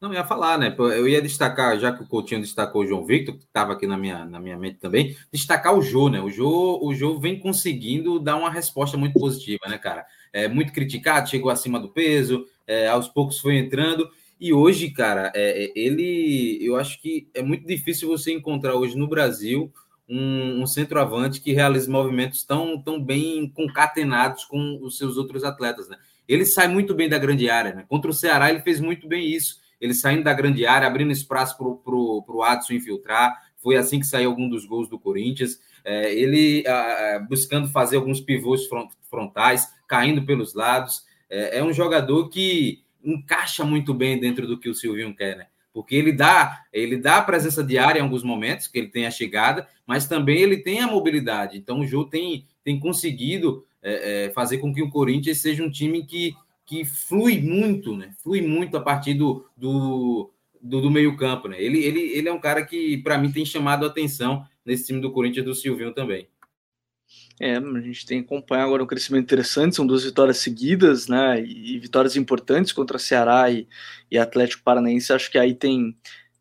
Não, 0.00 0.12
ia 0.12 0.24
falar, 0.24 0.58
né? 0.58 0.74
Eu 0.78 1.08
ia 1.08 1.22
destacar, 1.22 1.78
já 1.78 1.90
que 1.90 2.02
o 2.02 2.06
Coutinho 2.06 2.40
destacou 2.40 2.82
o 2.82 2.86
João 2.86 3.06
Victor, 3.06 3.36
que 3.36 3.44
estava 3.44 3.72
aqui 3.72 3.86
na 3.86 3.96
minha, 3.96 4.24
na 4.24 4.38
minha 4.38 4.58
mente 4.58 4.78
também, 4.78 5.16
destacar 5.32 5.74
o 5.74 5.82
Jô, 5.82 6.10
né? 6.10 6.20
O 6.20 6.28
Jô, 6.28 6.78
o 6.82 6.94
Jô 6.94 7.18
vem 7.18 7.40
conseguindo 7.40 8.20
dar 8.20 8.36
uma 8.36 8.50
resposta 8.50 8.96
muito 8.96 9.18
positiva, 9.18 9.66
né, 9.66 9.78
cara? 9.78 10.04
É 10.32 10.46
muito 10.46 10.72
criticado, 10.72 11.30
chegou 11.30 11.50
acima 11.50 11.80
do 11.80 11.88
peso, 11.88 12.44
é, 12.66 12.86
aos 12.86 13.08
poucos 13.08 13.38
foi 13.38 13.56
entrando. 13.56 14.08
E 14.40 14.52
hoje, 14.52 14.90
cara, 14.90 15.32
é, 15.34 15.64
é, 15.64 15.72
ele, 15.74 16.58
eu 16.60 16.76
acho 16.76 17.00
que 17.00 17.28
é 17.34 17.42
muito 17.42 17.66
difícil 17.66 18.08
você 18.08 18.32
encontrar 18.32 18.74
hoje 18.74 18.96
no 18.96 19.08
Brasil 19.08 19.72
um, 20.08 20.62
um 20.62 20.66
centroavante 20.66 21.40
que 21.40 21.52
realize 21.52 21.88
movimentos 21.88 22.42
tão, 22.42 22.80
tão 22.80 23.02
bem 23.02 23.48
concatenados 23.48 24.44
com 24.44 24.78
os 24.82 24.98
seus 24.98 25.16
outros 25.16 25.44
atletas, 25.44 25.88
né? 25.88 25.96
Ele 26.26 26.44
sai 26.44 26.68
muito 26.68 26.94
bem 26.94 27.08
da 27.08 27.18
grande 27.18 27.48
área, 27.48 27.74
né? 27.74 27.84
Contra 27.88 28.10
o 28.10 28.14
Ceará 28.14 28.50
ele 28.50 28.60
fez 28.60 28.80
muito 28.80 29.06
bem 29.06 29.26
isso. 29.26 29.62
Ele 29.80 29.94
saindo 29.94 30.24
da 30.24 30.32
grande 30.32 30.66
área, 30.66 30.86
abrindo 30.86 31.12
espaço 31.12 31.56
para 31.56 31.66
o 31.94 32.42
Adson 32.42 32.72
infiltrar. 32.74 33.34
Foi 33.58 33.76
assim 33.76 34.00
que 34.00 34.06
saiu 34.06 34.30
algum 34.30 34.48
dos 34.48 34.64
gols 34.64 34.88
do 34.88 34.98
Corinthians. 34.98 35.60
É, 35.84 36.14
ele 36.14 36.66
a, 36.66 37.18
buscando 37.28 37.68
fazer 37.68 37.96
alguns 37.96 38.20
pivôs 38.20 38.62
frontais, 39.10 39.68
caindo 39.86 40.24
pelos 40.24 40.54
lados. 40.54 41.02
É, 41.28 41.58
é 41.58 41.64
um 41.64 41.72
jogador 41.72 42.28
que 42.30 42.82
encaixa 43.04 43.64
muito 43.64 43.92
bem 43.92 44.18
dentro 44.18 44.46
do 44.46 44.58
que 44.58 44.68
o 44.68 44.74
Silvinho 44.74 45.14
quer, 45.14 45.36
né? 45.36 45.46
Porque 45.72 45.96
ele 45.96 46.12
dá, 46.12 46.64
ele 46.72 46.96
dá 46.96 47.16
a 47.18 47.22
presença 47.22 47.62
diária 47.62 47.98
em 47.98 48.02
alguns 48.02 48.22
momentos, 48.22 48.68
que 48.68 48.78
ele 48.78 48.88
tem 48.88 49.06
a 49.06 49.10
chegada, 49.10 49.66
mas 49.84 50.06
também 50.06 50.40
ele 50.40 50.58
tem 50.58 50.80
a 50.80 50.86
mobilidade. 50.86 51.58
Então 51.58 51.80
o 51.80 51.86
Jô 51.86 52.04
tem, 52.04 52.46
tem 52.62 52.78
conseguido 52.78 53.64
é, 53.82 54.26
é, 54.26 54.30
fazer 54.30 54.58
com 54.58 54.72
que 54.72 54.82
o 54.82 54.88
Corinthians 54.88 55.40
seja 55.40 55.64
um 55.64 55.70
time 55.70 56.06
que, 56.06 56.32
que 56.64 56.84
flui 56.84 57.40
muito, 57.40 57.96
né? 57.96 58.12
Flui 58.22 58.40
muito 58.40 58.76
a 58.76 58.80
partir 58.80 59.14
do, 59.14 59.44
do, 59.56 60.30
do, 60.62 60.80
do 60.80 60.90
meio-campo, 60.90 61.48
né? 61.48 61.60
Ele, 61.60 61.84
ele, 61.84 62.00
ele 62.00 62.28
é 62.28 62.32
um 62.32 62.40
cara 62.40 62.64
que, 62.64 62.98
para 62.98 63.18
mim, 63.18 63.32
tem 63.32 63.44
chamado 63.44 63.84
a 63.84 63.88
atenção 63.88 64.44
nesse 64.64 64.86
time 64.86 65.00
do 65.00 65.12
Corinthians 65.12 65.44
do 65.44 65.54
Silvinho 65.54 65.92
também. 65.92 66.28
É, 67.40 67.56
a 67.56 67.80
gente 67.80 68.06
tem 68.06 68.20
que 68.20 68.26
acompanhar 68.26 68.64
agora 68.64 68.82
um 68.82 68.86
crescimento 68.86 69.24
interessante, 69.24 69.74
são 69.74 69.86
duas 69.86 70.04
vitórias 70.04 70.38
seguidas, 70.38 71.08
né? 71.08 71.42
E, 71.42 71.78
vitórias 71.78 72.16
importantes 72.16 72.72
contra 72.72 72.98
Ceará 72.98 73.50
e, 73.50 73.66
e 74.10 74.18
Atlético 74.18 74.62
Paranaense. 74.62 75.12
Acho 75.12 75.30
que 75.30 75.38
aí 75.38 75.54
tem, 75.54 75.96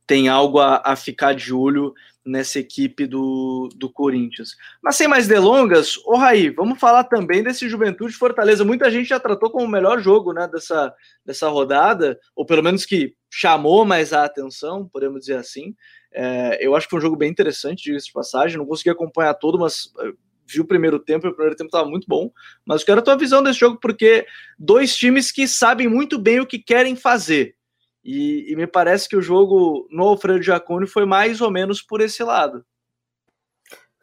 tem 0.05 0.29
algo 0.29 0.59
a, 0.59 0.81
a 0.85 0.95
ficar 0.95 1.33
de 1.33 1.53
olho 1.53 1.93
nessa 2.25 2.59
equipe 2.59 3.05
do, 3.05 3.69
do 3.75 3.89
Corinthians. 3.89 4.55
Mas 4.81 4.95
sem 4.95 5.07
mais 5.07 5.27
delongas, 5.27 5.97
ô 6.05 6.15
Raí, 6.15 6.49
vamos 6.49 6.79
falar 6.79 7.03
também 7.03 7.43
desse 7.43 7.67
Juventude 7.67 8.13
Fortaleza. 8.13 8.63
Muita 8.63 8.89
gente 8.89 9.09
já 9.09 9.19
tratou 9.19 9.49
como 9.49 9.65
o 9.65 9.69
melhor 9.69 9.99
jogo 9.99 10.31
né, 10.31 10.47
dessa, 10.47 10.93
dessa 11.25 11.49
rodada, 11.49 12.17
ou 12.35 12.45
pelo 12.45 12.63
menos 12.63 12.85
que 12.85 13.13
chamou 13.29 13.83
mais 13.83 14.13
a 14.13 14.23
atenção, 14.23 14.87
podemos 14.87 15.21
dizer 15.21 15.35
assim. 15.35 15.75
É, 16.13 16.65
eu 16.65 16.75
acho 16.75 16.85
que 16.85 16.91
foi 16.91 16.99
um 16.99 17.03
jogo 17.03 17.17
bem 17.17 17.29
interessante, 17.29 17.83
diga-se 17.83 18.05
de 18.05 18.13
passagem. 18.13 18.57
Não 18.57 18.65
consegui 18.65 18.91
acompanhar 18.91 19.33
todo, 19.33 19.59
mas 19.59 19.91
vi 20.47 20.61
o 20.61 20.65
primeiro 20.65 20.99
tempo 20.99 21.25
e 21.25 21.29
o 21.29 21.33
primeiro 21.33 21.55
tempo 21.55 21.67
estava 21.67 21.89
muito 21.89 22.05
bom. 22.07 22.31
Mas 22.65 22.81
eu 22.81 22.85
quero 22.85 22.99
a 22.99 23.03
tua 23.03 23.17
visão 23.17 23.41
desse 23.43 23.59
jogo, 23.59 23.79
porque 23.79 24.25
dois 24.57 24.95
times 24.95 25.31
que 25.31 25.47
sabem 25.47 25.87
muito 25.87 26.19
bem 26.19 26.39
o 26.39 26.47
que 26.47 26.59
querem 26.59 26.95
fazer. 26.95 27.55
E, 28.03 28.51
e 28.51 28.55
me 28.55 28.67
parece 28.67 29.07
que 29.07 29.15
o 29.15 29.21
jogo 29.21 29.87
no 29.89 30.03
Alfredo 30.03 30.43
Jaconi 30.43 30.87
foi 30.87 31.05
mais 31.05 31.39
ou 31.39 31.49
menos 31.49 31.81
por 31.81 32.01
esse 32.01 32.21
lado. 32.23 32.65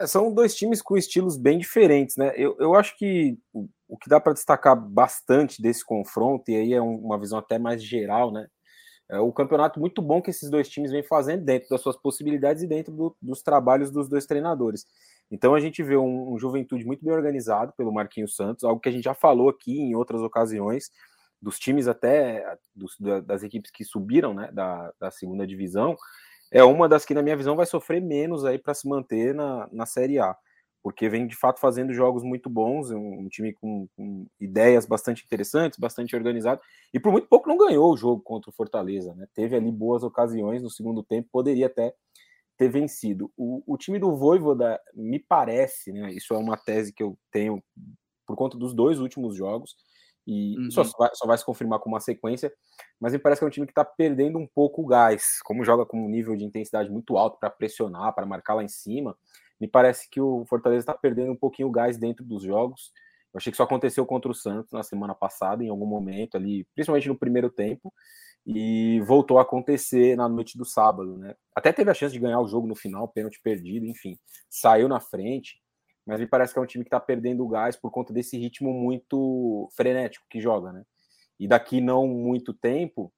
É, 0.00 0.06
são 0.06 0.32
dois 0.32 0.54
times 0.54 0.80
com 0.80 0.96
estilos 0.96 1.36
bem 1.36 1.58
diferentes, 1.58 2.16
né? 2.16 2.32
Eu, 2.34 2.56
eu 2.58 2.74
acho 2.74 2.96
que 2.96 3.36
o, 3.52 3.68
o 3.86 3.98
que 3.98 4.08
dá 4.08 4.18
para 4.18 4.32
destacar 4.32 4.74
bastante 4.74 5.60
desse 5.60 5.84
confronto, 5.84 6.50
e 6.50 6.56
aí 6.56 6.72
é 6.72 6.80
um, 6.80 6.96
uma 6.96 7.18
visão 7.18 7.38
até 7.38 7.58
mais 7.58 7.82
geral, 7.84 8.32
né? 8.32 8.46
É 9.10 9.18
o 9.18 9.32
campeonato 9.32 9.80
muito 9.80 10.00
bom 10.00 10.22
que 10.22 10.30
esses 10.30 10.48
dois 10.48 10.68
times 10.68 10.92
vêm 10.92 11.02
fazendo 11.02 11.44
dentro 11.44 11.68
das 11.68 11.80
suas 11.80 11.96
possibilidades 11.96 12.62
e 12.62 12.66
dentro 12.66 12.94
do, 12.94 13.16
dos 13.20 13.42
trabalhos 13.42 13.90
dos 13.90 14.08
dois 14.08 14.24
treinadores. 14.24 14.86
Então 15.30 15.54
a 15.54 15.60
gente 15.60 15.82
vê 15.82 15.96
um, 15.96 16.32
um, 16.32 16.38
Juventude 16.38 16.84
muito 16.84 17.04
bem 17.04 17.14
organizado 17.14 17.72
pelo 17.76 17.92
Marquinhos 17.92 18.34
Santos, 18.34 18.64
algo 18.64 18.80
que 18.80 18.88
a 18.88 18.92
gente 18.92 19.04
já 19.04 19.14
falou 19.14 19.48
aqui 19.48 19.78
em 19.78 19.94
outras 19.94 20.20
ocasiões, 20.22 20.90
dos 21.40 21.58
times 21.58 21.88
até 21.88 22.44
dos, 22.74 22.96
das 23.24 23.42
equipes 23.42 23.70
que 23.70 23.84
subiram 23.84 24.34
né, 24.34 24.50
da, 24.52 24.92
da 25.00 25.10
segunda 25.10 25.46
divisão, 25.46 25.96
é 26.50 26.64
uma 26.64 26.88
das 26.88 27.04
que, 27.04 27.14
na 27.14 27.22
minha 27.22 27.36
visão, 27.36 27.54
vai 27.54 27.64
sofrer 27.64 28.02
menos 28.02 28.44
aí 28.44 28.58
para 28.58 28.74
se 28.74 28.88
manter 28.88 29.34
na, 29.34 29.68
na 29.72 29.86
Série 29.86 30.18
A, 30.18 30.36
porque 30.82 31.08
vem 31.08 31.26
de 31.26 31.36
fato 31.36 31.60
fazendo 31.60 31.94
jogos 31.94 32.24
muito 32.24 32.50
bons, 32.50 32.90
um, 32.90 33.20
um 33.20 33.28
time 33.28 33.52
com, 33.52 33.86
com, 33.96 34.26
ideias 34.40 34.84
bastante 34.84 35.24
interessantes, 35.24 35.78
bastante 35.78 36.16
organizado, 36.16 36.60
e 36.92 36.98
por 36.98 37.12
muito 37.12 37.28
pouco 37.28 37.48
não 37.48 37.56
ganhou 37.56 37.92
o 37.92 37.96
jogo 37.96 38.20
contra 38.22 38.50
o 38.50 38.52
Fortaleza, 38.52 39.14
né? 39.14 39.26
Teve 39.32 39.54
ali 39.56 39.70
boas 39.70 40.02
ocasiões 40.02 40.62
no 40.62 40.70
segundo 40.70 41.02
tempo, 41.02 41.28
poderia 41.30 41.66
até 41.66 41.94
ter 42.60 42.68
vencido. 42.68 43.32
O, 43.38 43.62
o 43.66 43.78
time 43.78 43.98
do 43.98 44.14
Voivoda, 44.14 44.78
me 44.94 45.18
parece, 45.18 45.90
né, 45.92 46.12
isso 46.12 46.34
é 46.34 46.36
uma 46.36 46.58
tese 46.58 46.92
que 46.92 47.02
eu 47.02 47.18
tenho 47.32 47.62
por 48.26 48.36
conta 48.36 48.58
dos 48.58 48.74
dois 48.74 49.00
últimos 49.00 49.34
jogos, 49.34 49.74
e 50.26 50.58
uhum. 50.58 50.70
só, 50.70 50.82
vai, 50.82 51.10
só 51.14 51.26
vai 51.26 51.38
se 51.38 51.44
confirmar 51.44 51.80
com 51.80 51.88
uma 51.88 52.00
sequência, 52.00 52.52
mas 53.00 53.14
me 53.14 53.18
parece 53.18 53.40
que 53.40 53.44
é 53.46 53.48
um 53.48 53.50
time 53.50 53.66
que 53.66 53.72
está 53.72 53.84
perdendo 53.84 54.38
um 54.38 54.46
pouco 54.46 54.82
o 54.82 54.86
gás, 54.86 55.40
como 55.42 55.64
joga 55.64 55.86
com 55.86 56.04
um 56.04 56.08
nível 56.08 56.36
de 56.36 56.44
intensidade 56.44 56.90
muito 56.90 57.16
alto 57.16 57.38
para 57.40 57.48
pressionar, 57.48 58.14
para 58.14 58.26
marcar 58.26 58.54
lá 58.54 58.62
em 58.62 58.68
cima, 58.68 59.16
me 59.58 59.66
parece 59.66 60.08
que 60.10 60.20
o 60.20 60.44
Fortaleza 60.44 60.80
está 60.82 60.94
perdendo 60.94 61.32
um 61.32 61.36
pouquinho 61.36 61.68
o 61.68 61.72
gás 61.72 61.96
dentro 61.96 62.24
dos 62.24 62.42
jogos. 62.42 62.92
Eu 63.32 63.38
achei 63.38 63.50
que 63.50 63.56
isso 63.56 63.62
aconteceu 63.62 64.04
contra 64.04 64.30
o 64.30 64.34
Santos 64.34 64.72
na 64.72 64.82
semana 64.82 65.14
passada, 65.14 65.64
em 65.64 65.70
algum 65.70 65.86
momento 65.86 66.36
ali, 66.36 66.66
principalmente 66.74 67.08
no 67.08 67.18
primeiro 67.18 67.48
tempo, 67.48 67.92
e 68.46 69.00
voltou 69.02 69.38
a 69.38 69.42
acontecer 69.42 70.16
na 70.16 70.28
noite 70.28 70.56
do 70.56 70.64
sábado, 70.64 71.16
né? 71.16 71.34
Até 71.54 71.72
teve 71.72 71.90
a 71.90 71.94
chance 71.94 72.12
de 72.12 72.18
ganhar 72.18 72.40
o 72.40 72.48
jogo 72.48 72.66
no 72.66 72.74
final, 72.74 73.08
pênalti 73.08 73.40
perdido, 73.42 73.86
enfim, 73.86 74.18
saiu 74.48 74.88
na 74.88 74.98
frente, 74.98 75.60
mas 76.06 76.18
me 76.18 76.26
parece 76.26 76.52
que 76.52 76.58
é 76.58 76.62
um 76.62 76.66
time 76.66 76.84
que 76.84 76.88
está 76.88 76.98
perdendo 76.98 77.44
o 77.44 77.48
gás 77.48 77.76
por 77.76 77.90
conta 77.90 78.12
desse 78.12 78.38
ritmo 78.38 78.72
muito 78.72 79.68
frenético 79.76 80.26
que 80.28 80.40
joga, 80.40 80.72
né? 80.72 80.84
E 81.38 81.46
daqui 81.46 81.80
não 81.80 82.06
muito 82.06 82.52
tempo, 82.52 83.12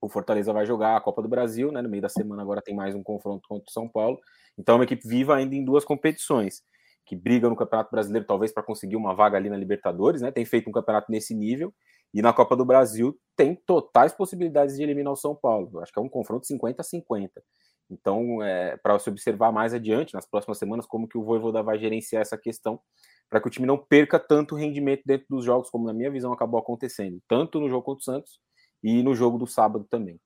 o 0.00 0.08
Fortaleza 0.08 0.52
vai 0.52 0.64
jogar 0.64 0.96
a 0.96 1.00
Copa 1.00 1.20
do 1.22 1.28
Brasil, 1.28 1.72
né? 1.72 1.82
No 1.82 1.88
meio 1.88 2.02
da 2.02 2.08
semana 2.08 2.42
agora 2.42 2.62
tem 2.62 2.74
mais 2.74 2.94
um 2.94 3.02
confronto 3.02 3.46
contra 3.48 3.68
o 3.68 3.72
São 3.72 3.88
Paulo. 3.88 4.18
Então 4.56 4.74
é 4.74 4.78
uma 4.78 4.84
equipe 4.84 5.06
viva 5.06 5.36
ainda 5.36 5.54
em 5.54 5.64
duas 5.64 5.84
competições, 5.84 6.62
que 7.04 7.16
briga 7.16 7.48
no 7.48 7.56
Campeonato 7.56 7.90
Brasileiro 7.90 8.26
talvez 8.26 8.52
para 8.52 8.62
conseguir 8.62 8.96
uma 8.96 9.14
vaga 9.14 9.36
ali 9.36 9.50
na 9.50 9.56
Libertadores, 9.56 10.22
né? 10.22 10.30
Tem 10.30 10.44
feito 10.44 10.68
um 10.68 10.72
campeonato 10.72 11.10
nesse 11.10 11.34
nível 11.34 11.74
e 12.12 12.20
na 12.20 12.32
Copa 12.32 12.56
do 12.56 12.64
Brasil 12.64 13.16
tem 13.36 13.54
totais 13.54 14.12
possibilidades 14.12 14.76
de 14.76 14.82
eliminar 14.82 15.12
o 15.12 15.16
São 15.16 15.34
Paulo. 15.34 15.80
Acho 15.80 15.92
que 15.92 15.98
é 15.98 16.02
um 16.02 16.08
confronto 16.08 16.46
50 16.46 16.82
a 16.82 16.84
50. 16.84 17.42
Então, 17.90 18.42
é, 18.42 18.76
para 18.76 18.98
se 18.98 19.10
observar 19.10 19.50
mais 19.50 19.74
adiante, 19.74 20.14
nas 20.14 20.26
próximas 20.26 20.58
semanas, 20.58 20.86
como 20.86 21.08
que 21.08 21.18
o 21.18 21.24
Voivoda 21.24 21.62
vai 21.62 21.78
gerenciar 21.78 22.22
essa 22.22 22.38
questão, 22.38 22.80
para 23.28 23.40
que 23.40 23.48
o 23.48 23.50
time 23.50 23.66
não 23.66 23.78
perca 23.78 24.18
tanto 24.18 24.54
rendimento 24.54 25.02
dentro 25.04 25.26
dos 25.28 25.44
jogos, 25.44 25.70
como 25.70 25.86
na 25.86 25.92
minha 25.92 26.10
visão 26.10 26.32
acabou 26.32 26.60
acontecendo, 26.60 27.20
tanto 27.28 27.58
no 27.60 27.68
jogo 27.68 27.82
contra 27.82 28.00
o 28.00 28.04
Santos 28.04 28.40
e 28.82 29.02
no 29.02 29.14
jogo 29.14 29.38
do 29.38 29.46
sábado 29.46 29.86
também. 29.90 30.20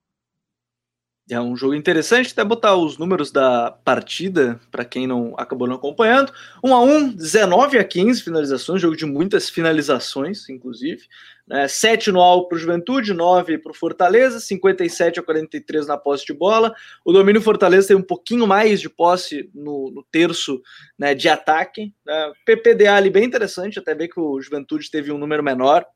É 1.31 1.41
um 1.41 1.57
jogo 1.57 1.75
interessante, 1.75 2.33
até 2.33 2.45
botar 2.45 2.77
os 2.77 2.99
números 2.99 3.31
da 3.31 3.71
partida, 3.71 4.61
para 4.71 4.85
quem 4.85 5.07
não 5.07 5.35
acabou 5.39 5.67
não 5.67 5.77
acompanhando. 5.77 6.31
1 6.63 6.75
a 6.75 6.83
1 6.83 7.13
19 7.13 7.79
a 7.79 7.85
15 7.85 8.23
finalizações, 8.23 8.83
jogo 8.83 8.95
de 8.95 9.07
muitas 9.07 9.49
finalizações, 9.49 10.47
inclusive. 10.51 11.09
Né? 11.47 11.67
7 11.67 12.13
no 12.13 12.21
alvo 12.21 12.49
para 12.49 12.57
o 12.57 12.59
Juventude, 12.59 13.15
9 13.15 13.57
para 13.57 13.73
o 13.73 13.75
Fortaleza, 13.75 14.39
57 14.39 15.19
a 15.19 15.23
43 15.23 15.87
na 15.87 15.97
posse 15.97 16.27
de 16.27 16.35
bola. 16.35 16.75
O 17.03 17.11
domínio 17.11 17.41
Fortaleza 17.41 17.89
tem 17.89 17.97
um 17.97 18.03
pouquinho 18.03 18.47
mais 18.47 18.79
de 18.79 18.91
posse 18.91 19.49
no, 19.55 19.91
no 19.91 20.03
terço 20.03 20.61
né, 20.99 21.15
de 21.15 21.31
ataque. 21.31 21.95
Né? 22.05 22.33
PPDA 22.45 22.97
ali 22.97 23.09
bem 23.09 23.25
interessante, 23.25 23.79
até 23.79 23.95
ver 23.95 24.09
que 24.09 24.21
o 24.21 24.39
Juventude 24.43 24.91
teve 24.91 25.11
um 25.11 25.17
número 25.17 25.43
menor, 25.43 25.87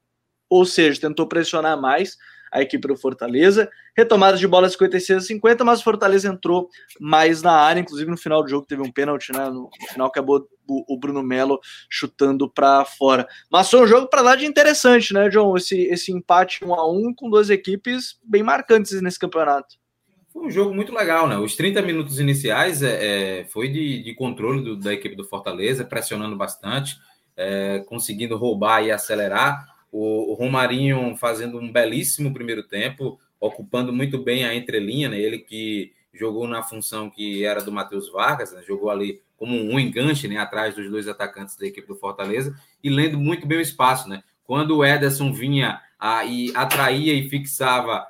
ou 0.49 0.65
seja, 0.65 0.99
tentou 1.03 1.29
pressionar 1.29 1.79
mais 1.79 2.17
a 2.53 2.63
equipe 2.63 2.89
do 2.89 2.97
Fortaleza. 2.97 3.71
Retomada 3.97 4.37
de 4.37 4.47
bola 4.47 4.69
56 4.69 5.19
a 5.19 5.27
50, 5.27 5.65
mas 5.65 5.81
o 5.81 5.85
Fortaleza 5.85 6.29
entrou 6.29 6.69
mais 7.01 7.43
na 7.43 7.53
área, 7.53 7.81
inclusive 7.81 8.11
no 8.11 8.17
final 8.17 8.43
do 8.43 8.49
jogo 8.49 8.67
teve 8.67 8.83
um 8.83 8.93
pênalti, 8.93 9.33
né? 9.33 9.49
No, 9.51 9.69
final 9.91 10.07
acabou 10.07 10.47
o, 10.69 10.99
Bruno 10.99 11.23
Melo 11.23 11.59
chutando 11.89 12.49
para 12.49 12.85
fora. 12.85 13.27
Mas 13.51 13.71
foi 13.71 13.81
um 13.81 13.87
jogo 13.87 14.07
para 14.09 14.21
lá 14.21 14.37
de 14.37 14.47
interessante, 14.47 15.15
né, 15.15 15.29
John? 15.29 15.57
Esse, 15.57 15.81
esse 15.85 16.13
empate 16.13 16.65
1 16.65 16.75
a 16.75 16.91
1 16.91 17.15
com 17.15 17.31
duas 17.31 17.51
equipes 17.51 18.19
bem 18.23 18.43
marcantes 18.43 19.01
nesse 19.01 19.19
campeonato. 19.19 19.77
Foi 20.33 20.47
um 20.47 20.51
jogo 20.51 20.75
muito 20.75 20.95
legal, 20.95 21.27
né? 21.27 21.39
Os 21.39 21.57
30 21.57 21.83
minutos 21.83 22.21
iniciais 22.21 22.83
é, 22.83 23.41
é 23.41 23.45
foi 23.47 23.69
de, 23.69 24.03
de 24.03 24.15
controle 24.15 24.63
do, 24.63 24.77
da 24.77 24.93
equipe 24.93 25.17
do 25.17 25.25
Fortaleza, 25.25 25.85
pressionando 25.85 26.37
bastante, 26.37 26.97
é, 27.37 27.81
conseguindo 27.87 28.37
roubar 28.37 28.85
e 28.85 28.91
acelerar 28.91 29.78
o, 29.91 30.35
Romarinho 30.35 31.17
fazendo 31.17 31.59
um 31.59 31.73
belíssimo 31.73 32.33
primeiro 32.33 32.63
tempo, 32.63 33.19
ocupando 33.41 33.93
muito 33.93 34.19
bem 34.19 34.45
a 34.45 34.55
entrelinha, 34.55 35.09
né? 35.09 35.19
Ele 35.19 35.39
que 35.39 35.93
jogou 36.13 36.47
na 36.47 36.63
função 36.63 37.09
que 37.09 37.45
era 37.45 37.63
do 37.63 37.71
Matheus 37.71 38.11
Vargas, 38.11 38.53
né? 38.53 38.63
jogou 38.67 38.91
ali 38.91 39.23
como 39.37 39.55
um 39.55 39.79
enganche, 39.79 40.27
né? 40.27 40.37
Atrás 40.39 40.75
dos 40.75 40.91
dois 40.91 41.07
atacantes 41.07 41.57
da 41.57 41.67
equipe 41.67 41.87
do 41.87 41.97
Fortaleza 41.97 42.59
e 42.83 42.91
lendo 42.91 43.19
muito 43.19 43.47
bem 43.47 43.59
o 43.59 43.63
espaço, 43.63 44.09
né? 44.09 44.23
Quando 44.45 44.79
o 44.79 44.85
Ederson 44.85 45.33
vinha 45.33 45.81
ah, 45.99 46.25
e 46.25 46.51
atraía 46.55 47.13
e 47.13 47.29
fixava 47.29 48.07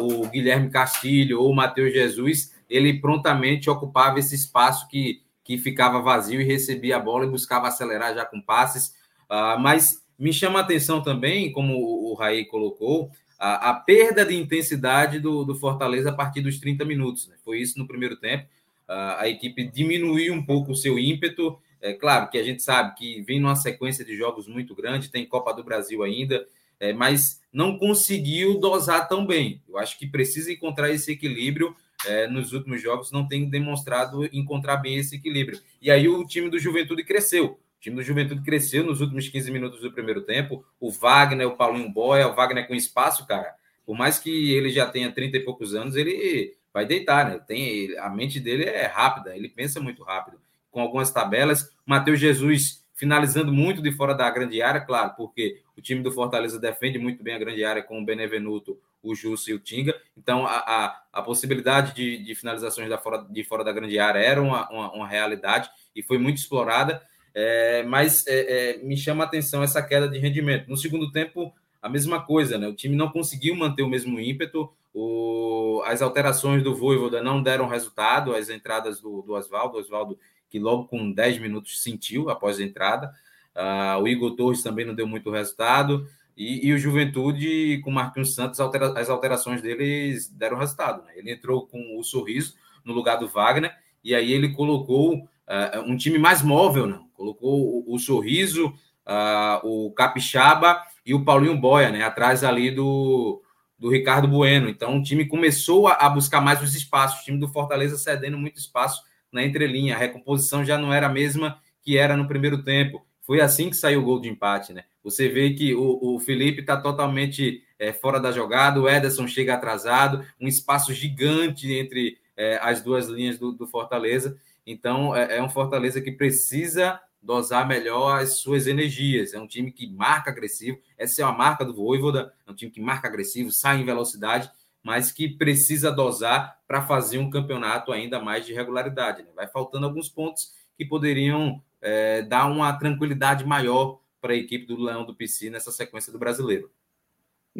o 0.00 0.26
Guilherme 0.28 0.70
Castilho 0.70 1.40
ou 1.40 1.50
o 1.50 1.54
Matheus 1.54 1.92
Jesus, 1.92 2.54
ele 2.70 3.00
prontamente 3.00 3.68
ocupava 3.68 4.18
esse 4.18 4.34
espaço 4.34 4.88
que, 4.88 5.22
que 5.44 5.58
ficava 5.58 6.00
vazio 6.00 6.40
e 6.40 6.44
recebia 6.44 6.96
a 6.96 7.00
bola 7.00 7.24
e 7.24 7.30
buscava 7.30 7.68
acelerar 7.68 8.14
já 8.14 8.24
com 8.24 8.40
passes. 8.40 8.94
Ah, 9.28 9.58
mas 9.58 10.02
me 10.18 10.32
chama 10.32 10.58
a 10.58 10.62
atenção 10.62 11.02
também, 11.02 11.52
como 11.52 11.74
o 11.76 12.14
Raí 12.14 12.44
colocou, 12.44 13.10
a, 13.38 13.70
a 13.70 13.74
perda 13.74 14.24
de 14.24 14.34
intensidade 14.34 15.20
do, 15.20 15.44
do, 15.44 15.54
Fortaleza 15.54 16.10
a 16.10 16.14
partir 16.14 16.40
dos 16.40 16.58
30 16.58 16.84
minutos. 16.84 17.28
Né? 17.28 17.36
Foi 17.44 17.60
isso 17.60 17.78
no 17.78 17.86
primeiro 17.86 18.16
tempo. 18.16 18.48
A, 18.88 19.22
a 19.22 19.28
equipe 19.28 19.64
diminuiu 19.64 20.34
um 20.34 20.44
pouco 20.44 20.72
o 20.72 20.76
seu 20.76 20.98
ímpeto. 20.98 21.56
É 21.80 21.92
claro 21.92 22.28
que 22.28 22.36
a 22.36 22.42
gente 22.42 22.62
sabe 22.62 22.96
que 22.96 23.22
vem 23.22 23.38
numa 23.38 23.54
sequência 23.54 24.04
de 24.04 24.16
jogos 24.16 24.48
muito 24.48 24.74
grande, 24.74 25.10
tem 25.10 25.24
Copa 25.24 25.54
do 25.54 25.62
Brasil 25.62 26.02
ainda, 26.02 26.44
é, 26.80 26.92
mas 26.92 27.40
não 27.52 27.78
conseguiu 27.78 28.58
dosar 28.58 29.08
tão 29.08 29.24
bem. 29.24 29.62
Eu 29.68 29.78
acho 29.78 29.96
que 29.96 30.06
precisa 30.06 30.52
encontrar 30.52 30.90
esse 30.90 31.12
equilíbrio. 31.12 31.76
É, 32.06 32.28
nos 32.28 32.52
últimos 32.52 32.80
jogos 32.80 33.10
não 33.10 33.26
tem 33.26 33.48
demonstrado 33.48 34.24
encontrar 34.32 34.76
bem 34.78 34.96
esse 34.96 35.16
equilíbrio. 35.16 35.60
E 35.80 35.90
aí 35.90 36.08
o 36.08 36.24
time 36.24 36.48
do 36.48 36.58
Juventude 36.58 37.04
cresceu. 37.04 37.58
O 37.78 37.80
time 37.80 37.96
do 37.96 38.02
Juventude 38.02 38.42
cresceu 38.42 38.84
nos 38.84 39.00
últimos 39.00 39.28
15 39.28 39.50
minutos 39.52 39.80
do 39.80 39.92
primeiro 39.92 40.22
tempo. 40.22 40.64
O 40.80 40.90
Wagner, 40.90 41.46
o 41.46 41.56
Paulinho 41.56 41.88
Boia, 41.88 42.26
o 42.26 42.34
Wagner 42.34 42.66
com 42.66 42.74
espaço, 42.74 43.26
cara. 43.26 43.54
Por 43.86 43.96
mais 43.96 44.18
que 44.18 44.52
ele 44.52 44.68
já 44.70 44.86
tenha 44.86 45.12
30 45.12 45.36
e 45.36 45.40
poucos 45.40 45.74
anos, 45.74 45.94
ele 45.94 46.56
vai 46.74 46.84
deitar, 46.84 47.28
né? 47.28 47.40
Tem, 47.46 47.96
a 47.98 48.10
mente 48.10 48.40
dele 48.40 48.64
é 48.64 48.86
rápida, 48.86 49.36
ele 49.36 49.48
pensa 49.48 49.80
muito 49.80 50.02
rápido. 50.02 50.40
Com 50.70 50.80
algumas 50.80 51.10
tabelas, 51.10 51.70
Matheus 51.86 52.18
Jesus 52.18 52.84
finalizando 52.98 53.52
muito 53.52 53.80
de 53.80 53.92
fora 53.92 54.12
da 54.12 54.28
grande 54.28 54.60
área, 54.60 54.80
claro, 54.80 55.14
porque 55.16 55.62
o 55.76 55.80
time 55.80 56.02
do 56.02 56.10
Fortaleza 56.10 56.58
defende 56.58 56.98
muito 56.98 57.22
bem 57.22 57.34
a 57.34 57.38
grande 57.38 57.64
área 57.64 57.80
com 57.80 58.02
o 58.02 58.04
Benevenuto, 58.04 58.76
o 59.00 59.14
Jusso 59.14 59.50
e 59.50 59.54
o 59.54 59.60
Tinga. 59.60 59.94
Então, 60.16 60.44
a, 60.44 60.56
a, 60.56 61.02
a 61.12 61.22
possibilidade 61.22 61.94
de, 61.94 62.18
de 62.24 62.34
finalizações 62.34 62.88
da 62.88 62.98
fora, 62.98 63.24
de 63.30 63.44
fora 63.44 63.62
da 63.62 63.72
grande 63.72 64.00
área 64.00 64.18
era 64.18 64.42
uma, 64.42 64.68
uma, 64.68 64.92
uma 64.92 65.08
realidade 65.08 65.70
e 65.94 66.02
foi 66.02 66.18
muito 66.18 66.38
explorada. 66.38 67.00
É, 67.34 67.82
mas 67.84 68.26
é, 68.26 68.72
é, 68.72 68.78
me 68.78 68.96
chama 68.96 69.24
a 69.24 69.26
atenção 69.26 69.62
essa 69.62 69.82
queda 69.82 70.08
de 70.08 70.18
rendimento. 70.18 70.68
No 70.68 70.76
segundo 70.76 71.12
tempo, 71.12 71.52
a 71.80 71.88
mesma 71.88 72.20
coisa, 72.20 72.58
né? 72.58 72.66
O 72.66 72.74
time 72.74 72.96
não 72.96 73.10
conseguiu 73.10 73.54
manter 73.54 73.82
o 73.82 73.88
mesmo 73.88 74.18
ímpeto, 74.18 74.70
o, 74.92 75.82
as 75.86 76.02
alterações 76.02 76.62
do 76.62 76.74
Voivoda 76.74 77.22
não 77.22 77.42
deram 77.42 77.68
resultado, 77.68 78.34
as 78.34 78.50
entradas 78.50 79.00
do, 79.00 79.22
do 79.22 79.34
Oswaldo, 79.34 79.78
Oswaldo 79.78 80.18
que 80.50 80.58
logo 80.58 80.86
com 80.86 81.12
10 81.12 81.38
minutos 81.38 81.82
sentiu 81.82 82.30
após 82.30 82.58
a 82.58 82.62
entrada, 82.62 83.12
uh, 83.54 84.02
o 84.02 84.08
Igor 84.08 84.34
Torres 84.34 84.62
também 84.62 84.84
não 84.84 84.94
deu 84.94 85.06
muito 85.06 85.30
resultado, 85.30 86.08
e, 86.36 86.68
e 86.68 86.72
o 86.72 86.78
Juventude 86.78 87.80
com 87.82 87.90
o 87.90 87.92
Marquinhos 87.92 88.34
Santos, 88.34 88.60
altera, 88.60 88.98
as 88.98 89.10
alterações 89.10 89.60
deles 89.60 90.28
deram 90.28 90.56
resultado. 90.56 91.04
Né? 91.04 91.12
Ele 91.16 91.32
entrou 91.32 91.66
com 91.66 91.98
o 91.98 92.02
sorriso 92.04 92.54
no 92.84 92.94
lugar 92.94 93.16
do 93.16 93.28
Wagner, 93.28 93.74
e 94.02 94.14
aí 94.14 94.32
ele 94.32 94.54
colocou 94.54 95.28
uh, 95.48 95.80
um 95.80 95.96
time 95.96 96.18
mais 96.18 96.42
móvel, 96.42 96.86
não? 96.86 97.08
Colocou 97.14 97.84
o, 97.88 97.94
o 97.94 97.98
Sorriso, 97.98 98.68
uh, 99.06 99.66
o 99.66 99.90
Capixaba 99.92 100.82
e 101.04 101.14
o 101.14 101.24
Paulinho 101.24 101.58
Boia, 101.58 101.90
né? 101.90 102.04
Atrás 102.04 102.44
ali 102.44 102.70
do, 102.70 103.42
do 103.78 103.90
Ricardo 103.90 104.28
Bueno. 104.28 104.68
Então 104.68 104.98
o 104.98 105.02
time 105.02 105.26
começou 105.26 105.88
a, 105.88 105.94
a, 105.94 106.08
buscar 106.08 106.40
mais 106.40 106.62
os 106.62 106.74
espaços. 106.74 107.20
O 107.20 107.24
time 107.24 107.38
do 107.38 107.48
Fortaleza 107.48 107.96
cedendo 107.96 108.38
muito 108.38 108.58
espaço 108.58 109.02
na 109.32 109.42
entrelinha. 109.42 109.96
A 109.96 109.98
recomposição 109.98 110.64
já 110.64 110.76
não 110.76 110.92
era 110.92 111.06
a 111.06 111.12
mesma 111.12 111.58
que 111.82 111.96
era 111.96 112.16
no 112.16 112.28
primeiro 112.28 112.62
tempo. 112.62 113.04
Foi 113.22 113.40
assim 113.40 113.68
que 113.68 113.76
saiu 113.76 114.00
o 114.00 114.04
gol 114.04 114.20
de 114.20 114.28
empate, 114.28 114.72
né? 114.72 114.84
Você 115.02 115.28
vê 115.28 115.50
que 115.50 115.74
o, 115.74 115.98
o 116.14 116.18
Felipe 116.18 116.60
está 116.60 116.76
totalmente 116.76 117.62
é, 117.78 117.92
fora 117.92 118.18
da 118.18 118.32
jogada, 118.32 118.80
o 118.80 118.88
Ederson 118.88 119.26
chega 119.26 119.54
atrasado, 119.54 120.24
um 120.40 120.48
espaço 120.48 120.92
gigante 120.92 121.70
entre 121.72 122.18
é, 122.36 122.58
as 122.62 122.82
duas 122.82 123.06
linhas 123.06 123.38
do, 123.38 123.52
do 123.52 123.66
Fortaleza. 123.66 124.38
Então, 124.70 125.16
é, 125.16 125.38
é 125.38 125.42
um 125.42 125.48
Fortaleza 125.48 126.00
que 126.00 126.12
precisa 126.12 127.00
dosar 127.22 127.66
melhor 127.66 128.20
as 128.20 128.38
suas 128.38 128.66
energias. 128.66 129.32
É 129.32 129.40
um 129.40 129.46
time 129.46 129.72
que 129.72 129.90
marca 129.90 130.30
agressivo. 130.30 130.78
Essa 130.96 131.22
é 131.22 131.24
a 131.24 131.32
marca 131.32 131.64
do 131.64 131.74
Voivoda. 131.74 132.32
É 132.46 132.50
um 132.50 132.54
time 132.54 132.70
que 132.70 132.80
marca 132.80 133.08
agressivo, 133.08 133.50
sai 133.50 133.80
em 133.80 133.84
velocidade, 133.84 134.50
mas 134.82 135.10
que 135.10 135.28
precisa 135.28 135.90
dosar 135.90 136.60
para 136.66 136.82
fazer 136.82 137.18
um 137.18 137.30
campeonato 137.30 137.92
ainda 137.92 138.20
mais 138.20 138.46
de 138.46 138.52
regularidade. 138.52 139.22
Né? 139.22 139.28
Vai 139.34 139.48
faltando 139.48 139.86
alguns 139.86 140.08
pontos 140.08 140.52
que 140.76 140.84
poderiam 140.84 141.62
é, 141.80 142.22
dar 142.22 142.46
uma 142.46 142.72
tranquilidade 142.74 143.44
maior 143.44 144.00
para 144.20 144.32
a 144.32 144.36
equipe 144.36 144.66
do 144.66 144.80
Leão 144.80 145.04
do 145.04 145.14
PC 145.14 145.50
nessa 145.50 145.72
sequência 145.72 146.12
do 146.12 146.18
brasileiro. 146.18 146.70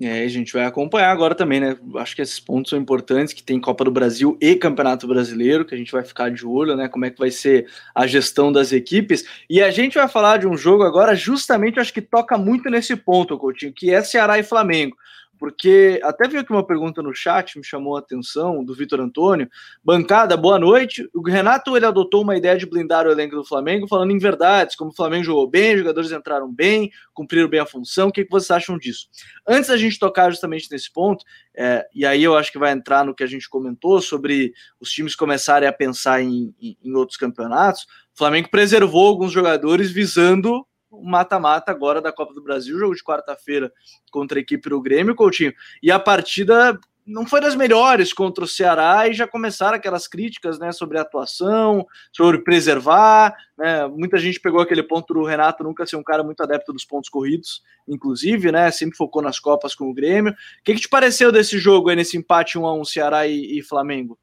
É, 0.00 0.22
a 0.22 0.28
gente 0.28 0.52
vai 0.52 0.64
acompanhar 0.64 1.10
agora 1.10 1.34
também, 1.34 1.58
né? 1.58 1.76
Acho 1.96 2.14
que 2.14 2.22
esses 2.22 2.38
pontos 2.38 2.70
são 2.70 2.78
importantes, 2.78 3.34
que 3.34 3.42
tem 3.42 3.60
Copa 3.60 3.84
do 3.84 3.90
Brasil 3.90 4.38
e 4.40 4.54
Campeonato 4.54 5.08
Brasileiro, 5.08 5.64
que 5.64 5.74
a 5.74 5.78
gente 5.78 5.90
vai 5.90 6.04
ficar 6.04 6.30
de 6.30 6.46
olho, 6.46 6.76
né? 6.76 6.88
Como 6.88 7.04
é 7.04 7.10
que 7.10 7.18
vai 7.18 7.30
ser 7.30 7.66
a 7.94 8.06
gestão 8.06 8.52
das 8.52 8.70
equipes. 8.70 9.24
E 9.50 9.60
a 9.60 9.70
gente 9.70 9.94
vai 9.94 10.06
falar 10.06 10.38
de 10.38 10.46
um 10.46 10.56
jogo 10.56 10.84
agora, 10.84 11.16
justamente, 11.16 11.80
acho 11.80 11.92
que 11.92 12.02
toca 12.02 12.38
muito 12.38 12.70
nesse 12.70 12.94
ponto, 12.94 13.36
Coutinho, 13.36 13.72
que 13.72 13.92
é 13.92 14.02
Ceará 14.02 14.38
e 14.38 14.44
Flamengo 14.44 14.96
porque 15.38 16.00
até 16.02 16.26
veio 16.26 16.40
aqui 16.40 16.52
uma 16.52 16.66
pergunta 16.66 17.00
no 17.00 17.14
chat, 17.14 17.56
me 17.56 17.64
chamou 17.64 17.96
a 17.96 18.00
atenção, 18.00 18.64
do 18.64 18.74
Vitor 18.74 19.00
Antônio. 19.00 19.48
Bancada, 19.82 20.36
boa 20.36 20.58
noite. 20.58 21.08
O 21.14 21.22
Renato 21.22 21.76
ele 21.76 21.86
adotou 21.86 22.22
uma 22.22 22.36
ideia 22.36 22.56
de 22.56 22.66
blindar 22.66 23.06
o 23.06 23.10
elenco 23.10 23.36
do 23.36 23.44
Flamengo, 23.44 23.86
falando 23.86 24.10
em 24.10 24.18
verdades, 24.18 24.74
como 24.74 24.90
o 24.90 24.94
Flamengo 24.94 25.24
jogou 25.24 25.48
bem, 25.48 25.74
os 25.74 25.80
jogadores 25.80 26.10
entraram 26.10 26.52
bem, 26.52 26.90
cumpriram 27.14 27.48
bem 27.48 27.60
a 27.60 27.66
função. 27.66 28.08
O 28.08 28.12
que, 28.12 28.24
que 28.24 28.30
vocês 28.30 28.50
acham 28.50 28.76
disso? 28.76 29.08
Antes 29.46 29.68
da 29.68 29.76
gente 29.76 29.98
tocar 29.98 30.30
justamente 30.30 30.68
nesse 30.70 30.92
ponto, 30.92 31.24
é, 31.56 31.86
e 31.94 32.04
aí 32.04 32.22
eu 32.22 32.36
acho 32.36 32.50
que 32.50 32.58
vai 32.58 32.72
entrar 32.72 33.04
no 33.04 33.14
que 33.14 33.22
a 33.22 33.28
gente 33.28 33.48
comentou 33.48 34.00
sobre 34.00 34.52
os 34.80 34.90
times 34.90 35.14
começarem 35.14 35.68
a 35.68 35.72
pensar 35.72 36.20
em, 36.22 36.54
em, 36.60 36.76
em 36.82 36.94
outros 36.94 37.16
campeonatos, 37.16 37.82
o 38.14 38.18
Flamengo 38.18 38.48
preservou 38.50 39.06
alguns 39.06 39.30
jogadores 39.30 39.92
visando 39.92 40.66
o 40.90 41.04
mata-mata 41.04 41.70
agora 41.70 42.00
da 42.00 42.12
Copa 42.12 42.34
do 42.34 42.42
Brasil, 42.42 42.78
jogo 42.78 42.94
de 42.94 43.02
quarta-feira 43.02 43.72
contra 44.10 44.38
a 44.38 44.42
equipe 44.42 44.68
do 44.68 44.80
Grêmio, 44.80 45.14
Coutinho. 45.14 45.52
E 45.82 45.90
a 45.90 45.98
partida 45.98 46.78
não 47.08 47.26
foi 47.26 47.40
das 47.40 47.56
melhores 47.56 48.12
contra 48.12 48.44
o 48.44 48.48
Ceará 48.48 49.08
e 49.08 49.14
já 49.14 49.26
começaram 49.26 49.76
aquelas 49.76 50.06
críticas 50.06 50.58
né, 50.58 50.72
sobre 50.72 50.98
a 50.98 51.00
atuação, 51.00 51.86
sobre 52.12 52.42
preservar. 52.44 53.34
Né, 53.56 53.86
muita 53.88 54.18
gente 54.18 54.38
pegou 54.38 54.60
aquele 54.60 54.82
ponto 54.82 55.14
do 55.14 55.24
Renato 55.24 55.64
nunca 55.64 55.86
ser 55.86 55.96
um 55.96 56.02
cara 56.02 56.22
muito 56.22 56.42
adepto 56.42 56.72
dos 56.72 56.84
pontos 56.84 57.08
corridos, 57.08 57.62
inclusive, 57.88 58.52
né? 58.52 58.70
Sempre 58.70 58.96
focou 58.96 59.22
nas 59.22 59.40
Copas 59.40 59.74
com 59.74 59.88
o 59.88 59.94
Grêmio. 59.94 60.32
O 60.32 60.36
que, 60.62 60.74
que 60.74 60.80
te 60.82 60.88
pareceu 60.88 61.32
desse 61.32 61.58
jogo 61.58 61.88
aí, 61.88 61.96
nesse 61.96 62.18
empate 62.18 62.58
1 62.58 62.66
a 62.66 62.74
1 62.74 62.84
Ceará 62.84 63.26
e, 63.26 63.58
e 63.58 63.62
Flamengo? 63.62 64.18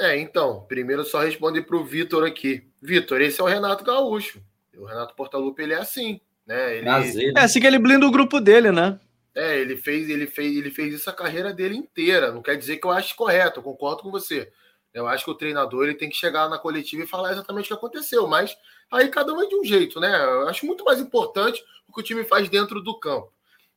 É, 0.00 0.18
então, 0.18 0.64
primeiro 0.68 1.04
só 1.04 1.20
responde 1.20 1.62
para 1.62 1.76
o 1.76 1.84
Vitor 1.84 2.26
aqui. 2.26 2.68
Vitor, 2.82 3.20
esse 3.20 3.40
é 3.40 3.44
o 3.44 3.48
Renato 3.48 3.84
Gaúcho. 3.84 4.40
O 4.78 4.84
Renato 4.84 5.14
Portaluppi, 5.14 5.62
ele 5.62 5.74
é 5.74 5.78
assim, 5.78 6.20
né? 6.46 6.76
Ele... 6.76 6.84
Prazer, 6.84 7.32
É 7.36 7.40
assim 7.40 7.60
que 7.60 7.66
ele 7.66 7.78
blinda 7.78 8.06
o 8.06 8.10
grupo 8.10 8.40
dele, 8.40 8.70
né? 8.70 8.98
É, 9.34 9.58
ele 9.58 9.76
fez, 9.76 10.08
ele 10.08 10.26
fez, 10.26 10.56
ele 10.56 10.70
fez 10.70 10.94
isso 10.94 11.08
a 11.08 11.12
carreira 11.12 11.52
dele 11.52 11.76
inteira. 11.76 12.32
Não 12.32 12.42
quer 12.42 12.56
dizer 12.56 12.78
que 12.78 12.86
eu 12.86 12.90
acho 12.90 13.14
correto, 13.14 13.60
eu 13.60 13.64
concordo 13.64 14.02
com 14.02 14.10
você. 14.10 14.50
Eu 14.92 15.06
acho 15.06 15.24
que 15.24 15.30
o 15.30 15.34
treinador 15.34 15.84
ele 15.84 15.94
tem 15.94 16.08
que 16.08 16.16
chegar 16.16 16.48
na 16.48 16.58
coletiva 16.58 17.04
e 17.04 17.06
falar 17.06 17.32
exatamente 17.32 17.66
o 17.66 17.68
que 17.68 17.74
aconteceu, 17.74 18.26
mas 18.26 18.56
aí 18.90 19.08
cada 19.08 19.32
um 19.32 19.40
é 19.40 19.46
de 19.46 19.54
um 19.54 19.62
jeito, 19.62 20.00
né? 20.00 20.12
Eu 20.24 20.48
acho 20.48 20.66
muito 20.66 20.84
mais 20.84 20.98
importante 20.98 21.62
o 21.86 21.92
que 21.92 22.00
o 22.00 22.02
time 22.02 22.24
faz 22.24 22.48
dentro 22.48 22.80
do 22.80 22.98
campo. 22.98 23.32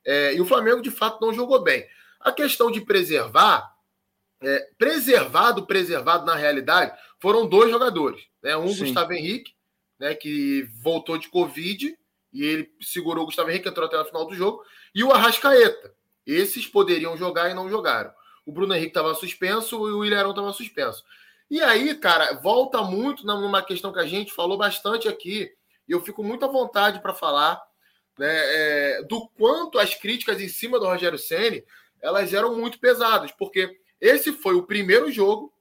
É, 0.06 0.34
e 0.34 0.42
o 0.42 0.46
Flamengo, 0.46 0.82
de 0.82 0.90
fato, 0.90 1.24
não 1.24 1.34
jogou 1.34 1.62
bem. 1.62 1.86
A 2.20 2.32
questão 2.32 2.72
de 2.72 2.82
preservar, 2.82 3.72
é, 4.42 4.70
preservado, 4.78 5.68
preservado 5.68 6.26
na 6.26 6.36
realidade, 6.36 6.98
foram 7.20 7.46
dois 7.46 7.70
jogadores. 7.70 8.24
Né? 8.42 8.56
Um, 8.58 8.70
Sim. 8.70 8.86
Gustavo 8.86 9.14
Henrique, 9.14 9.54
né, 10.02 10.16
que 10.16 10.64
voltou 10.82 11.16
de 11.16 11.30
Covid, 11.30 11.96
e 12.34 12.44
ele 12.44 12.74
segurou 12.82 13.22
o 13.22 13.26
Gustavo 13.28 13.52
Henrique, 13.52 13.70
entrou 13.70 13.86
até 13.86 14.00
no 14.00 14.06
final 14.06 14.26
do 14.26 14.34
jogo, 14.34 14.64
e 14.96 15.04
o 15.04 15.12
Arrascaeta. 15.12 15.94
Esses 16.26 16.66
poderiam 16.66 17.16
jogar 17.16 17.52
e 17.52 17.54
não 17.54 17.70
jogaram. 17.70 18.12
O 18.44 18.52
Bruno 18.52 18.74
Henrique 18.74 18.90
estava 18.90 19.14
suspenso 19.14 19.76
e 19.88 19.92
o 19.92 20.04
Ilharão 20.04 20.32
estava 20.32 20.52
suspenso. 20.54 21.04
E 21.52 21.62
aí, 21.62 21.94
cara, 21.94 22.34
volta 22.34 22.82
muito 22.82 23.28
numa 23.28 23.62
questão 23.62 23.94
que 23.94 24.00
a 24.00 24.08
gente 24.08 24.34
falou 24.34 24.58
bastante 24.58 25.08
aqui, 25.08 25.52
e 25.88 25.92
eu 25.92 26.02
fico 26.02 26.24
muito 26.24 26.44
à 26.46 26.48
vontade 26.48 27.00
para 27.00 27.14
falar 27.14 27.62
né, 28.18 28.28
é, 28.28 29.04
do 29.04 29.30
quanto 29.38 29.78
as 29.78 29.94
críticas 29.94 30.42
em 30.42 30.50
cima 30.50 30.80
do 30.80 30.88
Rogério 30.88 31.20
Ceni 31.20 31.64
elas 32.02 32.34
eram 32.34 32.56
muito 32.58 32.80
pesadas, 32.80 33.32
porque 33.32 33.80
esse 34.00 34.34
foi 34.34 34.56
o 34.56 34.64
primeiro 34.64 35.12
jogo 35.12 35.54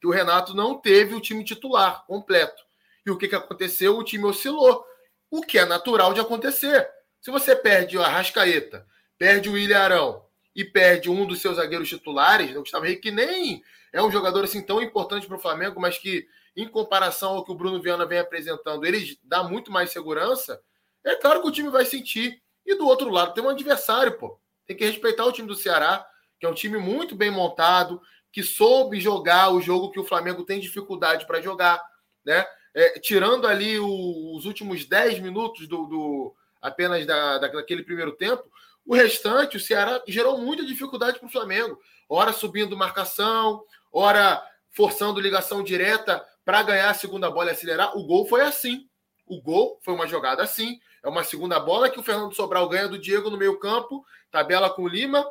que 0.00 0.08
o 0.08 0.10
Renato 0.10 0.54
não 0.54 0.76
teve 0.76 1.14
o 1.14 1.20
time 1.20 1.44
titular 1.44 2.04
completo. 2.06 2.68
E 3.04 3.10
o 3.10 3.16
que, 3.16 3.28
que 3.28 3.34
aconteceu? 3.34 3.96
O 3.96 4.04
time 4.04 4.24
oscilou, 4.24 4.84
o 5.30 5.40
que 5.42 5.58
é 5.58 5.64
natural 5.64 6.12
de 6.12 6.20
acontecer. 6.20 6.88
Se 7.20 7.30
você 7.30 7.54
perde 7.54 7.96
o 7.96 8.02
Arrascaeta, 8.02 8.86
perde 9.18 9.48
o 9.48 9.52
William 9.52 9.78
Arão 9.78 10.24
e 10.54 10.64
perde 10.64 11.10
um 11.10 11.26
dos 11.26 11.40
seus 11.40 11.56
zagueiros 11.56 11.88
titulares, 11.88 12.54
o 12.56 12.60
Gustavo 12.60 12.86
Henrique, 12.86 13.02
que 13.02 13.10
nem 13.10 13.62
é 13.92 14.02
um 14.02 14.10
jogador 14.10 14.44
assim 14.44 14.62
tão 14.62 14.82
importante 14.82 15.26
para 15.26 15.36
o 15.36 15.40
Flamengo, 15.40 15.80
mas 15.80 15.98
que, 15.98 16.26
em 16.56 16.66
comparação 16.66 17.36
ao 17.36 17.44
que 17.44 17.52
o 17.52 17.54
Bruno 17.54 17.80
Viana 17.80 18.06
vem 18.06 18.18
apresentando, 18.18 18.84
ele 18.84 19.18
dá 19.22 19.42
muito 19.42 19.70
mais 19.70 19.90
segurança, 19.90 20.60
é 21.04 21.14
claro 21.14 21.42
que 21.42 21.48
o 21.48 21.52
time 21.52 21.70
vai 21.70 21.84
sentir. 21.84 22.40
E 22.66 22.74
do 22.74 22.86
outro 22.86 23.08
lado 23.10 23.32
tem 23.34 23.42
um 23.42 23.48
adversário, 23.48 24.18
pô. 24.18 24.38
Tem 24.66 24.76
que 24.76 24.84
respeitar 24.84 25.24
o 25.24 25.32
time 25.32 25.48
do 25.48 25.56
Ceará, 25.56 26.06
que 26.38 26.46
é 26.46 26.48
um 26.48 26.54
time 26.54 26.78
muito 26.78 27.14
bem 27.14 27.30
montado, 27.30 28.00
que 28.32 28.42
soube 28.42 29.00
jogar 29.00 29.50
o 29.50 29.60
jogo 29.60 29.90
que 29.90 29.98
o 29.98 30.04
Flamengo 30.04 30.44
tem 30.44 30.60
dificuldade 30.60 31.26
para 31.26 31.40
jogar, 31.40 31.82
né? 32.24 32.46
É, 32.74 32.98
tirando 33.00 33.46
ali 33.46 33.78
o, 33.78 34.36
os 34.36 34.46
últimos 34.46 34.84
10 34.84 35.18
minutos 35.20 35.66
do, 35.66 35.86
do 35.86 36.34
apenas 36.60 37.04
da, 37.04 37.38
daquele 37.38 37.82
primeiro 37.82 38.12
tempo, 38.12 38.44
o 38.86 38.94
restante, 38.94 39.56
o 39.56 39.60
Ceará 39.60 40.02
gerou 40.06 40.38
muita 40.38 40.64
dificuldade 40.64 41.18
para 41.18 41.28
o 41.28 41.30
Flamengo. 41.30 41.78
Ora 42.08 42.32
subindo 42.32 42.76
marcação, 42.76 43.64
ora 43.92 44.42
forçando 44.70 45.20
ligação 45.20 45.62
direta 45.62 46.24
para 46.44 46.62
ganhar 46.62 46.90
a 46.90 46.94
segunda 46.94 47.30
bola 47.30 47.50
e 47.50 47.52
acelerar. 47.52 47.96
O 47.96 48.04
gol 48.04 48.26
foi 48.26 48.42
assim. 48.42 48.88
O 49.26 49.40
gol 49.40 49.78
foi 49.82 49.94
uma 49.94 50.06
jogada 50.06 50.42
assim. 50.42 50.80
É 51.02 51.08
uma 51.08 51.24
segunda 51.24 51.58
bola 51.58 51.88
que 51.88 51.98
o 51.98 52.02
Fernando 52.02 52.34
Sobral 52.34 52.68
ganha 52.68 52.88
do 52.88 52.98
Diego 52.98 53.30
no 53.30 53.36
meio-campo, 53.36 54.04
tabela 54.30 54.68
com 54.68 54.82
o 54.82 54.88
Lima, 54.88 55.24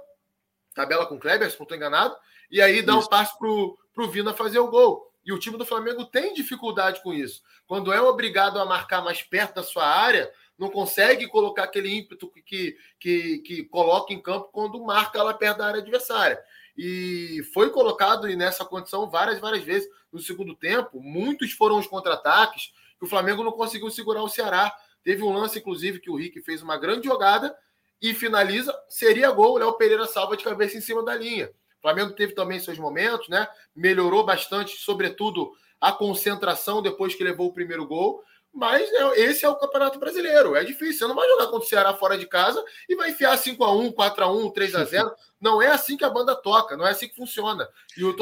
tabela 0.73 1.05
com 1.05 1.15
o 1.15 1.19
Kleber, 1.19 1.49
se 1.49 1.59
não 1.59 1.63
estou 1.63 1.77
enganado, 1.77 2.15
e 2.49 2.61
aí 2.61 2.81
dá 2.81 2.93
isso. 2.93 3.05
um 3.05 3.09
passe 3.09 3.37
para 3.37 3.47
o 3.47 4.09
Vina 4.09 4.33
fazer 4.33 4.59
o 4.59 4.69
gol. 4.69 5.08
E 5.29 5.31
o 5.31 5.37
time 5.37 5.59
do 5.59 5.65
Flamengo 5.65 6.05
tem 6.05 6.33
dificuldade 6.33 7.03
com 7.03 7.13
isso. 7.13 7.43
Quando 7.67 7.93
é 7.93 8.01
obrigado 8.01 8.59
a 8.59 8.65
marcar 8.65 9.03
mais 9.03 9.21
perto 9.21 9.53
da 9.53 9.61
sua 9.61 9.85
área, 9.85 10.27
não 10.57 10.71
consegue 10.71 11.27
colocar 11.27 11.65
aquele 11.65 11.95
ímpeto 11.95 12.31
que, 12.43 12.75
que, 12.99 13.37
que 13.37 13.63
coloca 13.65 14.11
em 14.11 14.19
campo 14.19 14.49
quando 14.51 14.83
marca 14.83 15.21
lá 15.21 15.31
perto 15.31 15.59
da 15.59 15.67
área 15.67 15.81
adversária. 15.81 16.43
E 16.75 17.43
foi 17.53 17.69
colocado 17.69 18.27
nessa 18.29 18.65
condição 18.65 19.07
várias, 19.07 19.39
várias 19.39 19.63
vezes 19.63 19.87
no 20.11 20.17
segundo 20.17 20.55
tempo. 20.55 20.99
Muitos 20.99 21.51
foram 21.51 21.77
os 21.77 21.85
contra-ataques 21.85 22.73
que 22.97 23.05
o 23.05 23.07
Flamengo 23.07 23.43
não 23.43 23.51
conseguiu 23.51 23.91
segurar 23.91 24.23
o 24.23 24.29
Ceará. 24.29 24.75
Teve 25.03 25.21
um 25.21 25.31
lance, 25.31 25.59
inclusive, 25.59 25.99
que 25.99 26.09
o 26.09 26.15
Rick 26.15 26.41
fez 26.41 26.63
uma 26.63 26.75
grande 26.75 27.05
jogada 27.05 27.55
e 28.01 28.15
finaliza. 28.15 28.75
Seria 28.89 29.29
gol, 29.29 29.53
o 29.53 29.57
Léo 29.59 29.73
Pereira 29.73 30.07
salva 30.07 30.35
de 30.35 30.43
cabeça 30.43 30.75
em 30.75 30.81
cima 30.81 31.03
da 31.03 31.13
linha. 31.13 31.51
O 31.79 31.81
Flamengo 31.81 32.13
teve 32.13 32.33
também 32.33 32.59
seus 32.59 32.77
momentos, 32.77 33.29
né? 33.29 33.47
Melhorou 33.73 34.25
bastante, 34.25 34.75
sobretudo 34.77 35.51
a 35.79 35.91
concentração 35.91 36.81
depois 36.81 37.15
que 37.15 37.23
levou 37.23 37.47
o 37.47 37.53
primeiro 37.53 37.87
gol. 37.87 38.21
Mas 38.53 38.91
é, 38.91 39.21
esse 39.21 39.45
é 39.45 39.49
o 39.49 39.55
Campeonato 39.55 39.99
Brasileiro. 39.99 40.55
É 40.55 40.63
difícil. 40.63 40.99
Você 40.99 41.07
não 41.07 41.15
vai 41.15 41.27
jogar 41.29 41.45
contra 41.45 41.65
o 41.65 41.69
Ceará 41.69 41.93
fora 41.93 42.17
de 42.17 42.25
casa 42.25 42.61
e 42.89 42.95
vai 42.95 43.11
enfiar 43.11 43.37
5x1, 43.37 43.93
4x1, 43.93 44.53
3x0. 44.53 45.11
Não 45.39 45.61
é 45.61 45.67
assim 45.67 45.95
que 45.95 46.03
a 46.03 46.09
banda 46.09 46.35
toca, 46.35 46.75
não 46.75 46.85
é 46.85 46.91
assim 46.91 47.07
que 47.07 47.15
funciona. 47.15 47.69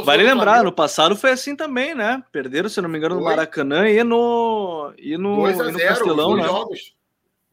vale 0.04 0.24
lembrar, 0.24 0.46
Flamengo... 0.46 0.66
no 0.66 0.72
passado 0.74 1.16
foi 1.16 1.32
assim 1.32 1.56
também, 1.56 1.96
né? 1.96 2.22
Perderam, 2.32 2.70
se 2.70 2.80
não 2.82 2.90
me 2.90 2.98
engano, 2.98 3.16
no 3.16 3.24
Maracanã 3.24 3.90
e 3.90 4.04
no, 4.04 4.94
e 4.98 5.18
no, 5.18 5.38
2 5.38 5.60
a 5.60 5.64
0, 5.64 5.70
e 5.70 5.72
no 5.72 5.80
Castelão, 5.80 6.30
os 6.30 6.36
dois 6.36 6.42
né? 6.42 6.48
Jogos. 6.48 6.96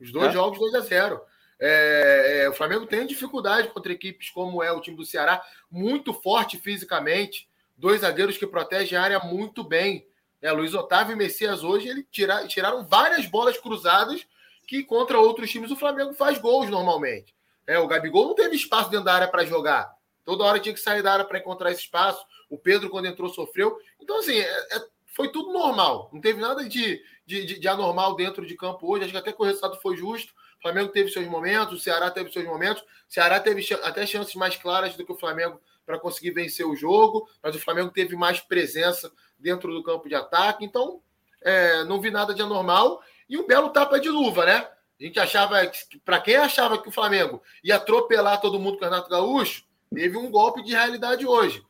Os 0.01 0.13
dois 0.13 0.29
é? 0.29 0.33
jogos 0.33 0.59
2 0.59 0.75
a 0.75 0.81
0 0.81 1.21
é, 1.67 2.43
é, 2.43 2.49
o 2.51 2.53
Flamengo 2.53 2.87
tem 2.87 3.07
dificuldade 3.07 3.69
contra 3.69 3.93
equipes 3.93 4.29
como 4.29 4.63
é 4.63 4.71
o 4.71 4.81
time 4.81 4.97
do 4.97 5.07
Ceará, 5.07 5.43
muito 5.71 6.13
forte 6.13 6.59
fisicamente, 6.59 7.49
dois 7.75 8.03
zagueiros 8.03 8.37
que 8.37 8.47
protegem 8.47 8.99
a 8.99 9.03
área 9.03 9.19
muito 9.21 9.65
bem. 9.65 10.07
É, 10.43 10.53
Luiz 10.53 10.75
Otávio 10.75 11.15
e 11.15 11.17
Messias 11.17 11.65
hoje 11.65 11.89
ele 11.89 12.07
tira, 12.11 12.47
tiraram 12.47 12.85
várias 12.85 13.25
bolas 13.27 13.57
cruzadas 13.57 14.27
que 14.67 14.83
contra 14.83 15.19
outros 15.19 15.51
times 15.51 15.71
o 15.71 15.77
Flamengo 15.77 16.13
faz 16.13 16.39
gols 16.39 16.69
normalmente. 16.69 17.35
É, 17.67 17.79
o 17.79 17.87
Gabigol 17.87 18.27
não 18.27 18.35
teve 18.35 18.57
espaço 18.57 18.91
dentro 18.91 19.07
da 19.07 19.15
área 19.15 19.29
para 19.29 19.47
jogar. 19.47 19.91
Toda 20.23 20.45
hora 20.45 20.61
tinha 20.61 20.75
que 20.75 20.81
sair 20.81 21.03
da 21.03 21.15
área 21.15 21.25
para 21.25 21.39
encontrar 21.39 21.71
esse 21.71 21.81
espaço. 21.81 22.25
O 22.51 22.59
Pedro, 22.59 22.91
quando 22.91 23.07
entrou, 23.07 23.31
sofreu. 23.31 23.79
Então, 23.99 24.19
assim, 24.19 24.37
é, 24.39 24.77
é, 24.77 24.85
foi 25.07 25.31
tudo 25.31 25.53
normal. 25.53 26.11
Não 26.13 26.21
teve 26.21 26.41
nada 26.41 26.69
de, 26.69 27.03
de, 27.27 27.47
de, 27.47 27.59
de, 27.59 27.69
anormal 27.69 28.15
dentro 28.15 28.47
de 28.47 28.55
campo 28.55 28.91
hoje. 28.91 29.05
Acho 29.05 29.13
que 29.13 29.19
até 29.19 29.33
que 29.33 29.41
o 29.41 29.45
resultado 29.45 29.81
foi 29.81 29.97
justo. 29.97 30.33
Flamengo 30.65 30.89
teve 30.89 31.11
seus 31.11 31.27
momentos, 31.29 31.79
o 31.79 31.83
Ceará 31.83 32.11
teve 32.11 32.33
seus 32.33 32.47
momentos. 32.47 32.83
O 32.83 32.87
Ceará 33.07 33.39
teve 33.39 33.63
até 33.83 34.07
chances 34.07 34.35
mais 34.35 34.57
claras 34.57 34.97
do 34.97 35.05
que 35.05 35.13
o 35.13 35.19
Flamengo 35.19 35.61
para 35.85 35.99
conseguir 35.99 36.31
vencer 36.31 36.67
o 36.67 36.75
jogo, 36.75 37.29
mas 37.43 37.55
o 37.55 37.61
Flamengo 37.61 37.91
teve 37.91 38.17
mais 38.17 38.41
presença 38.41 39.13
dentro 39.39 39.71
do 39.75 39.83
campo 39.83 40.09
de 40.09 40.15
ataque. 40.15 40.65
Então, 40.65 41.03
é, 41.43 41.85
não 41.85 42.01
vi 42.01 42.11
nada 42.11 42.33
de 42.33 42.41
anormal. 42.41 43.03
E 43.29 43.37
um 43.37 43.47
belo 43.47 43.69
tapa 43.69 44.01
de 44.01 44.09
luva, 44.09 44.47
né? 44.47 44.67
A 44.99 45.05
gente 45.05 45.21
achava, 45.21 45.57
para 46.03 46.19
quem 46.19 46.37
achava 46.37 46.81
que 46.81 46.89
o 46.89 46.93
Flamengo 46.93 47.43
ia 47.63 47.77
atropelar 47.77 48.41
todo 48.41 48.59
mundo 48.59 48.79
com 48.79 48.87
o 48.87 48.89
Renato 48.89 49.11
Gaúcho, 49.11 49.65
teve 49.95 50.17
um 50.17 50.31
golpe 50.31 50.63
de 50.63 50.73
realidade 50.73 51.27
hoje. 51.27 51.63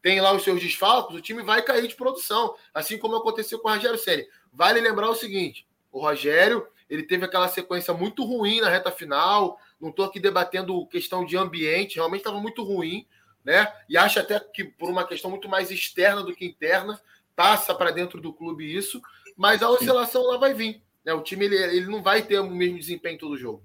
Tem 0.00 0.18
lá 0.18 0.32
os 0.32 0.44
seus 0.44 0.62
desfalques, 0.62 1.14
o 1.14 1.20
time 1.20 1.42
vai 1.42 1.60
cair 1.60 1.86
de 1.86 1.94
produção, 1.94 2.54
assim 2.72 2.96
como 2.96 3.16
aconteceu 3.16 3.58
com 3.58 3.68
o 3.68 3.72
Rogério 3.74 3.98
Senna. 3.98 4.24
Vale 4.50 4.80
lembrar 4.80 5.10
o 5.10 5.14
seguinte: 5.14 5.68
o 5.92 6.00
Rogério 6.00 6.66
ele 6.90 7.04
teve 7.04 7.24
aquela 7.24 7.48
sequência 7.48 7.94
muito 7.94 8.24
ruim 8.24 8.60
na 8.60 8.68
reta 8.68 8.90
final. 8.90 9.58
Não 9.80 9.88
estou 9.88 10.04
aqui 10.04 10.20
debatendo 10.20 10.86
questão 10.88 11.24
de 11.24 11.36
ambiente, 11.36 11.94
realmente 11.94 12.20
estava 12.20 12.40
muito 12.40 12.62
ruim 12.62 13.06
né? 13.44 13.72
E 13.88 13.96
acha 13.96 14.20
até 14.20 14.38
que 14.38 14.64
por 14.64 14.90
uma 14.90 15.06
questão 15.06 15.30
muito 15.30 15.48
mais 15.48 15.70
externa 15.70 16.22
do 16.22 16.34
que 16.34 16.44
interna, 16.44 17.00
passa 17.34 17.74
para 17.74 17.90
dentro 17.90 18.20
do 18.20 18.32
clube 18.32 18.74
isso, 18.74 19.00
mas 19.36 19.62
a 19.62 19.70
oscilação 19.70 20.26
lá 20.26 20.36
vai 20.36 20.52
vir. 20.52 20.82
Né? 21.04 21.12
O 21.14 21.22
time 21.22 21.46
ele, 21.46 21.56
ele 21.56 21.86
não 21.86 22.02
vai 22.02 22.22
ter 22.22 22.38
o 22.38 22.50
mesmo 22.50 22.78
desempenho 22.78 23.18
todo 23.18 23.36
jogo. 23.36 23.62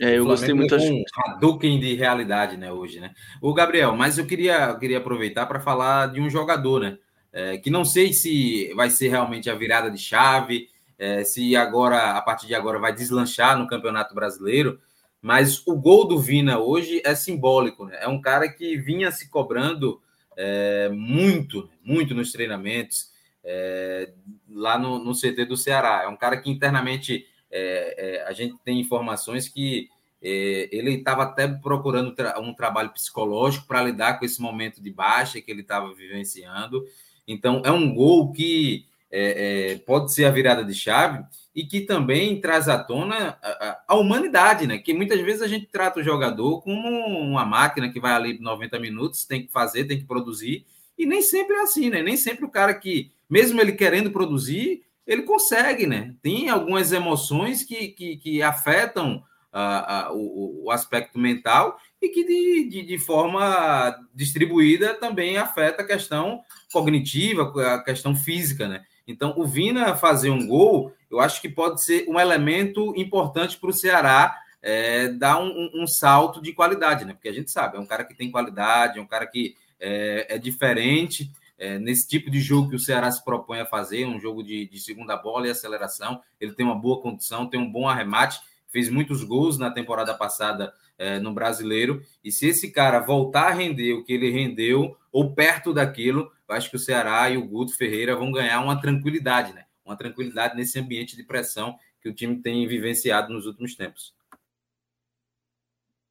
É, 0.00 0.16
eu 0.16 0.24
gostei 0.24 0.54
muito 0.54 0.78
de 0.78 0.90
um 0.90 1.02
Hadouken 1.16 1.80
de 1.80 1.94
realidade, 1.94 2.56
né, 2.56 2.72
hoje, 2.72 3.00
né? 3.00 3.12
O 3.42 3.52
Gabriel, 3.52 3.96
mas 3.96 4.18
eu 4.18 4.26
queria, 4.26 4.66
eu 4.66 4.78
queria 4.78 4.98
aproveitar 4.98 5.46
para 5.46 5.58
falar 5.58 6.12
de 6.12 6.20
um 6.20 6.30
jogador, 6.30 6.80
né? 6.80 6.98
É, 7.32 7.58
que 7.58 7.70
não 7.70 7.84
sei 7.84 8.12
se 8.12 8.72
vai 8.74 8.88
ser 8.88 9.08
realmente 9.08 9.50
a 9.50 9.54
virada 9.54 9.90
de 9.90 9.98
chave, 9.98 10.68
é, 11.00 11.24
se 11.24 11.56
agora, 11.56 12.12
a 12.12 12.20
partir 12.20 12.46
de 12.46 12.54
agora, 12.54 12.78
vai 12.78 12.94
deslanchar 12.94 13.58
no 13.58 13.66
Campeonato 13.66 14.14
Brasileiro, 14.14 14.78
mas 15.22 15.66
o 15.66 15.74
gol 15.74 16.06
do 16.06 16.18
Vina 16.18 16.58
hoje 16.58 17.00
é 17.02 17.14
simbólico, 17.14 17.86
né? 17.86 17.96
É 18.02 18.06
um 18.06 18.20
cara 18.20 18.46
que 18.50 18.76
vinha 18.76 19.10
se 19.10 19.30
cobrando 19.30 19.98
é, 20.36 20.90
muito, 20.90 21.70
muito 21.82 22.14
nos 22.14 22.32
treinamentos 22.32 23.10
é, 23.42 24.12
lá 24.50 24.78
no, 24.78 24.98
no, 24.98 25.14
CT 25.14 25.46
do 25.46 25.56
Ceará. 25.56 26.02
É 26.04 26.08
um 26.08 26.16
cara 26.16 26.36
que 26.36 26.50
internamente 26.50 27.26
é, 27.50 28.18
é 28.18 28.28
a 28.28 28.32
gente 28.34 28.58
tem 28.62 28.78
informações 28.78 29.48
que 29.48 29.88
é, 30.22 30.68
ele 30.70 30.96
estava 30.96 31.22
até 31.22 31.48
procurando 31.48 32.14
tra 32.14 32.38
um 32.38 32.52
trabalho 32.52 32.90
psicológico 32.90 33.66
para 33.66 33.82
lidar 33.82 34.18
com 34.18 34.26
esse 34.26 34.40
momento 34.40 34.82
de 34.82 34.90
baixa 34.90 35.40
que 35.40 35.50
ele 35.50 35.62
estava 35.62 35.94
vivenciando. 35.94 36.84
Então, 37.26 37.62
é 37.64 37.70
um 37.70 37.94
gol 37.94 38.32
que 38.32 38.84
é, 39.12 39.80
pode 39.86 40.12
ser 40.12 40.24
a 40.24 40.30
virada 40.30 40.64
de 40.64 40.74
chave 40.74 41.24
e 41.54 41.64
que 41.64 41.80
também 41.80 42.40
traz 42.40 42.68
à 42.68 42.78
tona 42.78 43.36
a, 43.42 43.82
a, 43.88 43.96
humanidade, 43.96 44.66
né? 44.66 44.78
Que 44.78 44.94
muitas 44.94 45.20
vezes 45.20 45.42
a 45.42 45.48
gente 45.48 45.66
trata 45.66 46.00
o 46.00 46.02
jogador 46.02 46.62
como 46.62 46.88
uma 46.88 47.44
máquina 47.44 47.90
que 47.90 48.00
vai 48.00 48.12
ali 48.12 48.38
90 48.38 48.78
minutos, 48.78 49.24
tem 49.24 49.44
que 49.44 49.52
fazer, 49.52 49.84
tem 49.84 49.98
que 49.98 50.06
produzir, 50.06 50.64
E 50.96 51.06
nem 51.06 51.22
sempre 51.22 51.56
é 51.56 51.62
assim, 51.62 51.90
né? 51.90 52.02
Nem 52.02 52.16
sempre 52.16 52.44
o 52.44 52.50
cara 52.50 52.74
que, 52.74 53.10
mesmo 53.28 53.60
ele 53.60 53.72
querendo 53.72 54.10
produzir, 54.10 54.82
ele 55.06 55.22
consegue, 55.22 55.86
né? 55.86 56.14
Tem 56.22 56.48
algumas 56.48 56.92
emoções 56.92 57.64
que, 57.64 57.88
que, 57.88 58.16
que 58.16 58.42
afetam 58.42 59.22
uh, 59.52 60.12
uh, 60.12 60.16
o, 60.16 60.66
o, 60.66 60.70
aspecto 60.70 61.18
mental 61.18 61.78
e 62.00 62.08
que 62.08 62.24
de, 62.24 62.68
de, 62.68 62.86
de, 62.86 62.98
forma 62.98 63.96
distribuída 64.14 64.94
também 64.94 65.36
afeta 65.36 65.82
a 65.82 65.86
questão 65.86 66.40
cognitiva, 66.72 67.52
a 67.74 67.82
questão 67.82 68.14
física, 68.14 68.68
né? 68.68 68.82
Então, 69.10 69.34
o 69.36 69.44
Vina 69.46 69.96
fazer 69.96 70.30
um 70.30 70.46
gol, 70.46 70.92
eu 71.10 71.20
acho 71.20 71.40
que 71.40 71.48
pode 71.48 71.82
ser 71.82 72.06
um 72.08 72.18
elemento 72.18 72.94
importante 72.96 73.58
para 73.58 73.70
o 73.70 73.72
Ceará 73.72 74.38
é, 74.62 75.08
dar 75.08 75.38
um, 75.38 75.70
um, 75.74 75.86
salto 75.86 76.40
de 76.40 76.52
qualidade, 76.52 77.04
né? 77.04 77.12
Porque 77.14 77.28
a 77.28 77.32
gente 77.32 77.50
sabe, 77.50 77.76
é 77.76 77.80
um 77.80 77.86
cara 77.86 78.04
que 78.04 78.14
tem 78.14 78.30
qualidade, 78.30 78.98
é 78.98 79.02
um 79.02 79.06
cara 79.06 79.26
que 79.26 79.56
é, 79.78 80.34
é 80.34 80.38
diferente 80.38 81.30
é, 81.58 81.78
nesse 81.78 82.08
tipo 82.08 82.30
de 82.30 82.40
jogo 82.40 82.70
que 82.70 82.76
o 82.76 82.80
Ceará 82.80 83.10
se 83.10 83.24
propõe 83.24 83.60
a 83.60 83.66
fazer, 83.66 84.06
um 84.06 84.18
jogo 84.18 84.42
de, 84.42 84.66
de 84.66 84.80
segunda 84.80 85.16
bola 85.16 85.46
e 85.46 85.50
aceleração. 85.50 86.20
Ele 86.40 86.52
tem 86.52 86.64
uma 86.64 86.74
boa 86.74 87.00
condição, 87.00 87.46
tem 87.46 87.60
um 87.60 87.70
bom 87.70 87.88
arremate, 87.88 88.40
fez 88.68 88.88
muitos 88.88 89.24
gols 89.24 89.58
na 89.58 89.70
temporada 89.70 90.14
passada 90.14 90.72
é, 90.98 91.18
no 91.18 91.32
brasileiro. 91.32 92.02
E 92.24 92.30
se 92.30 92.46
esse 92.46 92.70
cara 92.70 93.00
voltar 93.00 93.48
a 93.48 93.54
render 93.54 93.92
o 93.92 94.04
que 94.04 94.12
ele 94.12 94.30
rendeu, 94.30 94.96
ou 95.12 95.34
perto 95.34 95.72
daquilo, 95.72 96.30
eu 96.50 96.56
acho 96.56 96.68
que 96.68 96.76
o 96.76 96.80
Ceará 96.80 97.30
e 97.30 97.36
o 97.36 97.46
Guto 97.46 97.76
Ferreira 97.76 98.16
vão 98.16 98.32
ganhar 98.32 98.60
uma 98.60 98.80
tranquilidade, 98.80 99.52
né? 99.52 99.64
Uma 99.84 99.96
tranquilidade 99.96 100.56
nesse 100.56 100.80
ambiente 100.80 101.16
de 101.16 101.22
pressão 101.22 101.76
que 102.02 102.08
o 102.08 102.12
time 102.12 102.42
tem 102.42 102.66
vivenciado 102.66 103.32
nos 103.32 103.46
últimos 103.46 103.76
tempos. 103.76 104.12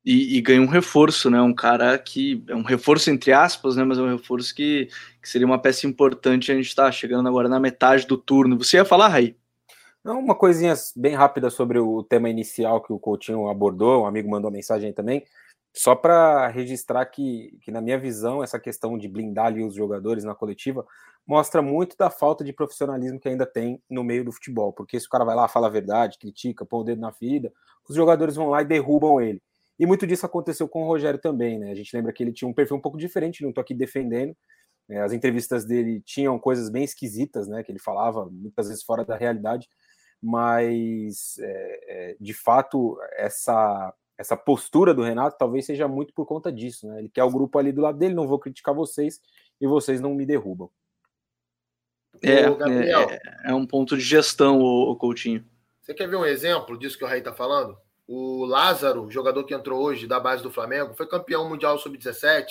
E, 0.06 0.38
e, 0.38 0.42
ganha 0.42 0.62
um 0.62 0.66
reforço, 0.66 1.30
né? 1.30 1.42
Um 1.42 1.54
cara 1.54 2.00
que 2.00 2.42
é 2.48 2.56
um 2.56 2.64
reforço 2.64 3.12
entre 3.12 3.34
aspas, 3.34 3.76
né? 3.76 3.84
Mas 3.84 3.98
é 3.98 4.02
um 4.02 4.16
reforço 4.16 4.56
que, 4.56 4.88
que 5.22 5.28
seria 5.28 5.46
uma 5.46 5.62
peça 5.62 5.86
importante. 5.86 6.52
A 6.52 6.56
gente 6.56 6.68
está 6.68 6.90
chegando 6.90 7.28
agora 7.28 7.50
na 7.50 7.60
metade 7.60 8.08
do 8.08 8.18
turno. 8.18 8.58
Você 8.58 8.78
ia 8.78 8.86
falar, 8.86 9.10
Raí? 9.10 9.36
Não, 10.02 10.20
uma 10.20 10.36
coisinha 10.36 10.74
bem 10.96 11.16
rápida 11.16 11.50
sobre 11.50 11.80
o 11.80 12.02
tema 12.02 12.30
inicial 12.30 12.82
que 12.82 12.94
o 12.94 12.98
Coutinho 12.98 13.50
abordou. 13.50 14.04
Um 14.04 14.08
amigo 14.08 14.30
mandou 14.30 14.50
mensagem 14.50 14.94
também. 14.94 15.26
Só 15.74 15.96
para 15.96 16.48
registrar 16.48 17.06
que, 17.06 17.58
que, 17.62 17.72
na 17.72 17.82
minha 17.82 17.98
visão, 17.98 18.44
essa 18.44 18.60
questão 18.60 18.98
de 18.98 19.08
blindar 19.08 19.48
ali 19.48 19.64
os 19.64 19.76
jogadores 19.76 20.24
na 20.24 20.34
coletiva 20.34 20.86
mostra 21.26 21.62
muito 21.62 21.96
da 21.96 22.10
falta 22.10 22.44
de 22.44 22.52
profissionalismo 22.52 23.20
que 23.20 23.30
ainda 23.30 23.46
tem 23.46 23.82
no 23.90 24.04
meio 24.04 24.26
do 24.26 24.32
futebol. 24.32 24.74
Porque 24.74 25.00
se 25.00 25.06
o 25.06 25.10
cara 25.10 25.24
vai 25.24 25.36
lá, 25.36 25.48
fala 25.48 25.68
a 25.68 25.70
verdade, 25.70 26.18
critica, 26.18 26.66
põe 26.66 26.82
o 26.82 26.84
dedo 26.84 27.02
na 27.02 27.12
ferida, 27.12 27.54
os 27.88 27.96
jogadores 27.96 28.36
vão 28.36 28.50
lá 28.50 28.62
e 28.62 28.66
derrubam 28.66 29.22
ele. 29.22 29.42
E 29.78 29.86
muito 29.86 30.06
disso 30.06 30.26
aconteceu 30.26 30.68
com 30.68 30.84
o 30.84 30.88
Rogério 30.88 31.20
também, 31.20 31.58
né? 31.58 31.72
A 31.72 31.76
gente 31.76 31.96
lembra 31.96 32.12
que 32.12 32.22
ele 32.22 32.34
tinha 32.34 32.50
um 32.50 32.54
perfil 32.54 32.76
um 32.76 32.82
pouco 32.82 32.98
diferente, 32.98 33.42
não 33.42 33.50
estou 33.50 33.62
aqui 33.62 33.74
defendendo. 33.74 34.36
Né? 34.90 35.02
As 35.02 35.14
entrevistas 35.14 35.64
dele 35.64 36.02
tinham 36.02 36.38
coisas 36.38 36.70
bem 36.70 36.84
esquisitas, 36.84 37.48
né? 37.48 37.64
Que 37.64 37.72
ele 37.72 37.80
falava 37.80 38.28
muitas 38.30 38.68
vezes 38.68 38.84
fora 38.84 39.06
da 39.06 39.16
realidade, 39.16 39.70
mas 40.22 41.38
é, 41.40 42.12
é, 42.12 42.18
de 42.20 42.34
fato 42.34 42.98
essa 43.16 43.94
essa 44.20 44.36
postura 44.36 44.94
do 44.94 45.02
Renato 45.02 45.38
talvez 45.40 45.66
seja 45.66 45.88
muito 45.88 46.14
por 46.14 46.26
conta 46.26 46.52
disso, 46.52 46.86
né? 46.86 47.00
Ele 47.00 47.08
quer 47.08 47.24
o 47.24 47.32
grupo 47.32 47.58
ali 47.58 47.72
do 47.72 47.80
lado 47.80 47.98
dele, 47.98 48.14
não 48.14 48.28
vou 48.28 48.38
criticar 48.38 48.76
vocês 48.76 49.22
e 49.62 49.66
vocês 49.66 50.02
não 50.02 50.14
me 50.14 50.26
derrubam. 50.26 50.70
É, 52.22 52.42
é, 52.42 53.22
é, 53.46 53.54
um 53.54 53.66
ponto 53.66 53.96
de 53.96 54.04
gestão, 54.04 54.60
o, 54.60 54.92
o 54.92 54.96
Coutinho. 54.98 55.46
Você 55.82 55.94
quer 55.94 56.10
ver 56.10 56.18
um 56.18 56.26
exemplo 56.26 56.78
disso 56.78 56.98
que 56.98 57.06
o 57.06 57.08
Raí 57.08 57.20
está 57.20 57.32
falando? 57.32 57.78
O 58.06 58.44
Lázaro, 58.44 59.10
jogador 59.10 59.46
que 59.46 59.54
entrou 59.54 59.82
hoje 59.82 60.06
da 60.06 60.20
base 60.20 60.44
do 60.44 60.52
Flamengo, 60.52 60.94
foi 60.96 61.08
campeão 61.08 61.48
mundial 61.48 61.80
sub-17. 61.80 62.46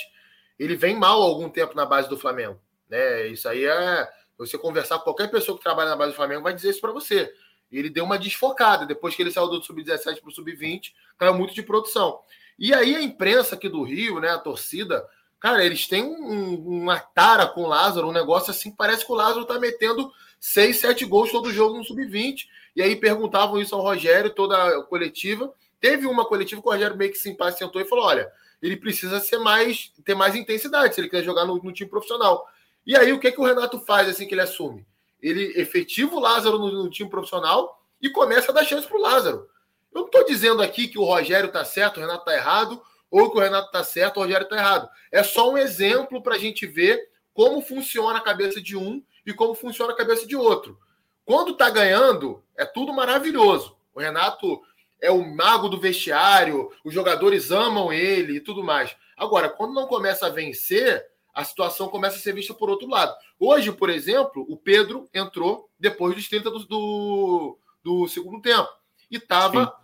Ele 0.59 0.75
vem 0.75 0.97
mal 0.97 1.21
há 1.21 1.27
algum 1.27 1.51
tempo 1.51 1.77
na 1.77 1.85
base 1.85 2.09
do 2.09 2.17
Flamengo. 2.17 2.59
Né? 2.89 3.27
Isso 3.27 3.47
aí 3.47 3.67
é. 3.67 4.09
Você 4.39 4.57
conversar 4.57 4.99
com 4.99 5.05
qualquer 5.05 5.31
pessoa 5.31 5.59
que 5.59 5.65
trabalha 5.65 5.91
na 5.91 5.97
base 5.97 6.13
do 6.13 6.17
Flamengo 6.17 6.45
vai 6.45 6.55
dizer 6.55 6.71
isso 6.71 6.81
para 6.81 6.93
você 6.93 7.31
ele 7.77 7.91
deu 7.91 8.05
uma 8.05 8.19
desfocada. 8.19 8.87
Depois 8.87 9.15
que 9.15 9.23
ele 9.23 9.31
saiu 9.31 9.49
do 9.49 9.63
sub-17 9.63 10.21
para 10.21 10.29
o 10.29 10.33
sub-20, 10.33 10.93
caiu 11.19 11.35
muito 11.35 11.55
de 11.55 11.63
produção. 11.63 12.21
E 12.59 12.73
aí 12.75 12.97
a 12.97 13.03
imprensa 13.03 13.55
aqui 13.55 13.69
do 13.69 13.83
Rio, 13.83 14.21
né, 14.21 14.31
a 14.31 14.39
torcida, 14.39 15.07
cara, 15.39 15.65
eles 15.65 15.87
têm 15.87 16.05
um, 16.05 16.55
uma 16.55 16.99
tara 16.99 17.47
com 17.47 17.63
o 17.63 17.69
Lázaro, 17.69 18.09
um 18.09 18.13
negócio 18.13 18.51
assim, 18.51 18.71
parece 18.71 19.05
que 19.05 19.13
o 19.13 19.15
Lázaro 19.15 19.45
tá 19.45 19.59
metendo 19.59 20.11
6, 20.41 20.79
7 20.79 21.05
gols 21.05 21.31
todo 21.31 21.53
jogo 21.53 21.77
no 21.77 21.85
sub-20. 21.85 22.47
E 22.75 22.83
aí 22.83 22.97
perguntavam 22.97 23.61
isso 23.61 23.75
ao 23.75 23.83
Rogério, 23.83 24.31
toda 24.31 24.57
a 24.57 24.83
coletiva. 24.85 25.53
Teve 25.81 26.07
uma 26.07 26.25
coletiva 26.25 26.61
que 26.61 26.69
o 26.69 26.71
Rogério 26.71 26.97
meio 26.97 27.13
que 27.13 27.19
se 27.19 27.31
impacientou 27.31 27.81
e 27.81 27.85
falou: 27.85 28.05
olha, 28.05 28.31
ele 28.63 28.77
precisa 28.77 29.21
ser 29.21 29.39
mais, 29.39 29.93
ter 30.05 30.15
mais 30.15 30.35
intensidade 30.35 30.95
se 30.95 31.01
ele 31.01 31.09
quiser 31.09 31.25
jogar 31.25 31.45
no, 31.45 31.63
no 31.63 31.73
time 31.73 31.89
profissional. 31.89 32.47
E 32.87 32.97
aí, 32.97 33.13
o 33.13 33.21
que, 33.21 33.31
que 33.31 33.41
o 33.41 33.45
Renato 33.45 33.79
faz 33.81 34.09
assim 34.09 34.27
que 34.27 34.35
ele 34.35 34.41
assume? 34.41 34.87
Ele 35.21 35.61
efetiva 35.61 36.15
o 36.15 36.21
Lázaro 36.21 36.59
no, 36.59 36.85
no 36.85 36.91
time 36.91 37.09
profissional 37.09 37.83
e 38.01 38.11
começa 38.11 38.51
a 38.51 38.55
dar 38.55 38.65
chance 38.65 38.87
para 38.87 38.97
o 38.97 39.03
Lázaro. 39.03 39.49
Eu 39.93 40.01
não 40.01 40.07
estou 40.07 40.25
dizendo 40.25 40.63
aqui 40.63 40.89
que 40.89 40.99
o 40.99 41.05
Rogério 41.05 41.49
está 41.49 41.65
certo, 41.65 41.97
o 41.97 42.01
Renato 42.01 42.21
está 42.21 42.35
errado, 42.35 42.81
ou 43.11 43.31
que 43.31 43.39
o 43.39 43.41
Renato 43.41 43.67
está 43.67 43.83
certo, 43.83 44.19
o 44.19 44.23
Rogério 44.23 44.45
está 44.45 44.57
errado. 44.57 44.89
É 45.11 45.23
só 45.23 45.51
um 45.51 45.59
exemplo 45.59 46.23
para 46.23 46.37
a 46.37 46.39
gente 46.39 46.67
ver 46.67 47.09
como 47.33 47.63
funciona 47.63 48.19
a 48.19 48.23
cabeça 48.23 48.61
de 48.61 48.77
um 48.77 49.03
e 49.25 49.33
como 49.33 49.55
funciona 49.55 49.93
a 49.93 49.97
cabeça 49.97 50.27
de 50.27 50.37
outro. 50.37 50.79
Quando 51.25 51.53
está 51.53 51.71
ganhando, 51.71 52.43
é 52.57 52.65
tudo 52.65 52.93
maravilhoso. 52.93 53.77
O 53.95 54.01
Renato 54.01 54.61
é 55.01 55.11
o 55.11 55.25
mago 55.25 55.69
do 55.69 55.79
vestiário, 55.79 56.71
os 56.85 56.93
jogadores 56.93 57.51
amam 57.51 57.93
ele 57.93 58.37
e 58.37 58.41
tudo 58.41 58.65
mais. 58.65 58.95
Agora, 59.17 59.49
quando 59.49 59.75
não 59.75 59.87
começa 59.87 60.27
a 60.27 60.31
vencer, 60.31 61.07
a 61.35 61.45
situação 61.45 61.89
começa 61.89 62.17
a 62.17 62.21
ser 62.21 62.35
vista 62.35 62.53
por 62.53 62.69
outro 62.69 62.89
lado. 62.89 63.15
Hoje, 63.39 63.71
por 63.73 63.91
exemplo, 63.91 64.45
o 64.49 64.57
Pedro 64.57 65.09
entrou 65.15 65.71
depois 65.79 66.15
dos 66.15 66.29
30 66.29 66.51
do, 66.51 66.59
do, 66.67 67.59
do 67.83 68.09
segundo 68.09 68.43
tempo 68.43 68.69
e 69.11 69.17
estava 69.17 69.77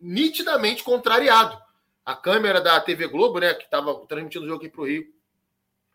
nitidamente 0.00 0.82
contrariado. 0.82 1.58
A 2.04 2.16
câmera 2.16 2.60
da 2.60 2.80
TV 2.80 3.06
Globo, 3.06 3.38
né, 3.38 3.54
que 3.54 3.64
estava 3.64 3.94
transmitindo 4.06 4.44
o 4.44 4.48
jogo 4.48 4.60
aqui 4.60 4.68
para 4.68 4.80
o 4.80 4.86
Rio, 4.86 5.06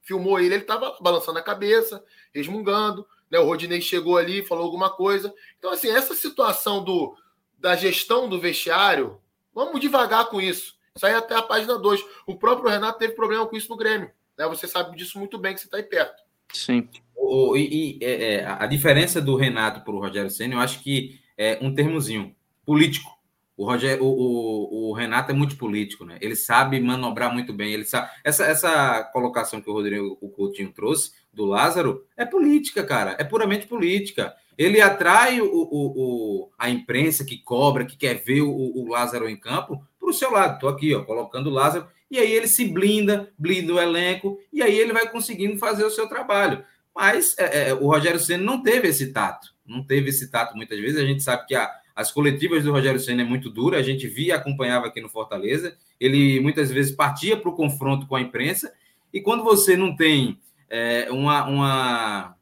filmou 0.01 0.39
ele, 0.39 0.53
ele 0.53 0.61
estava 0.61 0.95
balançando 1.01 1.39
a 1.39 1.43
cabeça, 1.43 2.03
resmungando. 2.34 3.05
Né, 3.30 3.39
o 3.39 3.45
Rodinei 3.45 3.82
chegou 3.82 4.17
ali, 4.17 4.45
falou 4.45 4.63
alguma 4.63 4.89
coisa. 4.89 5.34
Então, 5.57 5.71
assim, 5.71 5.89
essa 5.89 6.15
situação 6.15 6.84
do, 6.84 7.15
da 7.57 7.75
gestão 7.75 8.30
do 8.30 8.39
vestiário, 8.39 9.19
vamos 9.53 9.82
devagar 9.82 10.30
com 10.30 10.39
isso. 10.39 10.78
Isso 10.95 11.05
aí 11.05 11.13
é 11.13 11.17
até 11.17 11.36
a 11.36 11.41
página 11.41 11.78
2. 11.78 12.03
O 12.25 12.38
próprio 12.38 12.69
Renato 12.69 12.99
teve 12.99 13.13
problema 13.13 13.45
com 13.45 13.57
isso 13.57 13.69
no 13.69 13.78
Grêmio. 13.78 14.11
Né? 14.38 14.47
Você 14.47 14.67
sabe 14.67 14.95
disso 14.95 15.17
muito 15.17 15.38
bem 15.38 15.53
que 15.53 15.59
você 15.59 15.67
está 15.67 15.77
aí 15.77 15.83
perto. 15.83 16.23
Sim. 16.53 16.88
O, 17.15 17.55
e, 17.57 17.97
e 17.99 18.03
é, 18.03 18.35
é 18.35 18.45
a 18.45 18.65
diferença 18.65 19.21
do 19.21 19.35
Renato 19.35 19.81
para 19.81 19.93
o 19.93 19.99
Rogério 19.99 20.29
Senna, 20.29 20.55
eu 20.55 20.59
acho 20.59 20.81
que 20.81 21.19
é 21.38 21.57
um 21.61 21.73
termozinho 21.73 22.35
político. 22.65 23.17
O, 23.57 23.65
Roger, 23.65 24.01
o, 24.01 24.05
o, 24.05 24.89
o, 24.89 24.93
Renato 24.93 25.31
é 25.31 25.33
muito 25.33 25.57
político, 25.57 26.05
né? 26.05 26.19
Ele 26.21 26.35
sabe 26.35 26.79
manobrar 26.79 27.33
muito 27.33 27.51
bem. 27.51 27.73
Ele 27.73 27.85
sabe 27.85 28.07
essa, 28.23 28.45
essa 28.45 29.03
colocação 29.11 29.59
que 29.59 29.69
o 29.69 29.73
Rodrigo 29.73 30.15
o 30.21 30.29
Coutinho 30.29 30.71
trouxe 30.71 31.11
do 31.33 31.43
Lázaro 31.43 32.05
é 32.15 32.23
política, 32.23 32.83
cara. 32.83 33.15
É 33.17 33.23
puramente 33.23 33.65
política. 33.65 34.35
Ele 34.55 34.79
atrai 34.79 35.41
o, 35.41 35.51
o, 35.51 35.69
o 35.71 36.51
a 36.57 36.69
imprensa 36.69 37.25
que 37.25 37.39
cobra, 37.39 37.85
que 37.85 37.97
quer 37.97 38.23
ver 38.23 38.41
o, 38.41 38.51
o 38.51 38.88
Lázaro 38.89 39.27
em 39.27 39.35
campo, 39.35 39.83
para 39.99 40.09
o 40.09 40.13
seu 40.13 40.31
lado. 40.31 40.55
Estou 40.55 40.69
aqui, 40.69 40.93
ó, 40.93 41.03
colocando 41.03 41.47
o 41.47 41.53
Lázaro 41.53 41.88
e 42.10 42.18
aí 42.18 42.32
ele 42.32 42.47
se 42.47 42.66
blinda, 42.66 43.32
blinda 43.38 43.74
o 43.74 43.80
elenco, 43.80 44.39
e 44.51 44.62
aí 44.62 44.78
ele 44.78 44.93
vai 44.93 45.10
conseguindo 45.10 45.58
fazer 45.58 45.84
o 45.84 45.91
seu 45.91 46.08
trabalho. 46.08 46.64
Mas 46.95 47.36
é, 47.38 47.70
é, 47.70 47.74
o 47.74 47.88
Rogério 47.88 48.20
Senna 48.20 48.43
não 48.43 48.64
teve 48.64 48.88
esse 48.88 49.12
tato, 49.12 49.53
não 49.66 49.84
teve 49.84 50.10
esse 50.10 50.32
tato 50.32 50.55
muitas 50.55 50.80
vezes. 50.80 50.97
A 50.99 51.05
gente 51.05 51.22
sabe 51.22 51.45
que 51.45 51.53
a, 51.53 51.70
as 51.95 52.12
coletivas 52.12 52.64
do 52.64 52.72
Rogério 52.72 52.99
Senna 52.99 53.22
é 53.22 53.26
muito 53.26 53.49
dura, 53.49 53.78
a 53.78 53.84
gente 53.84 54.08
via, 54.08 54.36
acompanhava 54.36 54.88
aqui 54.88 55.01
no 55.01 55.10
Fortaleza. 55.10 55.78
Ele 55.99 56.39
muitas 56.39 56.72
vezes 56.72 56.95
partia 56.95 57.38
para 57.38 57.49
o 57.49 57.55
confronto 57.55 58.08
com 58.08 58.16
a 58.16 58.22
imprensa, 58.22 58.74
e 59.14 59.22
quando 59.22 59.43
você 59.43 59.76
não 59.76 59.95
tem 59.95 60.39
é, 60.70 61.08
uma, 61.12 61.45
uma, 61.45 62.36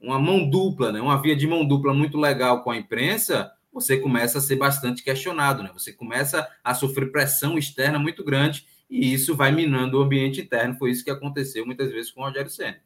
uma 0.00 0.18
mão 0.18 0.48
dupla, 0.48 0.92
né, 0.92 1.00
uma 1.00 1.20
via 1.20 1.36
de 1.36 1.46
mão 1.46 1.66
dupla 1.66 1.92
muito 1.92 2.18
legal 2.18 2.62
com 2.62 2.70
a 2.70 2.76
imprensa, 2.76 3.50
você 3.72 3.98
começa 3.98 4.38
a 4.38 4.40
ser 4.40 4.56
bastante 4.56 5.02
questionado, 5.02 5.62
né? 5.62 5.70
Você 5.74 5.92
começa 5.92 6.48
a 6.64 6.72
sofrer 6.72 7.12
pressão 7.12 7.58
externa 7.58 7.98
muito 7.98 8.24
grande 8.24 8.64
e 8.88 9.12
isso 9.12 9.36
vai 9.36 9.52
minando 9.52 9.98
o 9.98 10.02
ambiente 10.02 10.40
interno. 10.40 10.76
Foi 10.78 10.90
isso 10.90 11.04
que 11.04 11.10
aconteceu 11.10 11.66
muitas 11.66 11.90
vezes 11.90 12.10
com 12.10 12.20
o 12.20 12.24
Rogério 12.24 12.50
Senna. 12.50 12.78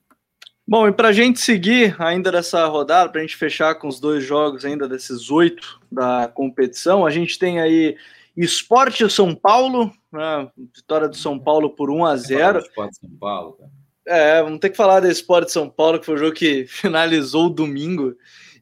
Bom, 0.66 0.86
e 0.86 0.92
para 0.92 1.08
a 1.08 1.12
gente 1.12 1.40
seguir 1.40 1.96
ainda 1.98 2.30
dessa 2.30 2.64
rodada, 2.66 3.10
para 3.10 3.20
a 3.20 3.24
gente 3.24 3.36
fechar 3.36 3.74
com 3.74 3.88
os 3.88 3.98
dois 3.98 4.22
jogos 4.22 4.64
ainda 4.64 4.88
desses 4.88 5.30
oito 5.30 5.80
da 5.90 6.28
competição, 6.28 7.04
a 7.04 7.10
gente 7.10 7.38
tem 7.38 7.60
aí 7.60 7.96
Esporte 8.36 9.08
São 9.10 9.34
Paulo, 9.34 9.92
né? 10.12 10.48
vitória 10.74 11.08
do 11.08 11.16
São 11.16 11.38
Paulo 11.38 11.70
por 11.70 11.90
1 11.90 12.04
a 12.04 12.16
0 12.16 12.58
Esporte 12.60 12.98
São 12.98 13.10
Paulo, 13.18 13.54
cara. 13.54 13.70
É, 14.06 14.42
vamos 14.42 14.60
ter 14.60 14.70
que 14.70 14.76
falar 14.76 15.00
do 15.00 15.08
Esporte 15.08 15.52
São 15.52 15.68
Paulo, 15.68 15.98
que 15.98 16.06
foi 16.06 16.14
o 16.14 16.18
jogo 16.18 16.32
que 16.34 16.66
finalizou 16.70 17.46
o 17.46 17.50
domingo. 17.50 18.14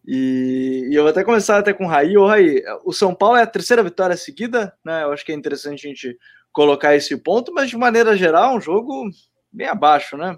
E, 0.07 0.89
e, 0.91 0.95
eu 0.95 1.03
vou 1.03 1.11
até 1.11 1.23
começar 1.23 1.59
até 1.59 1.73
com 1.73 1.85
o 1.85 1.89
Raí. 1.89 2.17
Ô, 2.17 2.27
Raí, 2.27 2.63
o 2.85 2.93
São 2.93 3.15
Paulo 3.15 3.37
é 3.37 3.43
a 3.43 3.47
terceira 3.47 3.83
vitória 3.83 4.17
seguida, 4.17 4.75
né? 4.85 5.03
Eu 5.03 5.13
acho 5.13 5.25
que 5.25 5.33
é 5.33 5.35
interessante 5.35 5.87
a 5.87 5.91
gente 5.91 6.19
colocar 6.59 6.97
esse 6.97 7.17
ponto, 7.17 7.55
mas 7.55 7.71
de 7.71 7.77
maneira 7.77 8.17
geral, 8.17 8.57
um 8.57 8.61
jogo 8.61 9.09
bem 9.53 9.69
abaixo, 9.69 10.17
né? 10.17 10.37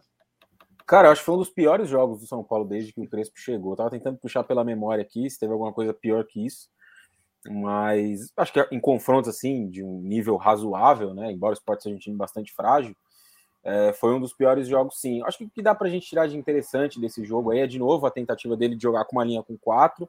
Cara, 0.86 1.08
eu 1.08 1.12
acho 1.12 1.22
que 1.22 1.24
foi 1.24 1.34
um 1.34 1.38
dos 1.38 1.48
piores 1.48 1.88
jogos 1.88 2.20
do 2.20 2.26
São 2.26 2.44
Paulo 2.44 2.66
desde 2.66 2.92
que 2.92 3.00
o 3.00 3.08
Crespo 3.08 3.40
chegou. 3.40 3.72
Eu 3.72 3.76
tava 3.78 3.90
tentando 3.90 4.18
puxar 4.18 4.44
pela 4.44 4.62
memória 4.62 5.00
aqui 5.00 5.30
se 5.30 5.38
teve 5.38 5.50
alguma 5.50 5.72
coisa 5.72 5.94
pior 5.94 6.26
que 6.26 6.44
isso. 6.44 6.68
Mas 7.48 8.30
acho 8.36 8.52
que 8.52 8.68
em 8.70 8.78
confrontos 8.78 9.30
assim, 9.30 9.70
de 9.70 9.82
um 9.82 10.02
nível 10.02 10.36
razoável, 10.36 11.14
né? 11.14 11.32
Embora 11.32 11.52
o 11.52 11.56
esporte 11.56 11.84
seja 11.84 11.96
um 11.96 11.98
time 11.98 12.18
bastante 12.18 12.52
frágil, 12.52 12.94
é, 13.64 13.94
foi 13.94 14.14
um 14.14 14.20
dos 14.20 14.34
piores 14.34 14.68
jogos, 14.68 15.00
sim. 15.00 15.22
Acho 15.24 15.38
que 15.38 15.44
o 15.44 15.50
que 15.50 15.62
dá 15.62 15.74
pra 15.74 15.88
gente 15.88 16.06
tirar 16.06 16.26
de 16.26 16.36
interessante 16.36 17.00
desse 17.00 17.24
jogo 17.24 17.50
aí 17.50 17.60
é, 17.60 17.66
de 17.66 17.78
novo, 17.78 18.04
a 18.04 18.10
tentativa 18.10 18.58
dele 18.58 18.76
de 18.76 18.82
jogar 18.82 19.06
com 19.06 19.16
uma 19.16 19.24
linha 19.24 19.42
com 19.42 19.56
quatro. 19.56 20.06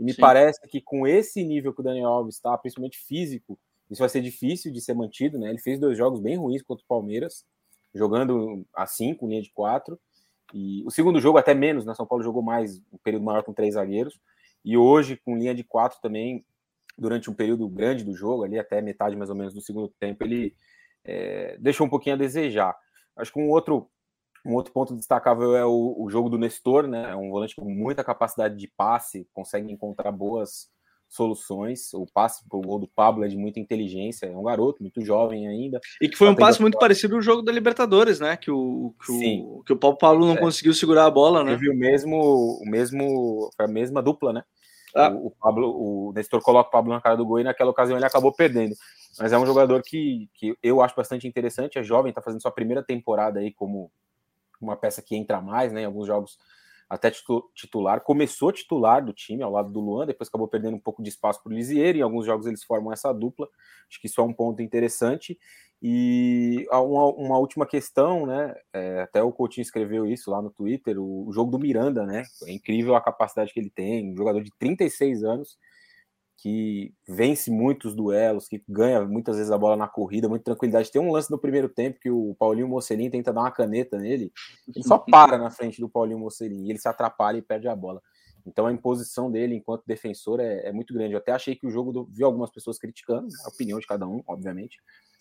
E 0.00 0.02
me 0.02 0.14
sim. 0.14 0.20
parece 0.20 0.60
que 0.66 0.80
com 0.80 1.06
esse 1.06 1.44
nível 1.44 1.72
que 1.72 1.80
o 1.80 1.84
Daniel 1.84 2.08
Alves 2.08 2.34
está, 2.34 2.58
principalmente 2.58 2.98
físico, 2.98 3.56
isso 3.90 4.00
vai 4.00 4.08
ser 4.08 4.20
difícil 4.20 4.72
de 4.72 4.80
ser 4.80 4.94
mantido, 4.94 5.38
né? 5.38 5.50
Ele 5.50 5.58
fez 5.58 5.78
dois 5.78 5.96
jogos 5.96 6.20
bem 6.20 6.36
ruins 6.36 6.62
contra 6.62 6.82
o 6.82 6.88
Palmeiras, 6.88 7.44
jogando 7.94 8.66
assim, 8.74 9.14
com 9.14 9.28
linha 9.28 9.42
de 9.42 9.52
quatro. 9.52 9.98
E 10.52 10.82
o 10.86 10.90
segundo 10.90 11.20
jogo, 11.20 11.38
até 11.38 11.54
menos, 11.54 11.84
né? 11.84 11.94
São 11.94 12.06
Paulo 12.06 12.24
jogou 12.24 12.42
mais, 12.42 12.78
um 12.92 12.98
período 13.02 13.24
maior 13.24 13.42
com 13.42 13.52
três 13.52 13.74
zagueiros. 13.74 14.18
E 14.64 14.76
hoje, 14.76 15.16
com 15.24 15.36
linha 15.36 15.54
de 15.54 15.62
quatro 15.62 15.98
também, 16.00 16.44
durante 16.96 17.28
um 17.30 17.34
período 17.34 17.68
grande 17.68 18.04
do 18.04 18.14
jogo, 18.14 18.44
ali 18.44 18.58
até 18.58 18.80
metade 18.80 19.16
mais 19.16 19.30
ou 19.30 19.36
menos 19.36 19.52
do 19.52 19.60
segundo 19.60 19.88
tempo, 20.00 20.24
ele 20.24 20.54
é, 21.04 21.56
deixou 21.58 21.86
um 21.86 21.90
pouquinho 21.90 22.14
a 22.14 22.18
desejar. 22.18 22.74
Acho 23.16 23.32
que 23.32 23.38
um 23.38 23.50
outro, 23.50 23.90
um 24.44 24.54
outro 24.54 24.72
ponto 24.72 24.94
destacável 24.94 25.54
é 25.54 25.64
o, 25.64 25.96
o 25.98 26.08
jogo 26.08 26.28
do 26.28 26.38
Nestor, 26.38 26.86
né? 26.86 27.10
É 27.10 27.16
um 27.16 27.30
volante 27.30 27.54
com 27.54 27.68
muita 27.68 28.02
capacidade 28.02 28.56
de 28.56 28.68
passe, 28.68 29.28
consegue 29.32 29.70
encontrar 29.70 30.10
boas 30.12 30.72
soluções. 31.14 31.92
O 31.94 32.06
passe 32.06 32.46
pro 32.48 32.60
gol 32.60 32.78
do 32.78 32.88
Pablo 32.88 33.24
é 33.24 33.28
de 33.28 33.36
muita 33.36 33.60
inteligência, 33.60 34.26
é 34.26 34.36
um 34.36 34.42
garoto 34.42 34.82
muito 34.82 35.04
jovem 35.04 35.46
ainda. 35.46 35.80
E 36.00 36.08
que 36.08 36.16
foi 36.16 36.28
um 36.28 36.34
passe 36.34 36.60
muito 36.60 36.78
parecido 36.78 37.14
ao 37.14 37.22
jogo 37.22 37.42
da 37.42 37.52
Libertadores, 37.52 38.18
né? 38.20 38.36
Que 38.36 38.50
o, 38.50 38.94
que 39.04 39.12
o, 39.12 39.62
que 39.62 39.72
o 39.72 39.76
Paulo 39.76 39.96
Pablo 39.96 40.26
não 40.26 40.34
é. 40.34 40.38
conseguiu 40.38 40.74
segurar 40.74 41.06
a 41.06 41.10
bola, 41.10 41.44
né? 41.44 41.52
Teve 41.52 41.70
o 41.70 41.76
mesmo, 41.76 42.58
o 42.60 42.68
mesmo, 42.68 43.50
a 43.58 43.66
mesma 43.66 44.02
dupla, 44.02 44.32
né? 44.32 44.42
Ah. 44.94 45.10
O, 45.10 45.28
o, 45.28 45.30
Pablo, 45.30 46.08
o 46.08 46.12
Nestor 46.12 46.40
coloca 46.42 46.68
o 46.68 46.72
Pablo 46.72 46.92
na 46.92 47.00
cara 47.00 47.16
do 47.16 47.26
gol 47.26 47.40
e 47.40 47.44
naquela 47.44 47.70
ocasião 47.70 47.96
ele 47.96 48.06
acabou 48.06 48.32
perdendo. 48.32 48.74
Mas 49.18 49.32
é 49.32 49.38
um 49.38 49.46
jogador 49.46 49.82
que, 49.82 50.28
que 50.34 50.56
eu 50.62 50.82
acho 50.82 50.96
bastante 50.96 51.26
interessante, 51.28 51.78
é 51.78 51.82
jovem, 51.82 52.10
está 52.10 52.20
fazendo 52.20 52.42
sua 52.42 52.50
primeira 52.50 52.82
temporada 52.82 53.38
aí 53.38 53.52
como 53.52 53.90
uma 54.60 54.76
peça 54.76 55.02
que 55.02 55.14
entra 55.14 55.40
mais, 55.40 55.72
né? 55.72 55.82
Em 55.82 55.86
alguns 55.86 56.06
jogos 56.06 56.38
até 56.88 57.10
titular, 57.54 58.00
começou 58.02 58.52
titular 58.52 59.04
do 59.04 59.12
time 59.12 59.42
ao 59.42 59.50
lado 59.50 59.72
do 59.72 59.80
Luan, 59.80 60.06
depois 60.06 60.28
acabou 60.28 60.48
perdendo 60.48 60.76
um 60.76 60.80
pouco 60.80 61.02
de 61.02 61.08
espaço 61.08 61.42
para 61.42 61.50
o 61.50 61.54
Lisieiro, 61.54 61.98
em 61.98 62.02
alguns 62.02 62.26
jogos 62.26 62.46
eles 62.46 62.62
formam 62.62 62.92
essa 62.92 63.12
dupla, 63.12 63.48
acho 63.88 64.00
que 64.00 64.06
isso 64.06 64.20
é 64.20 64.24
um 64.24 64.32
ponto 64.32 64.62
interessante, 64.62 65.38
e 65.82 66.66
uma, 66.70 67.06
uma 67.12 67.38
última 67.38 67.66
questão, 67.66 68.26
né, 68.26 68.54
é, 68.72 69.02
até 69.02 69.22
o 69.22 69.32
Coutinho 69.32 69.62
escreveu 69.62 70.06
isso 70.06 70.30
lá 70.30 70.40
no 70.40 70.50
Twitter, 70.50 70.98
o, 70.98 71.28
o, 71.28 71.32
jogo 71.32 71.50
do 71.50 71.58
Miranda, 71.58 72.06
né, 72.06 72.22
é 72.46 72.52
incrível 72.52 72.94
a 72.94 73.02
capacidade 73.02 73.52
que 73.52 73.60
ele 73.60 73.70
tem, 73.70 74.12
um 74.12 74.16
jogador 74.16 74.42
de 74.42 74.50
36 74.58 75.24
anos, 75.24 75.58
que 76.44 76.92
vence 77.08 77.50
muitos 77.50 77.94
duelos, 77.94 78.46
que 78.46 78.62
ganha 78.68 79.02
muitas 79.06 79.38
vezes 79.38 79.50
a 79.50 79.56
bola 79.56 79.78
na 79.78 79.88
corrida, 79.88 80.28
muita 80.28 80.44
tranquilidade. 80.44 80.92
Tem 80.92 81.00
um 81.00 81.10
lance 81.10 81.30
no 81.30 81.38
primeiro 81.38 81.70
tempo 81.70 81.98
que 81.98 82.10
o 82.10 82.36
Paulinho 82.38 82.68
Mocelin 82.68 83.08
tenta 83.08 83.32
dar 83.32 83.40
uma 83.40 83.50
caneta 83.50 83.96
nele, 83.96 84.30
ele 84.68 84.84
só 84.84 84.98
para 84.98 85.38
na 85.38 85.50
frente 85.50 85.80
do 85.80 85.88
Paulinho 85.88 86.18
Mocelin, 86.18 86.68
ele 86.68 86.78
se 86.78 86.86
atrapalha 86.86 87.38
e 87.38 87.42
perde 87.42 87.66
a 87.66 87.74
bola. 87.74 88.02
Então 88.44 88.66
a 88.66 88.72
imposição 88.72 89.30
dele 89.30 89.54
enquanto 89.54 89.86
defensor 89.86 90.38
é, 90.38 90.68
é 90.68 90.70
muito 90.70 90.92
grande. 90.92 91.14
Eu 91.14 91.18
até 91.18 91.32
achei 91.32 91.56
que 91.56 91.66
o 91.66 91.70
jogo 91.70 91.90
do, 91.92 92.04
vi 92.12 92.22
algumas 92.22 92.50
pessoas 92.50 92.78
criticando, 92.78 93.26
a 93.46 93.48
opinião 93.48 93.78
de 93.78 93.86
cada 93.86 94.06
um, 94.06 94.22
obviamente, 94.26 94.76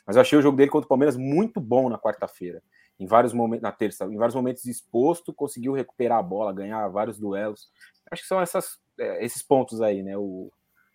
mas 0.05 0.17
eu 0.17 0.21
achei 0.23 0.37
o 0.37 0.41
jogo 0.41 0.57
dele 0.57 0.71
contra 0.71 0.87
o 0.87 0.89
Palmeiras 0.89 1.15
muito 1.15 1.61
bom 1.61 1.87
na 1.87 1.97
quarta-feira. 1.97 2.61
Em 2.99 3.05
vários 3.05 3.31
momentos, 3.31 3.63
na 3.63 3.71
terça, 3.71 4.03
em 4.03 4.17
vários 4.17 4.35
momentos 4.35 4.65
exposto, 4.65 5.33
conseguiu 5.33 5.71
recuperar 5.71 6.19
a 6.19 6.21
bola, 6.23 6.51
ganhar 6.51 6.85
vários 6.89 7.17
duelos. 7.17 7.69
Acho 8.11 8.23
que 8.23 8.27
são 8.27 8.41
essas, 8.41 8.77
é, 8.99 9.23
esses 9.23 9.41
pontos 9.41 9.81
aí, 9.81 10.03
né? 10.03 10.17
O, 10.17 10.51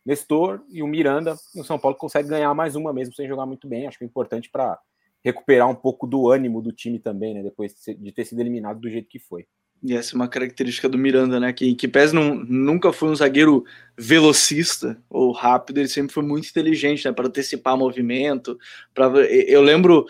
Nestor 0.09 0.63
e 0.71 0.83
o 0.83 0.87
Miranda 0.87 1.37
no 1.55 1.63
São 1.63 1.79
Paulo 1.79 1.95
consegue 1.95 2.31
ganhar 2.31 2.55
mais 2.55 2.75
uma 2.75 2.95
mesmo 2.95 3.15
sem 3.15 3.29
jogar 3.29 3.45
muito 3.45 3.69
bem. 3.69 3.87
Acho 3.87 3.99
que 3.99 4.05
é 4.05 4.07
importante 4.07 4.49
para 4.49 4.79
recuperar 5.23 5.69
um 5.69 5.75
pouco 5.75 6.07
do 6.07 6.31
ânimo 6.31 6.63
do 6.63 6.73
time 6.73 6.99
também, 6.99 7.35
né? 7.35 7.43
Depois 7.43 7.75
de 7.87 8.11
ter 8.11 8.25
sido 8.25 8.41
eliminado 8.41 8.81
do 8.81 8.89
jeito 8.89 9.07
que 9.07 9.19
foi. 9.19 9.47
E 9.83 9.95
essa 9.95 10.15
é 10.15 10.17
uma 10.17 10.27
característica 10.27 10.89
do 10.89 10.97
Miranda, 10.97 11.39
né? 11.39 11.53
Que, 11.53 11.75
que 11.75 11.87
Pés 11.87 12.11
não, 12.11 12.35
nunca 12.35 12.91
foi 12.91 13.11
um 13.11 13.15
zagueiro 13.15 13.67
velocista 13.99 14.97
ou 15.11 15.31
rápido, 15.31 15.77
ele 15.77 15.89
sempre 15.89 16.15
foi 16.15 16.23
muito 16.23 16.49
inteligente, 16.49 17.05
né? 17.05 17.13
Para 17.13 17.27
antecipar 17.27 17.77
movimento. 17.77 18.59
Pra, 18.95 19.09
eu 19.09 19.61
lembro, 19.61 20.07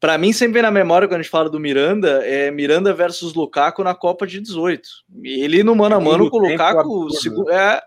para 0.00 0.16
mim, 0.16 0.32
sempre 0.32 0.54
vem 0.54 0.62
na 0.62 0.70
memória 0.70 1.06
quando 1.06 1.20
a 1.20 1.22
gente 1.22 1.30
fala 1.30 1.50
do 1.50 1.60
Miranda, 1.60 2.24
é 2.24 2.50
Miranda 2.50 2.94
versus 2.94 3.34
Lukaku 3.34 3.84
na 3.84 3.94
Copa 3.94 4.26
de 4.26 4.40
18. 4.40 4.88
Ele 5.22 5.62
no 5.62 5.76
mano 5.76 5.96
a 5.96 6.00
mano 6.00 6.30
com 6.30 6.38
o 6.38 6.48
Lukaku, 6.48 7.02
absurdo, 7.04 7.50
é, 7.50 7.82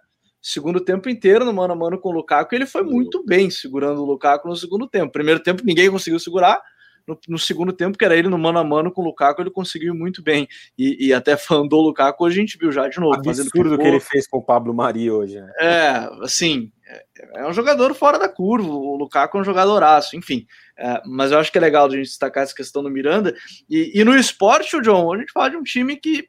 segundo 0.48 0.80
tempo 0.80 1.10
inteiro 1.10 1.44
no 1.44 1.52
mano 1.52 1.74
a 1.74 1.76
mano 1.76 2.00
com 2.00 2.10
o 2.10 2.12
Lukaku, 2.12 2.54
ele 2.54 2.68
foi 2.68 2.84
muito 2.84 3.26
bem 3.26 3.50
segurando 3.50 4.04
o 4.04 4.06
Lukaku 4.06 4.48
no 4.48 4.56
segundo 4.56 4.88
tempo. 4.88 5.12
Primeiro 5.12 5.40
tempo 5.40 5.64
ninguém 5.66 5.90
conseguiu 5.90 6.20
segurar, 6.20 6.62
no, 7.08 7.18
no, 7.28 7.40
segundo 7.40 7.74
tempo, 7.74 7.98
que 7.98 8.06
era 8.06 8.16
ele 8.16 8.28
no 8.28 8.38
mano 8.38 8.60
a 8.60 8.64
mano 8.64 8.92
com 8.92 9.02
o 9.02 9.06
Lukaku, 9.06 9.42
ele 9.42 9.50
conseguiu 9.50 9.96
muito 9.96 10.22
bem. 10.22 10.48
E, 10.78 11.08
e 11.08 11.14
até 11.14 11.36
falando 11.38 11.70
do 11.70 11.82
Lukaku, 11.82 12.26
hoje 12.26 12.38
a 12.38 12.42
gente 12.42 12.60
viu 12.60 12.72
já 12.72 12.88
de 12.88 13.00
novo. 13.00 13.16
Absurdo 13.16 13.36
fazendo 13.50 13.78
que, 13.78 13.84
que 13.84 13.88
ele 13.88 14.00
fez 14.00 14.28
com 14.28 14.38
o 14.38 14.44
Pablo 14.44 14.72
Mari 14.72 15.10
hoje. 15.10 15.42
Né? 15.42 15.52
É, 15.60 16.10
assim, 16.22 16.72
é, 16.88 17.06
é, 17.38 17.48
um 17.48 17.54
jogador 17.54 17.96
fora 17.96 18.20
da 18.20 18.30
curva, 18.30 18.70
o 18.70 18.96
Lukaku 18.96 19.40
é 19.40 19.42
um 19.42 19.46
jogadoraço, 19.46 20.16
enfim. 20.16 20.46
É, 20.78 21.02
mas 21.08 21.32
eu 21.32 21.40
acho 21.40 21.52
que 21.52 21.58
é 21.58 21.62
legal 21.62 21.88
a 21.88 21.90
gente 21.90 22.04
destacar 22.04 22.44
essa 22.44 22.54
questão 22.54 22.84
do 22.84 22.92
Miranda. 22.92 23.36
E, 23.68 24.00
e 24.00 24.04
no 24.04 24.16
esporte, 24.16 24.76
o 24.76 24.82
John, 24.82 25.12
a 25.12 25.18
gente 25.18 25.32
fala 25.32 25.50
de 25.50 25.58
um 25.58 25.64
time 25.64 25.96
que 25.96 26.28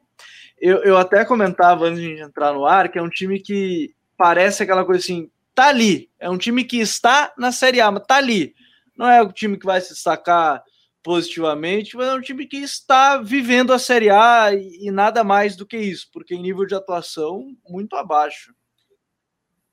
eu, 0.59 0.77
eu 0.83 0.97
até 0.97 1.23
comentava 1.23 1.85
antes 1.85 2.01
de 2.01 2.19
entrar 2.19 2.51
no 2.51 2.65
ar, 2.65 2.89
que 2.89 2.97
é 2.97 3.01
um 3.01 3.09
time 3.09 3.39
que 3.39 3.95
parece 4.17 4.63
aquela 4.63 4.83
coisa 4.83 5.01
assim, 5.01 5.29
tá 5.53 5.67
ali. 5.67 6.09
É 6.19 6.29
um 6.29 6.37
time 6.37 6.63
que 6.63 6.77
está 6.77 7.33
na 7.37 7.51
Série 7.51 7.79
A, 7.79 7.91
mas 7.91 8.05
tá 8.05 8.15
ali. 8.15 8.53
Não 8.97 9.07
é 9.07 9.21
o 9.21 9.31
time 9.31 9.57
que 9.57 9.65
vai 9.65 9.79
se 9.79 9.93
destacar 9.93 10.63
positivamente, 11.03 11.95
mas 11.95 12.07
é 12.07 12.13
um 12.13 12.21
time 12.21 12.45
que 12.45 12.57
está 12.57 13.17
vivendo 13.17 13.71
a 13.71 13.79
Série 13.79 14.09
A 14.09 14.53
e, 14.53 14.87
e 14.87 14.91
nada 14.91 15.23
mais 15.23 15.55
do 15.55 15.65
que 15.65 15.77
isso, 15.77 16.09
porque 16.11 16.35
em 16.35 16.41
nível 16.41 16.65
de 16.65 16.75
atuação, 16.75 17.55
muito 17.65 17.95
abaixo. 17.95 18.53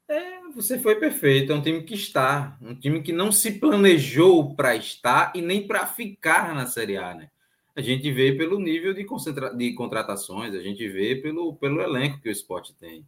É, 0.08 0.40
você 0.54 0.78
foi 0.78 0.96
perfeito. 0.96 1.50
É 1.50 1.54
um 1.54 1.62
time 1.62 1.82
que 1.82 1.94
está, 1.94 2.56
um 2.60 2.74
time 2.74 3.02
que 3.02 3.12
não 3.12 3.32
se 3.32 3.52
planejou 3.52 4.54
para 4.54 4.76
estar 4.76 5.32
e 5.34 5.40
nem 5.40 5.66
para 5.66 5.86
ficar 5.86 6.54
na 6.54 6.66
Série 6.66 6.96
A, 6.96 7.14
né? 7.14 7.30
A 7.74 7.80
gente 7.80 8.10
vê 8.12 8.32
pelo 8.32 8.60
nível 8.60 8.94
de, 8.94 9.04
concentra... 9.04 9.52
de 9.52 9.72
contratações, 9.74 10.54
a 10.54 10.62
gente 10.62 10.86
vê 10.88 11.16
pelo, 11.16 11.56
pelo 11.56 11.80
elenco 11.80 12.20
que 12.20 12.28
o 12.28 12.32
esporte 12.32 12.72
tem. 12.74 13.04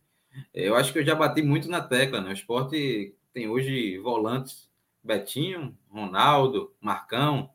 Eu 0.54 0.74
acho 0.76 0.92
que 0.92 0.98
eu 0.98 1.04
já 1.04 1.14
bati 1.14 1.42
muito 1.42 1.68
na 1.68 1.80
tecla, 1.80 2.20
né? 2.20 2.30
O 2.30 2.32
esporte 2.32 3.14
tem 3.32 3.48
hoje 3.48 3.98
volantes 3.98 4.68
Betinho, 5.02 5.76
Ronaldo, 5.88 6.72
Marcão, 6.80 7.50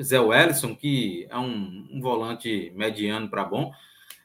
Zé 0.00 0.20
Wellison, 0.20 0.74
que 0.74 1.26
é 1.28 1.36
um, 1.36 1.88
um 1.92 2.00
volante 2.00 2.72
mediano 2.74 3.28
para 3.28 3.44
bom, 3.44 3.72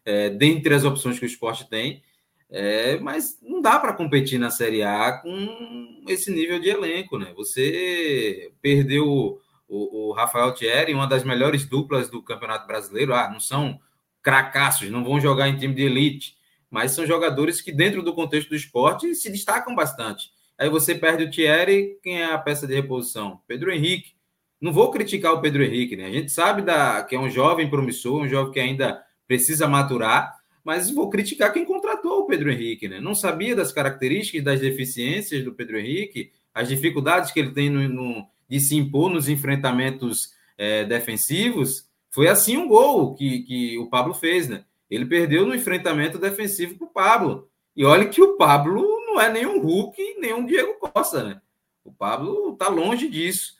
é, 0.05 0.29
dentre 0.29 0.73
as 0.73 0.83
opções 0.83 1.17
que 1.17 1.25
o 1.25 1.27
esporte 1.27 1.67
tem. 1.67 2.03
É, 2.49 2.99
mas 2.99 3.39
não 3.41 3.59
dá 3.59 3.79
para 3.79 3.93
competir 3.93 4.39
na 4.39 4.51
Série 4.51 4.83
A 4.83 5.13
com 5.13 6.03
esse 6.07 6.31
nível 6.31 6.59
de 6.59 6.69
elenco, 6.69 7.17
né? 7.17 7.33
Você 7.35 8.51
perdeu 8.61 9.41
o, 9.67 10.09
o 10.09 10.13
Rafael 10.13 10.53
Thierry, 10.53 10.93
uma 10.93 11.07
das 11.07 11.23
melhores 11.23 11.65
duplas 11.65 12.07
do 12.07 12.21
Campeonato 12.21 12.67
Brasileiro. 12.67 13.15
Ah, 13.15 13.29
não 13.31 13.39
são 13.39 13.79
cracassos, 14.21 14.89
não 14.89 15.03
vão 15.03 15.19
jogar 15.19 15.49
em 15.49 15.57
time 15.57 15.73
de 15.73 15.83
elite, 15.83 16.34
mas 16.69 16.91
são 16.91 17.05
jogadores 17.05 17.61
que, 17.61 17.71
dentro 17.71 18.01
do 18.01 18.13
contexto 18.13 18.49
do 18.49 18.55
esporte, 18.55 19.13
se 19.15 19.29
destacam 19.31 19.75
bastante. 19.75 20.29
Aí 20.57 20.69
você 20.69 20.95
perde 20.95 21.23
o 21.23 21.29
Thierry, 21.29 21.97
quem 22.01 22.21
é 22.21 22.25
a 22.25 22.37
peça 22.37 22.65
de 22.65 22.73
reposição? 22.73 23.39
Pedro 23.47 23.71
Henrique. 23.71 24.13
Não 24.59 24.71
vou 24.71 24.89
criticar 24.89 25.33
o 25.33 25.41
Pedro 25.41 25.63
Henrique, 25.63 25.95
né? 25.95 26.05
A 26.05 26.11
gente 26.11 26.31
sabe 26.31 26.61
da, 26.61 27.03
que 27.03 27.15
é 27.15 27.19
um 27.19 27.29
jovem 27.29 27.69
promissor, 27.69 28.21
um 28.21 28.27
jovem 28.27 28.53
que 28.53 28.59
ainda 28.59 29.03
precisa 29.27 29.67
maturar, 29.67 30.33
mas 30.63 30.89
vou 30.89 31.09
criticar 31.09 31.51
quem 31.51 31.65
contratou 31.65 32.19
o 32.19 32.25
Pedro 32.25 32.51
Henrique, 32.51 32.87
né? 32.87 32.99
Não 32.99 33.13
sabia 33.13 33.55
das 33.55 33.71
características, 33.71 34.43
das 34.43 34.59
deficiências 34.59 35.43
do 35.43 35.53
Pedro 35.53 35.77
Henrique, 35.77 36.31
as 36.53 36.69
dificuldades 36.69 37.31
que 37.31 37.39
ele 37.39 37.51
tem 37.51 37.69
no, 37.69 37.87
no 37.87 38.27
de 38.49 38.59
se 38.59 38.75
impor 38.75 39.09
nos 39.09 39.27
enfrentamentos 39.27 40.33
é, 40.57 40.85
defensivos. 40.85 41.87
Foi 42.09 42.27
assim 42.27 42.57
um 42.57 42.67
gol 42.67 43.13
que, 43.13 43.39
que 43.43 43.77
o 43.77 43.89
Pablo 43.89 44.13
fez, 44.13 44.47
né? 44.47 44.63
Ele 44.89 45.05
perdeu 45.05 45.45
no 45.45 45.55
enfrentamento 45.55 46.17
defensivo 46.17 46.77
para 46.77 46.87
o 46.87 46.91
Pablo. 46.91 47.49
E 47.75 47.83
olha 47.83 48.07
que 48.07 48.21
o 48.21 48.37
Pablo 48.37 48.81
não 49.05 49.19
é 49.19 49.31
nem 49.31 49.45
um 49.45 49.59
Hulk, 49.59 50.15
nem 50.19 50.33
um 50.33 50.45
Diego 50.45 50.79
Costa, 50.79 51.23
né? 51.23 51.41
O 51.83 51.91
Pablo 51.91 52.53
está 52.53 52.67
longe 52.67 53.09
disso. 53.09 53.55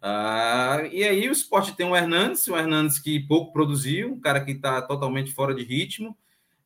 Ah, 0.00 0.82
e 0.92 1.02
aí 1.02 1.28
o 1.28 1.32
esporte 1.32 1.74
tem 1.74 1.86
o 1.86 1.96
Hernandes, 1.96 2.46
o 2.46 2.56
Hernandes 2.56 2.98
que 2.98 3.18
pouco 3.20 3.52
produziu, 3.52 4.12
um 4.12 4.20
cara 4.20 4.44
que 4.44 4.52
está 4.52 4.80
totalmente 4.82 5.32
fora 5.32 5.54
de 5.54 5.64
ritmo. 5.64 6.16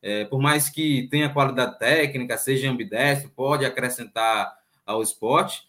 É, 0.01 0.25
por 0.25 0.41
mais 0.41 0.69
que 0.69 1.07
tenha 1.09 1.31
qualidade 1.31 1.77
técnica, 1.77 2.37
seja 2.37 2.69
ambidestro, 2.69 3.29
pode 3.35 3.65
acrescentar 3.65 4.51
ao 4.85 5.01
esporte. 5.01 5.63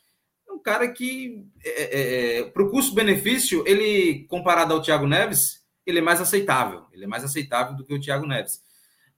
É 0.48 0.52
um 0.52 0.58
cara 0.58 0.88
que, 0.88 1.44
é, 1.64 1.82
é, 1.82 2.38
é 2.40 2.44
para 2.44 2.62
o 2.62 2.70
custo-benefício, 2.70 3.62
ele, 3.66 4.26
comparado 4.28 4.72
ao 4.72 4.80
Thiago 4.80 5.06
Neves, 5.06 5.61
ele 5.86 5.98
é 5.98 6.02
mais 6.02 6.20
aceitável. 6.20 6.84
Ele 6.92 7.04
é 7.04 7.06
mais 7.06 7.24
aceitável 7.24 7.76
do 7.76 7.84
que 7.84 7.94
o 7.94 8.00
Thiago 8.00 8.26
Neves. 8.26 8.62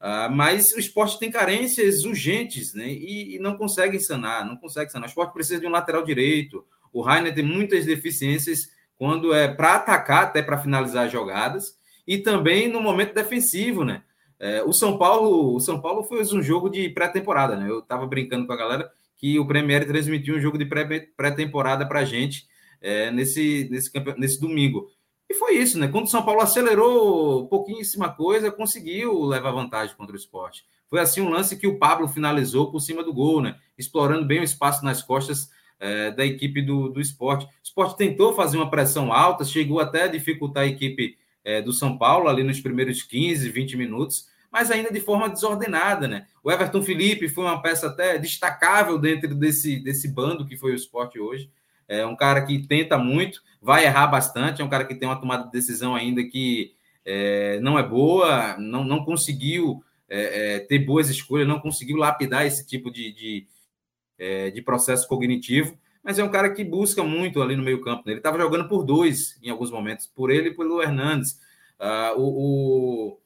Uh, 0.01 0.31
mas 0.31 0.73
o 0.73 0.79
esporte 0.79 1.19
tem 1.19 1.31
carências 1.31 2.05
urgentes, 2.05 2.75
né? 2.75 2.89
E, 2.89 3.37
e, 3.37 3.39
não 3.39 3.57
consegue 3.57 3.99
sanar, 3.99 4.45
não 4.45 4.57
consegue 4.57 4.91
sanar. 4.91 5.09
O 5.09 5.09
esporte 5.09 5.33
precisa 5.33 5.61
de 5.61 5.67
um 5.67 5.71
lateral 5.71 6.05
direito. 6.05 6.65
O 6.93 7.01
Rainer 7.01 7.35
tem 7.35 7.45
muitas 7.45 7.87
deficiências 7.87 8.69
quando 8.97 9.33
é 9.33 9.49
para 9.49 9.77
atacar, 9.77 10.25
até 10.25 10.43
para 10.43 10.59
finalizar 10.59 11.09
jogadas, 11.09 11.79
e 12.07 12.19
também 12.19 12.69
no 12.69 12.81
momento 12.83 13.15
defensivo, 13.15 13.85
né? 13.85 14.03
É, 14.39 14.63
o 14.63 14.73
São 14.73 14.99
Paulo, 14.99 15.55
o 15.55 15.61
São 15.61 15.81
Paulo 15.81 16.05
foi 16.05 16.21
um 16.21 16.43
jogo 16.43 16.69
de 16.69 16.89
pré-temporada, 16.91 17.57
né? 17.57 17.69
Eu 17.69 17.79
estava 17.79 18.07
brincando 18.07 18.47
com 18.47 18.53
a 18.53 18.57
galera 18.57 18.91
que 19.17 19.39
o 19.39 19.47
Premier 19.47 19.87
transmitiu 19.87 20.37
um 20.37 20.41
jogo 20.41 20.59
de 20.59 20.67
pré-temporada 20.67 21.87
para 21.87 22.01
a 22.01 22.05
gente 22.05 22.47
é, 22.81 23.11
nesse, 23.11 23.69
nesse, 23.71 23.91
nesse 24.19 24.41
domingo. 24.41 24.91
E 25.29 25.35
foi 25.35 25.57
isso, 25.57 25.79
né? 25.79 25.89
Quando 25.89 26.05
o 26.05 26.11
São 26.11 26.23
Paulo 26.23 26.41
acelerou 26.41 27.49
pouquíssima 27.49 28.11
coisa, 28.13 28.51
conseguiu 28.51 29.25
levar 29.25 29.53
vantagem 29.53 29.97
contra 29.97 30.15
o 30.15 30.19
esporte. 30.19 30.65
Foi 30.89 31.01
assim 31.01 31.21
um 31.21 31.31
lance 31.31 31.57
que 31.57 31.67
o 31.67 31.79
Pablo 31.79 32.07
finalizou 32.07 32.71
por 32.71 32.81
cima 32.81 33.03
do 33.03 33.13
gol, 33.13 33.41
né? 33.41 33.57
Explorando 33.77 34.27
bem 34.27 34.41
o 34.41 34.45
espaço 34.45 34.85
nas 34.85 35.03
costas 35.03 35.51
é, 35.81 36.11
da 36.11 36.25
equipe 36.25 36.63
do, 36.63 36.89
do 36.89 37.01
esporte. 37.01 37.47
O 37.47 37.49
esporte 37.63 37.97
tentou 37.97 38.35
fazer 38.35 38.57
uma 38.57 38.71
pressão 38.71 39.13
alta, 39.13 39.45
chegou 39.45 39.81
até 39.81 40.05
a 40.05 40.09
dificultar 40.09 40.65
a 40.65 40.67
equipe 40.67 41.17
é, 41.45 41.61
do 41.61 41.73
São 41.73 41.99
Paulo 41.99 42.29
ali 42.29 42.43
nos 42.43 42.61
primeiros 42.61 43.03
15, 43.03 43.49
20 43.51 43.77
minutos, 43.77 44.29
mas 44.51 44.71
ainda 44.71 44.93
de 44.93 45.01
forma 45.01 45.29
desordenada, 45.29 46.07
né? 46.07 46.27
O 46.43 46.51
Everton 46.51 46.83
Felipe 46.83 47.29
foi 47.29 47.45
uma 47.45 47.61
peça 47.61 47.89
até 47.89 48.19
destacável 48.19 48.99
dentro 48.99 49.35
desse, 49.35 49.79
desse 49.81 50.09
bando 50.09 50.47
que 50.47 50.57
foi 50.57 50.73
o 50.73 50.77
esporte 50.77 51.19
hoje. 51.19 51.51
É 51.89 52.05
um 52.07 52.17
cara 52.17 52.45
que 52.45 52.67
tenta 52.67 52.99
muito, 52.99 53.43
vai 53.61 53.85
errar 53.85 54.07
bastante, 54.07 54.63
é 54.63 54.65
um 54.65 54.69
cara 54.69 54.85
que 54.85 54.95
tem 54.95 55.09
uma 55.09 55.21
tomada 55.21 55.45
de 55.45 55.51
decisão 55.51 55.95
ainda 55.95 56.23
que 56.25 56.75
é, 57.05 57.59
não 57.61 57.79
é 57.79 57.83
boa, 57.83 58.57
não, 58.59 58.85
não 58.85 59.05
conseguiu 59.05 59.83
é, 60.09 60.57
é, 60.57 60.61
ter 60.61 60.79
boas 60.79 61.09
escolhas, 61.11 61.49
não 61.49 61.61
conseguiu 61.61 61.97
lapidar 61.97 62.47
esse 62.47 62.67
tipo 62.67 62.91
de, 62.91 63.13
de, 63.13 63.47
é, 64.19 64.51
de 64.51 64.63
processo 64.63 65.09
cognitivo, 65.09 65.79
mas 66.03 66.19
é 66.19 66.25
um 66.25 66.31
cara 66.31 66.51
que 66.51 66.63
busca 66.63 67.03
muito 67.03 67.43
ali 67.43 67.57
no 67.57 67.63
meio 67.63 67.81
campo. 67.81 68.03
Né? 68.05 68.13
Ele 68.13 68.21
estava 68.21 68.39
jogando 68.39 68.69
por 68.69 68.85
dois 68.85 69.39
em 69.43 69.49
alguns 69.49 69.71
momentos, 69.71 70.07
por 70.07 70.31
ele 70.31 70.51
e 70.51 70.55
pelo 70.55 70.83
Hernandes. 70.83 71.41
Uh, 71.81 72.21
o, 72.21 73.19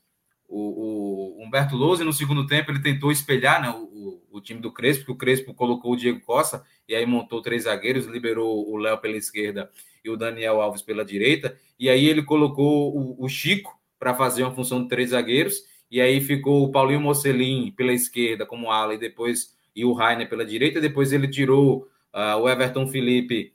o, 0.49 1.37
o, 1.39 1.45
Humberto 1.45 1.77
Lousa, 1.77 2.05
no 2.05 2.13
segundo 2.13 2.47
tempo, 2.47 2.71
ele 2.71 2.81
tentou 2.81 3.11
espelhar 3.11 3.61
né, 3.61 3.69
o, 3.71 4.23
o, 4.39 4.43
time 4.43 4.61
do 4.61 4.73
Crespo, 4.73 5.05
porque 5.05 5.13
o 5.13 5.17
Crespo 5.17 5.55
colocou 5.55 5.93
o 5.93 5.97
Diego 5.97 6.21
Costa 6.21 6.65
e 6.89 6.95
aí 6.95 7.05
montou 7.05 7.43
três 7.43 7.65
zagueiros, 7.65 8.07
liberou 8.07 8.71
o 8.71 8.77
Léo 8.77 8.99
pela 8.99 9.17
esquerda 9.17 9.71
e 10.05 10.11
o 10.11 10.17
Daniel 10.17 10.61
Alves 10.61 10.83
pela 10.83 11.05
direita, 11.05 11.59
e 11.79 11.89
aí 11.91 12.07
ele 12.07 12.23
colocou 12.23 12.97
o, 12.97 13.25
o 13.25 13.29
Chico 13.29 13.79
para 13.99 14.15
fazer 14.15 14.43
uma 14.43 14.55
função 14.55 14.83
de 14.83 14.89
três 14.89 15.11
zagueiros, 15.11 15.63
e 15.91 16.01
aí 16.01 16.21
ficou 16.21 16.65
o 16.65 16.71
Paulinho 16.71 17.01
Mocelin 17.01 17.73
pela 17.73 17.93
esquerda 17.93 18.47
como 18.47 18.71
ala 18.71 18.95
e 18.95 18.99
depois 18.99 19.57
e 19.75 19.85
o 19.85 19.93
Rainer 19.93 20.29
pela 20.29 20.45
direita, 20.45 20.81
depois 20.81 21.13
ele 21.13 21.29
tirou 21.29 21.89
uh, 22.13 22.37
o 22.41 22.49
Everton 22.49 22.89
Felipe 22.89 23.55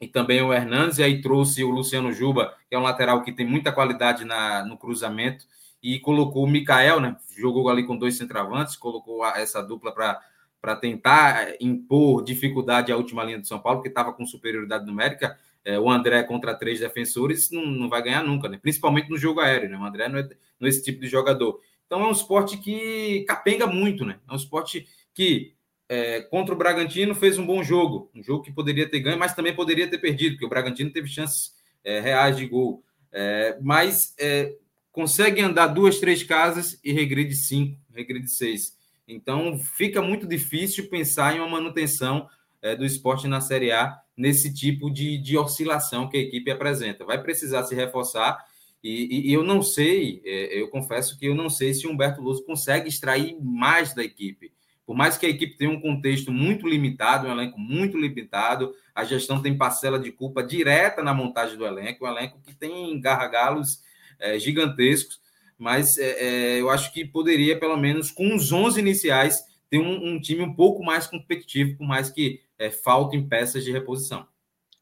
e 0.00 0.08
também 0.08 0.40
o 0.40 0.52
Hernandes, 0.52 0.98
e 0.98 1.02
aí 1.02 1.20
trouxe 1.20 1.62
o 1.62 1.70
Luciano 1.70 2.12
Juba, 2.12 2.56
que 2.68 2.74
é 2.74 2.78
um 2.78 2.82
lateral 2.82 3.22
que 3.22 3.32
tem 3.32 3.46
muita 3.46 3.70
qualidade 3.70 4.24
na, 4.24 4.64
no 4.64 4.78
cruzamento, 4.78 5.44
e 5.82 5.98
colocou 5.98 6.44
o 6.44 6.48
Mikael, 6.48 7.00
né? 7.00 7.16
Jogou 7.36 7.68
ali 7.68 7.84
com 7.84 7.96
dois 7.96 8.16
centroavantes, 8.16 8.76
colocou 8.76 9.26
essa 9.26 9.60
dupla 9.60 9.92
para 9.92 10.76
tentar 10.76 11.54
impor 11.60 12.22
dificuldade 12.22 12.92
à 12.92 12.96
última 12.96 13.24
linha 13.24 13.40
do 13.40 13.46
São 13.46 13.58
Paulo, 13.58 13.82
que 13.82 13.88
estava 13.88 14.12
com 14.12 14.24
superioridade 14.24 14.86
numérica. 14.86 15.36
É, 15.64 15.78
o 15.78 15.90
André 15.90 16.22
contra 16.22 16.54
três 16.54 16.80
defensores 16.80 17.50
não, 17.50 17.66
não 17.66 17.88
vai 17.88 18.02
ganhar 18.02 18.22
nunca, 18.22 18.48
né? 18.48 18.58
Principalmente 18.60 19.10
no 19.10 19.16
jogo 19.16 19.40
aéreo, 19.40 19.70
né? 19.70 19.76
O 19.76 19.84
André 19.84 20.08
não 20.08 20.18
é, 20.18 20.28
não 20.58 20.66
é 20.66 20.68
esse 20.68 20.82
tipo 20.82 21.00
de 21.00 21.08
jogador. 21.08 21.60
Então 21.86 22.02
é 22.02 22.06
um 22.06 22.12
esporte 22.12 22.56
que 22.56 23.24
capenga 23.26 23.66
muito, 23.66 24.04
né? 24.04 24.18
É 24.28 24.32
um 24.32 24.36
esporte 24.36 24.86
que 25.12 25.54
é, 25.88 26.22
contra 26.22 26.54
o 26.54 26.58
Bragantino 26.58 27.14
fez 27.14 27.38
um 27.38 27.44
bom 27.44 27.62
jogo, 27.62 28.10
um 28.14 28.22
jogo 28.22 28.42
que 28.42 28.50
poderia 28.50 28.88
ter 28.88 29.00
ganho, 29.00 29.18
mas 29.18 29.34
também 29.34 29.54
poderia 29.54 29.86
ter 29.86 29.98
perdido, 29.98 30.32
porque 30.32 30.46
o 30.46 30.48
Bragantino 30.48 30.90
teve 30.90 31.06
chances 31.06 31.52
é, 31.84 32.00
reais 32.00 32.36
de 32.36 32.46
gol. 32.46 32.82
É, 33.12 33.58
mas 33.60 34.14
é, 34.18 34.56
consegue 34.92 35.40
andar 35.40 35.68
duas, 35.68 35.98
três 35.98 36.22
casas 36.22 36.78
e 36.84 36.92
regride 36.92 37.34
cinco, 37.34 37.80
regride 37.90 38.28
seis. 38.28 38.76
Então 39.08 39.58
fica 39.58 40.00
muito 40.00 40.26
difícil 40.26 40.88
pensar 40.88 41.34
em 41.34 41.40
uma 41.40 41.48
manutenção 41.48 42.28
é, 42.60 42.76
do 42.76 42.84
esporte 42.84 43.26
na 43.26 43.40
Série 43.40 43.72
A 43.72 43.98
nesse 44.16 44.54
tipo 44.54 44.90
de, 44.90 45.18
de 45.18 45.36
oscilação 45.36 46.08
que 46.08 46.16
a 46.16 46.20
equipe 46.20 46.50
apresenta. 46.50 47.04
Vai 47.04 47.20
precisar 47.20 47.64
se 47.64 47.74
reforçar 47.74 48.38
e, 48.84 49.30
e 49.30 49.32
eu 49.32 49.42
não 49.42 49.62
sei, 49.62 50.20
é, 50.24 50.60
eu 50.60 50.68
confesso 50.68 51.18
que 51.18 51.26
eu 51.26 51.34
não 51.34 51.48
sei 51.48 51.72
se 51.72 51.86
Humberto 51.86 52.20
Luz 52.20 52.40
consegue 52.40 52.88
extrair 52.88 53.36
mais 53.40 53.94
da 53.94 54.04
equipe. 54.04 54.52
Por 54.84 54.96
mais 54.96 55.16
que 55.16 55.24
a 55.24 55.28
equipe 55.28 55.56
tenha 55.56 55.70
um 55.70 55.80
contexto 55.80 56.32
muito 56.32 56.68
limitado, 56.68 57.26
um 57.26 57.30
elenco 57.30 57.58
muito 57.58 57.96
limitado, 57.96 58.74
a 58.94 59.04
gestão 59.04 59.40
tem 59.40 59.56
parcela 59.56 59.98
de 59.98 60.10
culpa 60.10 60.42
direta 60.42 61.02
na 61.02 61.14
montagem 61.14 61.56
do 61.56 61.64
elenco, 61.64 62.04
um 62.04 62.08
elenco 62.08 62.40
que 62.44 62.52
tem 62.54 63.00
gargalos 63.00 63.80
é, 64.18 64.38
gigantescos, 64.38 65.20
mas 65.58 65.96
é, 65.96 66.10
é, 66.18 66.60
eu 66.60 66.70
acho 66.70 66.92
que 66.92 67.04
poderia, 67.04 67.58
pelo 67.58 67.76
menos 67.76 68.10
com 68.10 68.34
os 68.34 68.52
11 68.52 68.80
iniciais, 68.80 69.40
ter 69.70 69.78
um, 69.78 70.14
um 70.14 70.20
time 70.20 70.42
um 70.42 70.54
pouco 70.54 70.84
mais 70.84 71.06
competitivo, 71.06 71.78
por 71.78 71.86
mais 71.86 72.10
que 72.10 72.40
é, 72.58 72.70
faltem 72.70 73.26
peças 73.26 73.64
de 73.64 73.72
reposição. 73.72 74.26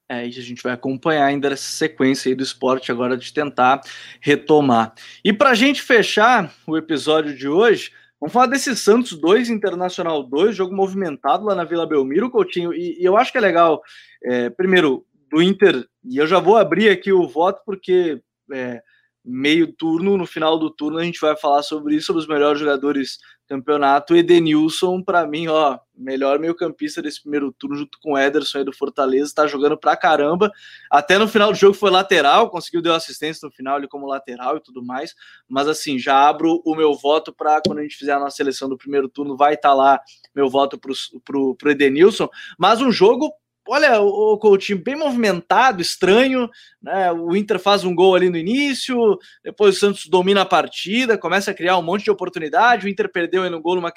É, 0.08 0.26
isso 0.26 0.40
a 0.40 0.42
gente 0.42 0.62
vai 0.62 0.72
acompanhar 0.72 1.26
ainda 1.26 1.46
essa 1.48 1.62
sequência 1.62 2.28
aí 2.28 2.34
do 2.34 2.42
esporte 2.42 2.90
agora 2.90 3.16
de 3.16 3.32
tentar 3.32 3.80
retomar. 4.20 4.92
E 5.24 5.32
para 5.32 5.50
a 5.50 5.54
gente 5.54 5.80
fechar 5.82 6.52
o 6.66 6.76
episódio 6.76 7.36
de 7.36 7.46
hoje, 7.46 7.92
vamos 8.18 8.32
falar 8.32 8.46
desse 8.46 8.74
Santos 8.74 9.12
2, 9.16 9.50
Internacional 9.50 10.24
2, 10.24 10.56
jogo 10.56 10.74
movimentado 10.74 11.44
lá 11.44 11.54
na 11.54 11.62
Vila 11.62 11.86
Belmiro, 11.86 12.28
Coutinho, 12.28 12.74
e, 12.74 13.00
e 13.00 13.04
eu 13.04 13.16
acho 13.16 13.30
que 13.30 13.38
é 13.38 13.40
legal, 13.40 13.80
é, 14.24 14.50
primeiro, 14.50 15.06
do 15.30 15.40
Inter, 15.40 15.86
e 16.04 16.16
eu 16.16 16.26
já 16.26 16.40
vou 16.40 16.56
abrir 16.56 16.88
aqui 16.88 17.12
o 17.12 17.28
voto, 17.28 17.62
porque 17.64 18.20
é, 18.52 18.82
meio 19.24 19.72
turno, 19.72 20.16
no 20.16 20.26
final 20.26 20.58
do 20.58 20.70
turno 20.70 20.98
a 20.98 21.04
gente 21.04 21.20
vai 21.20 21.36
falar 21.36 21.62
sobre 21.62 21.94
isso, 21.94 22.06
sobre 22.06 22.22
os 22.22 22.28
melhores 22.28 22.58
jogadores 22.58 23.18
do 23.46 23.56
campeonato. 23.56 24.16
Edenilson, 24.16 25.02
para 25.02 25.26
mim, 25.26 25.46
ó, 25.48 25.78
melhor 25.94 26.38
meio-campista 26.38 27.02
desse 27.02 27.20
primeiro 27.20 27.52
turno, 27.52 27.76
junto 27.76 27.98
com 28.00 28.12
o 28.12 28.18
Ederson 28.18 28.58
aí 28.58 28.64
do 28.64 28.72
Fortaleza, 28.72 29.32
tá 29.34 29.46
jogando 29.46 29.76
pra 29.76 29.96
caramba. 29.96 30.50
Até 30.90 31.18
no 31.18 31.28
final 31.28 31.52
do 31.52 31.58
jogo 31.58 31.74
foi 31.74 31.90
lateral, 31.90 32.48
conseguiu 32.48 32.80
dar 32.80 32.96
assistência 32.96 33.46
no 33.46 33.52
final 33.52 33.76
ali 33.76 33.86
como 33.86 34.06
lateral 34.06 34.56
e 34.56 34.60
tudo 34.60 34.82
mais. 34.82 35.14
Mas 35.48 35.68
assim, 35.68 35.98
já 35.98 36.28
abro 36.28 36.62
o 36.64 36.74
meu 36.74 36.94
voto 36.94 37.32
para 37.32 37.60
quando 37.64 37.80
a 37.80 37.82
gente 37.82 37.96
fizer 37.96 38.12
a 38.12 38.18
nossa 38.18 38.36
seleção 38.36 38.68
do 38.68 38.78
primeiro 38.78 39.08
turno, 39.08 39.36
vai 39.36 39.54
estar 39.54 39.70
tá 39.70 39.74
lá 39.74 40.00
meu 40.34 40.48
voto 40.48 40.78
pro, 40.78 40.94
pro, 41.24 41.54
pro 41.56 41.70
Edenilson. 41.70 42.28
Mas 42.58 42.80
um 42.80 42.90
jogo 42.90 43.30
olha, 43.70 44.00
o 44.00 44.36
Coutinho 44.36 44.82
bem 44.82 44.96
movimentado, 44.96 45.80
estranho, 45.80 46.50
né? 46.82 47.12
O 47.12 47.36
Inter 47.36 47.60
faz 47.60 47.84
um 47.84 47.94
gol 47.94 48.16
ali 48.16 48.28
no 48.28 48.36
início, 48.36 49.16
depois 49.44 49.76
o 49.76 49.78
Santos 49.78 50.06
domina 50.06 50.42
a 50.42 50.46
partida, 50.46 51.16
começa 51.16 51.52
a 51.52 51.54
criar 51.54 51.78
um 51.78 51.82
monte 51.82 52.02
de 52.02 52.10
oportunidade, 52.10 52.86
o 52.86 52.88
Inter 52.88 53.08
perdeu 53.08 53.44
aí 53.44 53.50
no 53.50 53.60
gol 53.60 53.76
numa, 53.76 53.92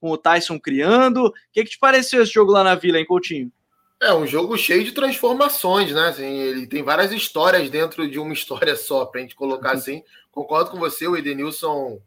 com 0.00 0.10
o 0.10 0.16
Tyson 0.16 0.58
criando. 0.58 1.26
O 1.26 1.32
que, 1.52 1.64
que 1.64 1.70
te 1.70 1.78
pareceu 1.78 2.22
esse 2.22 2.32
jogo 2.32 2.52
lá 2.52 2.64
na 2.64 2.74
Vila, 2.74 2.98
hein, 2.98 3.04
Coutinho? 3.04 3.52
É 4.00 4.14
um 4.14 4.26
jogo 4.26 4.56
cheio 4.56 4.82
de 4.82 4.92
transformações, 4.92 5.92
né? 5.92 6.08
Assim, 6.08 6.24
ele 6.24 6.66
tem 6.66 6.82
várias 6.82 7.12
histórias 7.12 7.68
dentro 7.68 8.08
de 8.08 8.18
uma 8.18 8.32
história 8.32 8.76
só, 8.76 9.04
para 9.04 9.20
a 9.20 9.22
gente 9.22 9.34
colocar 9.34 9.72
assim. 9.76 10.02
Concordo 10.32 10.70
com 10.70 10.78
você, 10.78 11.06
o 11.06 11.16
Edenilson 11.16 12.00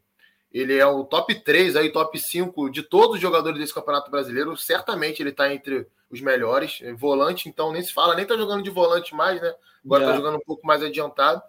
ele 0.53 0.77
é 0.77 0.85
o 0.85 1.05
top 1.05 1.33
3, 1.33 1.75
aí, 1.75 1.89
top 1.89 2.19
5 2.19 2.69
de 2.69 2.83
todos 2.83 3.15
os 3.15 3.21
jogadores 3.21 3.57
desse 3.57 3.73
Campeonato 3.73 4.11
Brasileiro. 4.11 4.57
Certamente 4.57 5.21
ele 5.21 5.29
está 5.29 5.53
entre 5.53 5.87
os 6.09 6.19
melhores. 6.19 6.79
Volante, 6.97 7.47
então, 7.47 7.71
nem 7.71 7.81
se 7.81 7.93
fala, 7.93 8.15
nem 8.15 8.25
tá 8.25 8.35
jogando 8.35 8.61
de 8.61 8.69
volante 8.69 9.15
mais, 9.15 9.41
né? 9.41 9.53
Agora 9.83 10.03
yeah. 10.03 10.11
tá 10.11 10.17
jogando 10.17 10.41
um 10.41 10.45
pouco 10.45 10.67
mais 10.67 10.83
adiantado. 10.83 11.41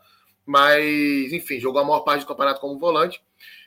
Mas, 0.46 1.32
enfim, 1.32 1.58
jogou 1.58 1.80
a 1.80 1.84
maior 1.84 2.00
parte 2.00 2.20
do 2.20 2.26
campeonato 2.26 2.60
como 2.60 2.78
volante. 2.78 3.20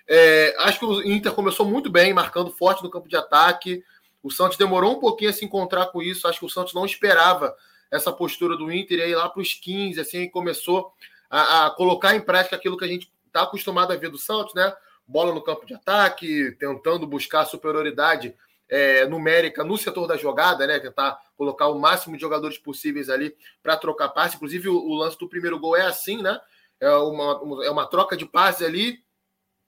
É, 0.07 0.55
acho 0.59 0.79
que 0.79 0.85
o 0.85 1.03
Inter 1.03 1.33
começou 1.33 1.65
muito 1.65 1.89
bem, 1.89 2.13
marcando 2.13 2.51
forte 2.51 2.83
no 2.83 2.89
campo 2.89 3.09
de 3.09 3.17
ataque. 3.17 3.83
O 4.23 4.31
Santos 4.31 4.57
demorou 4.57 4.93
um 4.93 4.99
pouquinho 4.99 5.29
a 5.29 5.33
se 5.33 5.43
encontrar 5.43 5.87
com 5.87 6.01
isso. 6.01 6.27
Acho 6.27 6.39
que 6.39 6.45
o 6.45 6.49
Santos 6.49 6.73
não 6.73 6.85
esperava 6.85 7.55
essa 7.91 8.11
postura 8.11 8.55
do 8.55 8.71
Inter. 8.71 8.99
E 8.99 9.01
aí, 9.03 9.15
lá 9.15 9.29
para 9.29 9.41
os 9.41 9.53
15, 9.53 9.99
assim, 9.99 10.29
começou 10.29 10.93
a, 11.29 11.65
a, 11.65 11.69
colocar 11.71 12.15
em 12.15 12.21
prática 12.21 12.55
aquilo 12.55 12.77
que 12.77 12.85
a 12.85 12.87
gente 12.87 13.11
está 13.27 13.43
acostumado 13.43 13.91
a 13.91 13.95
ver 13.97 14.09
do 14.09 14.17
Santos, 14.17 14.53
né? 14.53 14.73
Bola 15.07 15.33
no 15.33 15.43
campo 15.43 15.65
de 15.65 15.73
ataque, 15.73 16.51
tentando 16.59 17.05
buscar 17.05 17.45
superioridade 17.45 18.35
é, 18.69 19.05
numérica 19.05 19.63
no 19.63 19.77
setor 19.77 20.07
da 20.07 20.17
jogada, 20.17 20.65
né? 20.65 20.79
Tentar 20.79 21.19
colocar 21.37 21.67
o 21.67 21.79
máximo 21.79 22.15
de 22.15 22.21
jogadores 22.21 22.57
possíveis 22.57 23.09
ali 23.09 23.35
para 23.61 23.77
trocar 23.77 24.09
passe. 24.09 24.35
Inclusive, 24.35 24.69
o, 24.69 24.77
o, 24.77 24.95
lance 24.95 25.17
do 25.17 25.29
primeiro 25.29 25.59
gol 25.59 25.75
é 25.75 25.85
assim, 25.85 26.21
né? 26.21 26.39
É 26.79 26.89
uma, 26.89 27.65
é 27.65 27.69
uma 27.69 27.85
troca 27.85 28.17
de 28.17 28.25
passe 28.25 28.65
ali. 28.65 29.03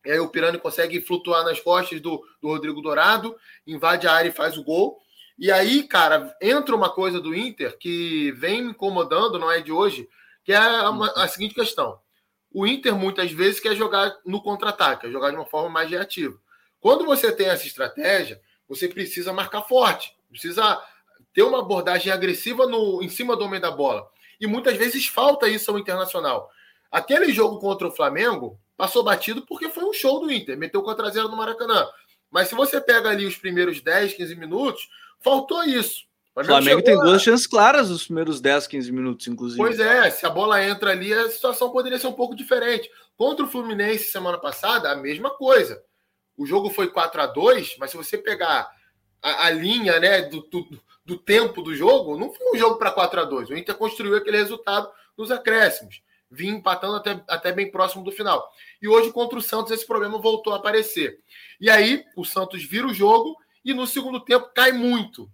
E 0.05 0.11
aí 0.11 0.19
o 0.19 0.29
Pirani 0.29 0.57
consegue 0.57 1.01
flutuar 1.01 1.43
nas 1.43 1.59
costas 1.59 1.99
do, 1.99 2.23
do 2.41 2.47
Rodrigo 2.47 2.81
Dourado, 2.81 3.35
invade 3.65 4.07
a 4.07 4.13
área 4.13 4.29
e 4.29 4.33
faz 4.33 4.57
o 4.57 4.63
gol. 4.63 4.97
E 5.37 5.51
aí, 5.51 5.83
cara, 5.83 6.35
entra 6.41 6.75
uma 6.75 6.89
coisa 6.89 7.19
do 7.19 7.35
Inter 7.35 7.77
que 7.77 8.31
vem 8.31 8.63
me 8.63 8.71
incomodando, 8.71 9.37
não 9.37 9.51
é 9.51 9.61
de 9.61 9.71
hoje, 9.71 10.07
que 10.43 10.51
é 10.51 10.57
a, 10.57 10.89
a 10.89 11.27
seguinte 11.27 11.53
questão. 11.53 11.99
O 12.51 12.65
Inter 12.65 12.95
muitas 12.95 13.31
vezes 13.31 13.59
quer 13.59 13.75
jogar 13.75 14.15
no 14.25 14.41
contra-ataque, 14.41 15.01
quer 15.01 15.11
jogar 15.11 15.29
de 15.29 15.35
uma 15.35 15.45
forma 15.45 15.69
mais 15.69 15.89
reativa. 15.89 16.37
Quando 16.79 17.05
você 17.05 17.31
tem 17.31 17.47
essa 17.47 17.67
estratégia, 17.67 18.41
você 18.67 18.87
precisa 18.87 19.33
marcar 19.33 19.63
forte, 19.63 20.15
precisa 20.29 20.81
ter 21.33 21.43
uma 21.43 21.59
abordagem 21.59 22.11
agressiva 22.11 22.65
no, 22.65 23.01
em 23.01 23.09
cima 23.09 23.35
do 23.35 23.45
homem 23.45 23.59
da 23.59 23.71
bola. 23.71 24.07
E 24.39 24.47
muitas 24.47 24.77
vezes 24.77 25.07
falta 25.07 25.47
isso 25.47 25.71
ao 25.71 25.79
Internacional. 25.79 26.49
Aquele 26.91 27.33
jogo 27.33 27.59
contra 27.59 27.87
o 27.87 27.91
Flamengo 27.91 28.59
passou 28.75 29.03
batido 29.03 29.45
porque 29.45 29.69
foi 29.69 29.83
um 29.83 29.93
show 29.93 30.19
do 30.19 30.31
Inter, 30.31 30.57
meteu 30.57 30.81
contra 30.83 31.09
zero 31.09 31.27
no 31.27 31.35
Maracanã. 31.35 31.87
Mas 32.29 32.49
se 32.49 32.55
você 32.55 32.79
pega 32.79 33.09
ali 33.09 33.25
os 33.25 33.37
primeiros 33.37 33.81
10, 33.81 34.13
15 34.13 34.35
minutos, 34.35 34.89
faltou 35.19 35.63
isso. 35.63 36.05
O 36.37 36.45
Flamengo 36.45 36.83
tem 36.83 36.95
duas 36.95 37.23
chances 37.23 37.47
claras 37.47 37.89
nos 37.89 38.05
primeiros 38.05 38.39
10, 38.39 38.67
15 38.67 38.91
minutos, 38.91 39.27
inclusive. 39.27 39.57
Pois 39.57 39.79
é, 39.79 40.07
se 40.11 40.23
a 40.23 40.29
bola 40.29 40.63
entra 40.63 40.91
ali, 40.91 41.11
a 41.11 41.27
situação 41.31 41.71
poderia 41.71 41.97
ser 41.97 42.05
um 42.05 42.13
pouco 42.13 42.35
diferente. 42.35 42.91
Contra 43.17 43.43
o 43.43 43.49
Fluminense 43.49 44.11
semana 44.11 44.37
passada, 44.37 44.91
a 44.91 44.95
mesma 44.95 45.31
coisa. 45.31 45.81
O 46.37 46.45
jogo 46.45 46.69
foi 46.69 46.91
4 46.91 47.21
a 47.21 47.25
2 47.25 47.77
mas 47.79 47.89
se 47.89 47.97
você 47.97 48.19
pegar 48.19 48.69
a, 49.19 49.47
a 49.47 49.49
linha 49.49 49.99
né, 49.99 50.21
do, 50.21 50.41
do, 50.41 50.79
do, 51.03 51.17
tempo 51.17 51.63
do 51.63 51.73
jogo, 51.73 52.15
não 52.15 52.31
foi 52.31 52.51
um 52.53 52.55
jogo 52.55 52.77
para 52.77 52.91
4 52.91 53.21
a 53.21 53.23
2 53.23 53.49
O 53.49 53.57
Inter 53.57 53.73
construiu 53.73 54.15
aquele 54.15 54.37
resultado 54.37 54.91
nos 55.17 55.31
acréscimos. 55.31 56.03
Vinha 56.29 56.53
empatando 56.53 56.97
até, 56.97 57.19
até 57.27 57.51
bem 57.51 57.71
próximo 57.71 58.03
do 58.03 58.11
final. 58.11 58.47
E 58.79 58.87
hoje, 58.87 59.11
contra 59.11 59.39
o 59.39 59.41
Santos, 59.41 59.71
esse 59.71 59.87
problema 59.87 60.19
voltou 60.19 60.53
a 60.53 60.57
aparecer. 60.57 61.19
E 61.59 61.67
aí, 61.67 62.05
o 62.15 62.23
Santos 62.23 62.63
vira 62.63 62.85
o 62.85 62.93
jogo 62.93 63.35
e 63.65 63.73
no 63.73 63.87
segundo 63.87 64.19
tempo 64.19 64.51
cai 64.53 64.71
muito 64.71 65.27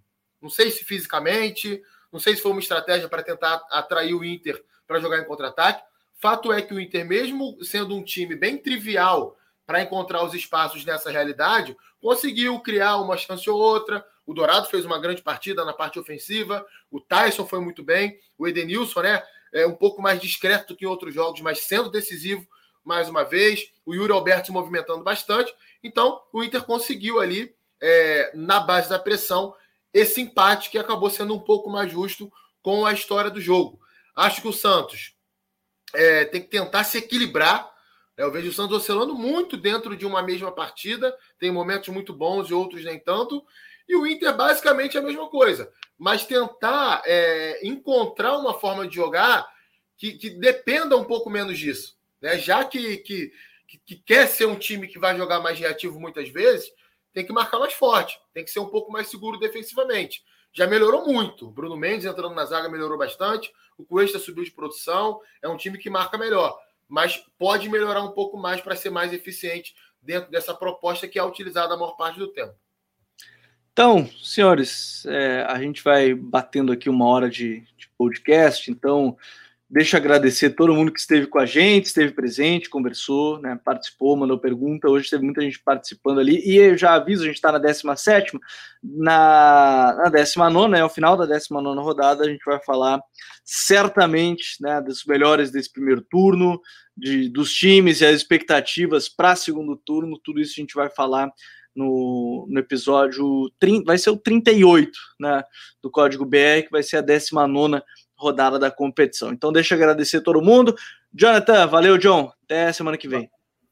não 0.43 0.49
sei 0.49 0.69
se 0.69 0.83
fisicamente, 0.83 1.81
não 2.11 2.19
sei 2.19 2.35
se 2.35 2.41
foi 2.41 2.51
uma 2.51 2.59
estratégia 2.59 3.07
para 3.07 3.23
tentar 3.23 3.65
atrair 3.71 4.13
o 4.13 4.23
Inter 4.23 4.61
para 4.85 4.99
jogar 4.99 5.19
em 5.19 5.25
contra-ataque. 5.25 5.81
Fato 6.19 6.51
é 6.51 6.61
que 6.61 6.73
o 6.73 6.79
Inter, 6.79 7.05
mesmo 7.05 7.57
sendo 7.63 7.95
um 7.95 8.03
time 8.03 8.35
bem 8.35 8.57
trivial 8.57 9.37
para 9.65 9.81
encontrar 9.81 10.23
os 10.23 10.33
espaços 10.33 10.83
nessa 10.83 11.09
realidade, 11.09 11.75
conseguiu 12.01 12.59
criar 12.59 12.97
uma 12.97 13.15
chance 13.15 13.49
ou 13.49 13.57
outra. 13.57 14.05
O 14.25 14.33
Dourado 14.33 14.67
fez 14.67 14.85
uma 14.85 14.99
grande 14.99 15.21
partida 15.21 15.63
na 15.63 15.73
parte 15.73 15.97
ofensiva, 15.97 16.65
o 16.91 16.99
Tyson 16.99 17.45
foi 17.45 17.59
muito 17.59 17.81
bem, 17.81 18.19
o 18.37 18.47
Edenilson, 18.47 19.01
né? 19.01 19.23
É 19.53 19.65
um 19.65 19.75
pouco 19.75 20.01
mais 20.01 20.19
discreto 20.19 20.73
do 20.73 20.75
que 20.75 20.83
em 20.83 20.87
outros 20.87 21.13
jogos, 21.13 21.39
mas 21.39 21.61
sendo 21.61 21.89
decisivo 21.89 22.45
mais 22.83 23.07
uma 23.07 23.23
vez. 23.23 23.71
O 23.85 23.93
Yuri 23.93 24.11
Alberto 24.11 24.47
se 24.47 24.51
movimentando 24.51 25.03
bastante. 25.03 25.53
Então, 25.83 26.21
o 26.31 26.43
Inter 26.43 26.63
conseguiu 26.63 27.19
ali, 27.19 27.55
é, 27.81 28.31
na 28.33 28.59
base 28.59 28.89
da 28.89 28.99
pressão, 28.99 29.55
esse 29.93 30.21
empate 30.21 30.69
que 30.69 30.77
acabou 30.77 31.09
sendo 31.09 31.35
um 31.35 31.39
pouco 31.39 31.69
mais 31.69 31.91
justo 31.91 32.31
com 32.61 32.85
a 32.85 32.93
história 32.93 33.29
do 33.29 33.39
jogo. 33.39 33.79
Acho 34.15 34.41
que 34.41 34.47
o 34.47 34.53
Santos 34.53 35.15
é, 35.93 36.25
tem 36.25 36.41
que 36.41 36.47
tentar 36.47 36.83
se 36.83 36.97
equilibrar. 36.97 37.71
Né? 38.17 38.23
Eu 38.23 38.31
vejo 38.31 38.49
o 38.49 38.53
Santos 38.53 38.77
oscilando 38.77 39.13
muito 39.13 39.55
dentro 39.55 39.95
de 39.95 40.05
uma 40.05 40.23
mesma 40.23 40.51
partida, 40.51 41.15
tem 41.37 41.51
momentos 41.51 41.89
muito 41.89 42.13
bons 42.13 42.49
e 42.49 42.53
outros 42.53 42.83
nem 42.83 42.99
tanto. 42.99 43.45
E 43.87 43.95
o 43.95 44.07
Inter 44.07 44.35
basicamente 44.35 44.97
é 44.97 44.99
a 44.99 45.03
mesma 45.03 45.29
coisa, 45.29 45.71
mas 45.97 46.25
tentar 46.25 47.01
é, 47.05 47.65
encontrar 47.67 48.37
uma 48.37 48.53
forma 48.53 48.87
de 48.87 48.95
jogar 48.95 49.45
que, 49.97 50.13
que, 50.13 50.29
dependa 50.29 50.97
um 50.97 51.03
pouco 51.03 51.29
menos 51.29 51.59
disso. 51.59 51.97
Né? 52.21 52.37
Já 52.37 52.63
que, 52.63 52.97
que, 52.97 53.31
que 53.85 53.95
quer 53.97 54.27
ser 54.27 54.45
um 54.45 54.57
time 54.57 54.87
que 54.87 54.97
vai 54.97 55.15
jogar 55.17 55.41
mais 55.41 55.59
reativo 55.59 55.99
muitas 55.99 56.29
vezes, 56.29 56.71
tem 57.13 57.25
que 57.25 57.31
marcar 57.31 57.59
mais 57.59 57.73
forte, 57.73 58.19
tem 58.33 58.43
que 58.43 58.51
ser 58.51 58.59
um 58.59 58.69
pouco 58.69 58.91
mais 58.91 59.07
seguro 59.07 59.39
defensivamente. 59.39 60.23
Já 60.51 60.67
melhorou 60.67 61.05
muito. 61.05 61.49
Bruno 61.49 61.75
Mendes 61.75 62.05
entrando 62.05 62.35
na 62.35 62.45
zaga 62.45 62.69
melhorou 62.69 62.97
bastante. 62.97 63.51
O 63.77 63.83
Cuesta 63.83 64.19
subiu 64.19 64.43
de 64.43 64.51
produção. 64.51 65.19
É 65.41 65.49
um 65.49 65.57
time 65.57 65.79
que 65.79 65.89
marca 65.89 66.17
melhor. 66.17 66.57
Mas 66.87 67.17
pode 67.39 67.67
melhorar 67.69 68.03
um 68.03 68.11
pouco 68.11 68.37
mais 68.37 68.61
para 68.61 68.75
ser 68.75 68.91
mais 68.91 69.11
eficiente 69.11 69.75
dentro 70.01 70.29
dessa 70.29 70.53
proposta 70.53 71.07
que 71.07 71.17
é 71.17 71.23
utilizada 71.23 71.73
a 71.73 71.77
maior 71.77 71.93
parte 71.93 72.19
do 72.19 72.27
tempo. 72.27 72.53
Então, 73.71 74.07
senhores, 74.21 75.03
é, 75.07 75.43
a 75.47 75.59
gente 75.59 75.83
vai 75.83 76.13
batendo 76.13 76.71
aqui 76.71 76.87
uma 76.87 77.07
hora 77.07 77.27
de, 77.27 77.61
de 77.75 77.89
podcast. 77.97 78.69
Então, 78.69 79.17
Deixa 79.73 79.97
eu 79.97 80.01
agradecer 80.01 80.51
todo 80.51 80.75
mundo 80.75 80.93
que 80.93 80.99
esteve 80.99 81.25
com 81.25 81.39
a 81.39 81.47
gente, 81.47 81.85
esteve 81.87 82.13
presente, 82.13 82.69
conversou, 82.69 83.41
né, 83.41 83.59
participou, 83.65 84.15
mandou 84.15 84.37
pergunta. 84.37 84.87
Hoje 84.87 85.09
teve 85.09 85.25
muita 85.25 85.41
gente 85.41 85.59
participando 85.63 86.19
ali. 86.19 86.47
E 86.47 86.57
eu 86.57 86.77
já 86.77 86.93
aviso, 86.93 87.23
a 87.23 87.25
gente 87.25 87.37
está 87.37 87.51
na 87.51 87.57
17, 87.57 88.37
na, 88.83 89.95
na 89.97 90.09
19, 90.09 90.69
né, 90.69 90.81
ao 90.81 90.91
final 90.91 91.17
da 91.17 91.25
19 91.25 91.81
rodada, 91.81 92.23
a 92.23 92.29
gente 92.29 92.45
vai 92.45 92.61
falar 92.63 93.01
certamente 93.43 94.57
né, 94.61 94.79
dos 94.79 95.05
melhores 95.05 95.49
desse 95.49 95.73
primeiro 95.73 96.01
turno, 96.03 96.61
de, 96.95 97.27
dos 97.29 97.51
times 97.51 98.01
e 98.01 98.05
as 98.05 98.17
expectativas 98.17 99.09
para 99.09 99.35
segundo 99.35 99.75
turno. 99.75 100.21
Tudo 100.23 100.39
isso 100.39 100.53
a 100.55 100.61
gente 100.61 100.75
vai 100.75 100.91
falar 100.91 101.31
no, 101.75 102.45
no 102.47 102.59
episódio 102.59 103.51
30, 103.59 103.85
vai 103.85 103.97
ser 103.97 104.11
o 104.11 104.17
38 104.17 104.91
né, 105.19 105.43
do 105.81 105.89
Código 105.89 106.25
BR, 106.25 106.61
que 106.63 106.71
vai 106.71 106.83
ser 106.83 106.97
a 106.97 107.01
19 107.01 107.81
rodada 108.23 108.57
da 108.57 108.71
competição. 108.71 109.31
Então, 109.31 109.51
deixa 109.51 109.75
eu 109.75 109.77
agradecer 109.77 110.21
todo 110.21 110.41
mundo. 110.41 110.75
Jonathan, 111.13 111.67
valeu, 111.67 111.97
John. 111.97 112.31
Até 112.45 112.71
semana 112.71 112.97
que 112.97 113.07
vem. 113.07 113.29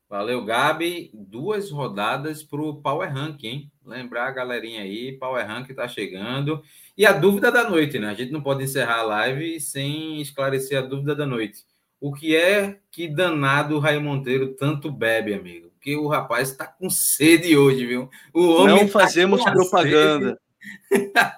Valeu, 0.09 0.43
Gabi. 0.43 1.09
Duas 1.13 1.71
rodadas 1.71 2.43
para 2.43 2.61
o 2.61 2.75
Power 2.75 3.11
Rank, 3.11 3.45
hein? 3.45 3.71
Lembrar 3.85 4.27
a 4.27 4.31
galerinha 4.31 4.81
aí, 4.81 5.13
Power 5.13 5.47
Rank 5.47 5.69
está 5.69 5.87
chegando. 5.87 6.61
E 6.97 7.05
a 7.05 7.13
dúvida 7.13 7.49
da 7.49 7.69
noite, 7.69 7.97
né? 7.97 8.09
A 8.09 8.13
gente 8.13 8.31
não 8.31 8.41
pode 8.41 8.61
encerrar 8.61 8.99
a 8.99 9.03
live 9.03 9.61
sem 9.61 10.21
esclarecer 10.21 10.77
a 10.77 10.81
dúvida 10.81 11.15
da 11.15 11.25
noite. 11.25 11.63
O 11.99 12.11
que 12.11 12.35
é 12.35 12.79
que 12.91 13.07
danado 13.07 13.77
o 13.77 13.79
Raio 13.79 14.01
Monteiro 14.01 14.53
tanto 14.55 14.91
bebe, 14.91 15.33
amigo? 15.33 15.69
Porque 15.69 15.95
o 15.95 16.07
rapaz 16.07 16.49
está 16.49 16.67
com 16.67 16.89
sede 16.89 17.55
hoje, 17.55 17.85
viu? 17.85 18.09
O 18.33 18.49
homem 18.55 18.75
não 18.75 18.85
tá 18.87 18.99
fazemos 18.99 19.41
propaganda. 19.43 20.29
Sede. 20.31 20.39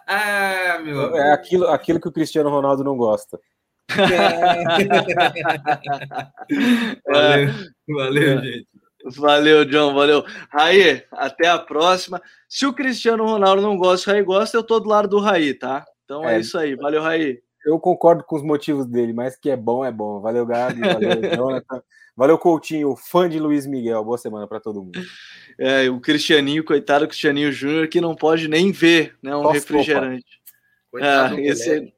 Ah, 0.07 0.80
meu 0.84 1.15
é 1.15 1.34
aquilo, 1.34 1.67
aquilo 1.67 1.99
que 1.99 2.07
o 2.07 2.11
Cristiano 2.11 2.49
Ronaldo 2.49 2.84
não 2.84 2.97
gosta. 2.97 3.39
valeu, 7.05 7.53
valeu, 7.88 8.41
gente. 8.41 8.67
Valeu, 9.17 9.65
John, 9.65 9.93
valeu. 9.93 10.24
Raí, 10.49 11.03
até 11.11 11.49
a 11.49 11.59
próxima. 11.59 12.21
Se 12.47 12.65
o 12.65 12.74
Cristiano 12.74 13.26
Ronaldo 13.26 13.61
não 13.61 13.78
gosta, 13.78 14.09
o 14.09 14.13
Raí 14.13 14.24
gosta, 14.24 14.55
eu 14.55 14.63
tô 14.63 14.80
do 14.80 14.88
lado 14.88 15.09
do 15.09 15.19
Raí, 15.19 15.53
tá? 15.53 15.86
Então 16.05 16.28
é, 16.28 16.38
é 16.38 16.39
isso 16.39 16.57
aí. 16.57 16.76
Valeu, 16.76 17.01
Raí. 17.01 17.41
Eu 17.66 17.80
concordo 17.80 18.24
com 18.24 18.36
os 18.36 18.43
motivos 18.43 18.86
dele, 18.86 19.14
mas 19.14 19.36
que 19.36 19.49
é 19.49 19.55
bom, 19.55 19.86
é 19.86 19.91
bom. 19.91 20.20
Valeu, 20.20 20.45
Gabi. 20.45 20.82
Valeu, 20.82 21.09
Jonathan. 21.36 21.82
Valeu, 22.16 22.38
Coutinho, 22.38 22.95
fã 22.95 23.28
de 23.28 23.39
Luiz 23.39 23.66
Miguel. 23.66 24.03
Boa 24.03 24.18
semana 24.18 24.47
para 24.47 24.59
todo 24.59 24.84
mundo. 24.84 24.99
É, 25.57 25.89
o 25.89 25.99
Cristianinho, 25.99 26.64
coitado, 26.64 27.05
o 27.05 27.07
Cristianinho 27.07 27.51
Júnior, 27.51 27.88
que 27.88 27.99
não 27.99 28.16
pode 28.16 28.47
nem 28.47 28.72
ver 28.72 29.16
né, 29.22 29.36
um 29.36 29.41
Nossa, 29.41 29.55
refrigerante. 29.55 30.41
Coitado, 30.91 31.39
é, 31.39 31.45
esse, 31.45 31.93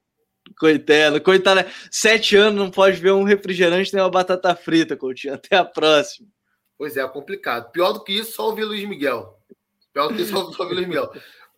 coitado, 0.58 1.22
coitado, 1.22 1.70
sete 1.92 2.38
anos 2.38 2.58
não 2.58 2.72
pode 2.72 2.98
ver 2.98 3.12
um 3.12 3.24
refrigerante 3.24 3.94
nem 3.94 4.02
uma 4.02 4.10
batata 4.10 4.56
frita, 4.56 4.96
Coutinho. 4.96 5.34
Até 5.34 5.58
a 5.58 5.66
próxima. 5.66 6.30
Pois 6.78 6.96
é, 6.96 7.06
complicado. 7.08 7.72
Pior 7.72 7.92
do 7.92 8.04
que 8.04 8.14
isso, 8.14 8.34
só 8.34 8.48
ouvir 8.48 8.64
Luiz 8.64 8.88
Miguel. 8.88 9.38
Pior 9.94 10.08
do 10.08 10.16
que 10.16 10.22
isso, 10.22 10.32
só 10.54 10.64
ouvir 10.64 10.76
Luiz 10.76 10.88
Miguel. 10.88 11.12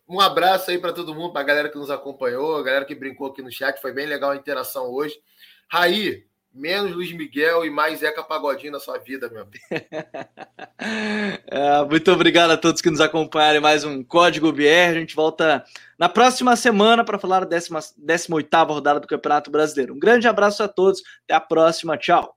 Um 0.08 0.20
abraço 0.20 0.70
aí 0.70 0.78
para 0.78 0.92
todo 0.92 1.14
mundo, 1.14 1.32
para 1.32 1.42
a 1.42 1.44
galera 1.44 1.68
que 1.68 1.76
nos 1.76 1.90
acompanhou, 1.90 2.56
a 2.56 2.62
galera 2.62 2.86
que 2.86 2.94
brincou 2.94 3.26
aqui 3.26 3.42
no 3.42 3.52
chat. 3.52 3.78
Foi 3.78 3.92
bem 3.92 4.06
legal 4.06 4.30
a 4.30 4.36
interação 4.36 4.90
hoje. 4.90 5.14
Raí, 5.70 6.24
menos 6.50 6.92
Luiz 6.92 7.12
Miguel 7.12 7.62
e 7.66 7.70
mais 7.70 7.98
Zeca 7.98 8.22
Pagodinho 8.22 8.72
na 8.72 8.80
sua 8.80 8.96
vida, 8.96 9.28
meu 9.28 9.42
amigo. 9.42 9.58
é, 11.46 11.84
muito 11.84 12.10
obrigado 12.10 12.52
a 12.52 12.56
todos 12.56 12.80
que 12.80 12.88
nos 12.88 13.02
acompanharam. 13.02 13.60
Mais 13.60 13.84
um 13.84 14.02
Código 14.02 14.50
BR. 14.50 14.92
A 14.92 14.94
gente 14.94 15.14
volta 15.14 15.62
na 15.98 16.08
próxima 16.08 16.56
semana 16.56 17.04
para 17.04 17.18
falar 17.18 17.44
da 17.44 17.58
18 17.58 18.48
rodada 18.66 19.00
do 19.00 19.06
Campeonato 19.06 19.50
Brasileiro. 19.50 19.94
Um 19.94 19.98
grande 19.98 20.26
abraço 20.26 20.62
a 20.62 20.68
todos. 20.68 21.02
Até 21.24 21.34
a 21.34 21.40
próxima. 21.40 21.98
Tchau. 21.98 22.34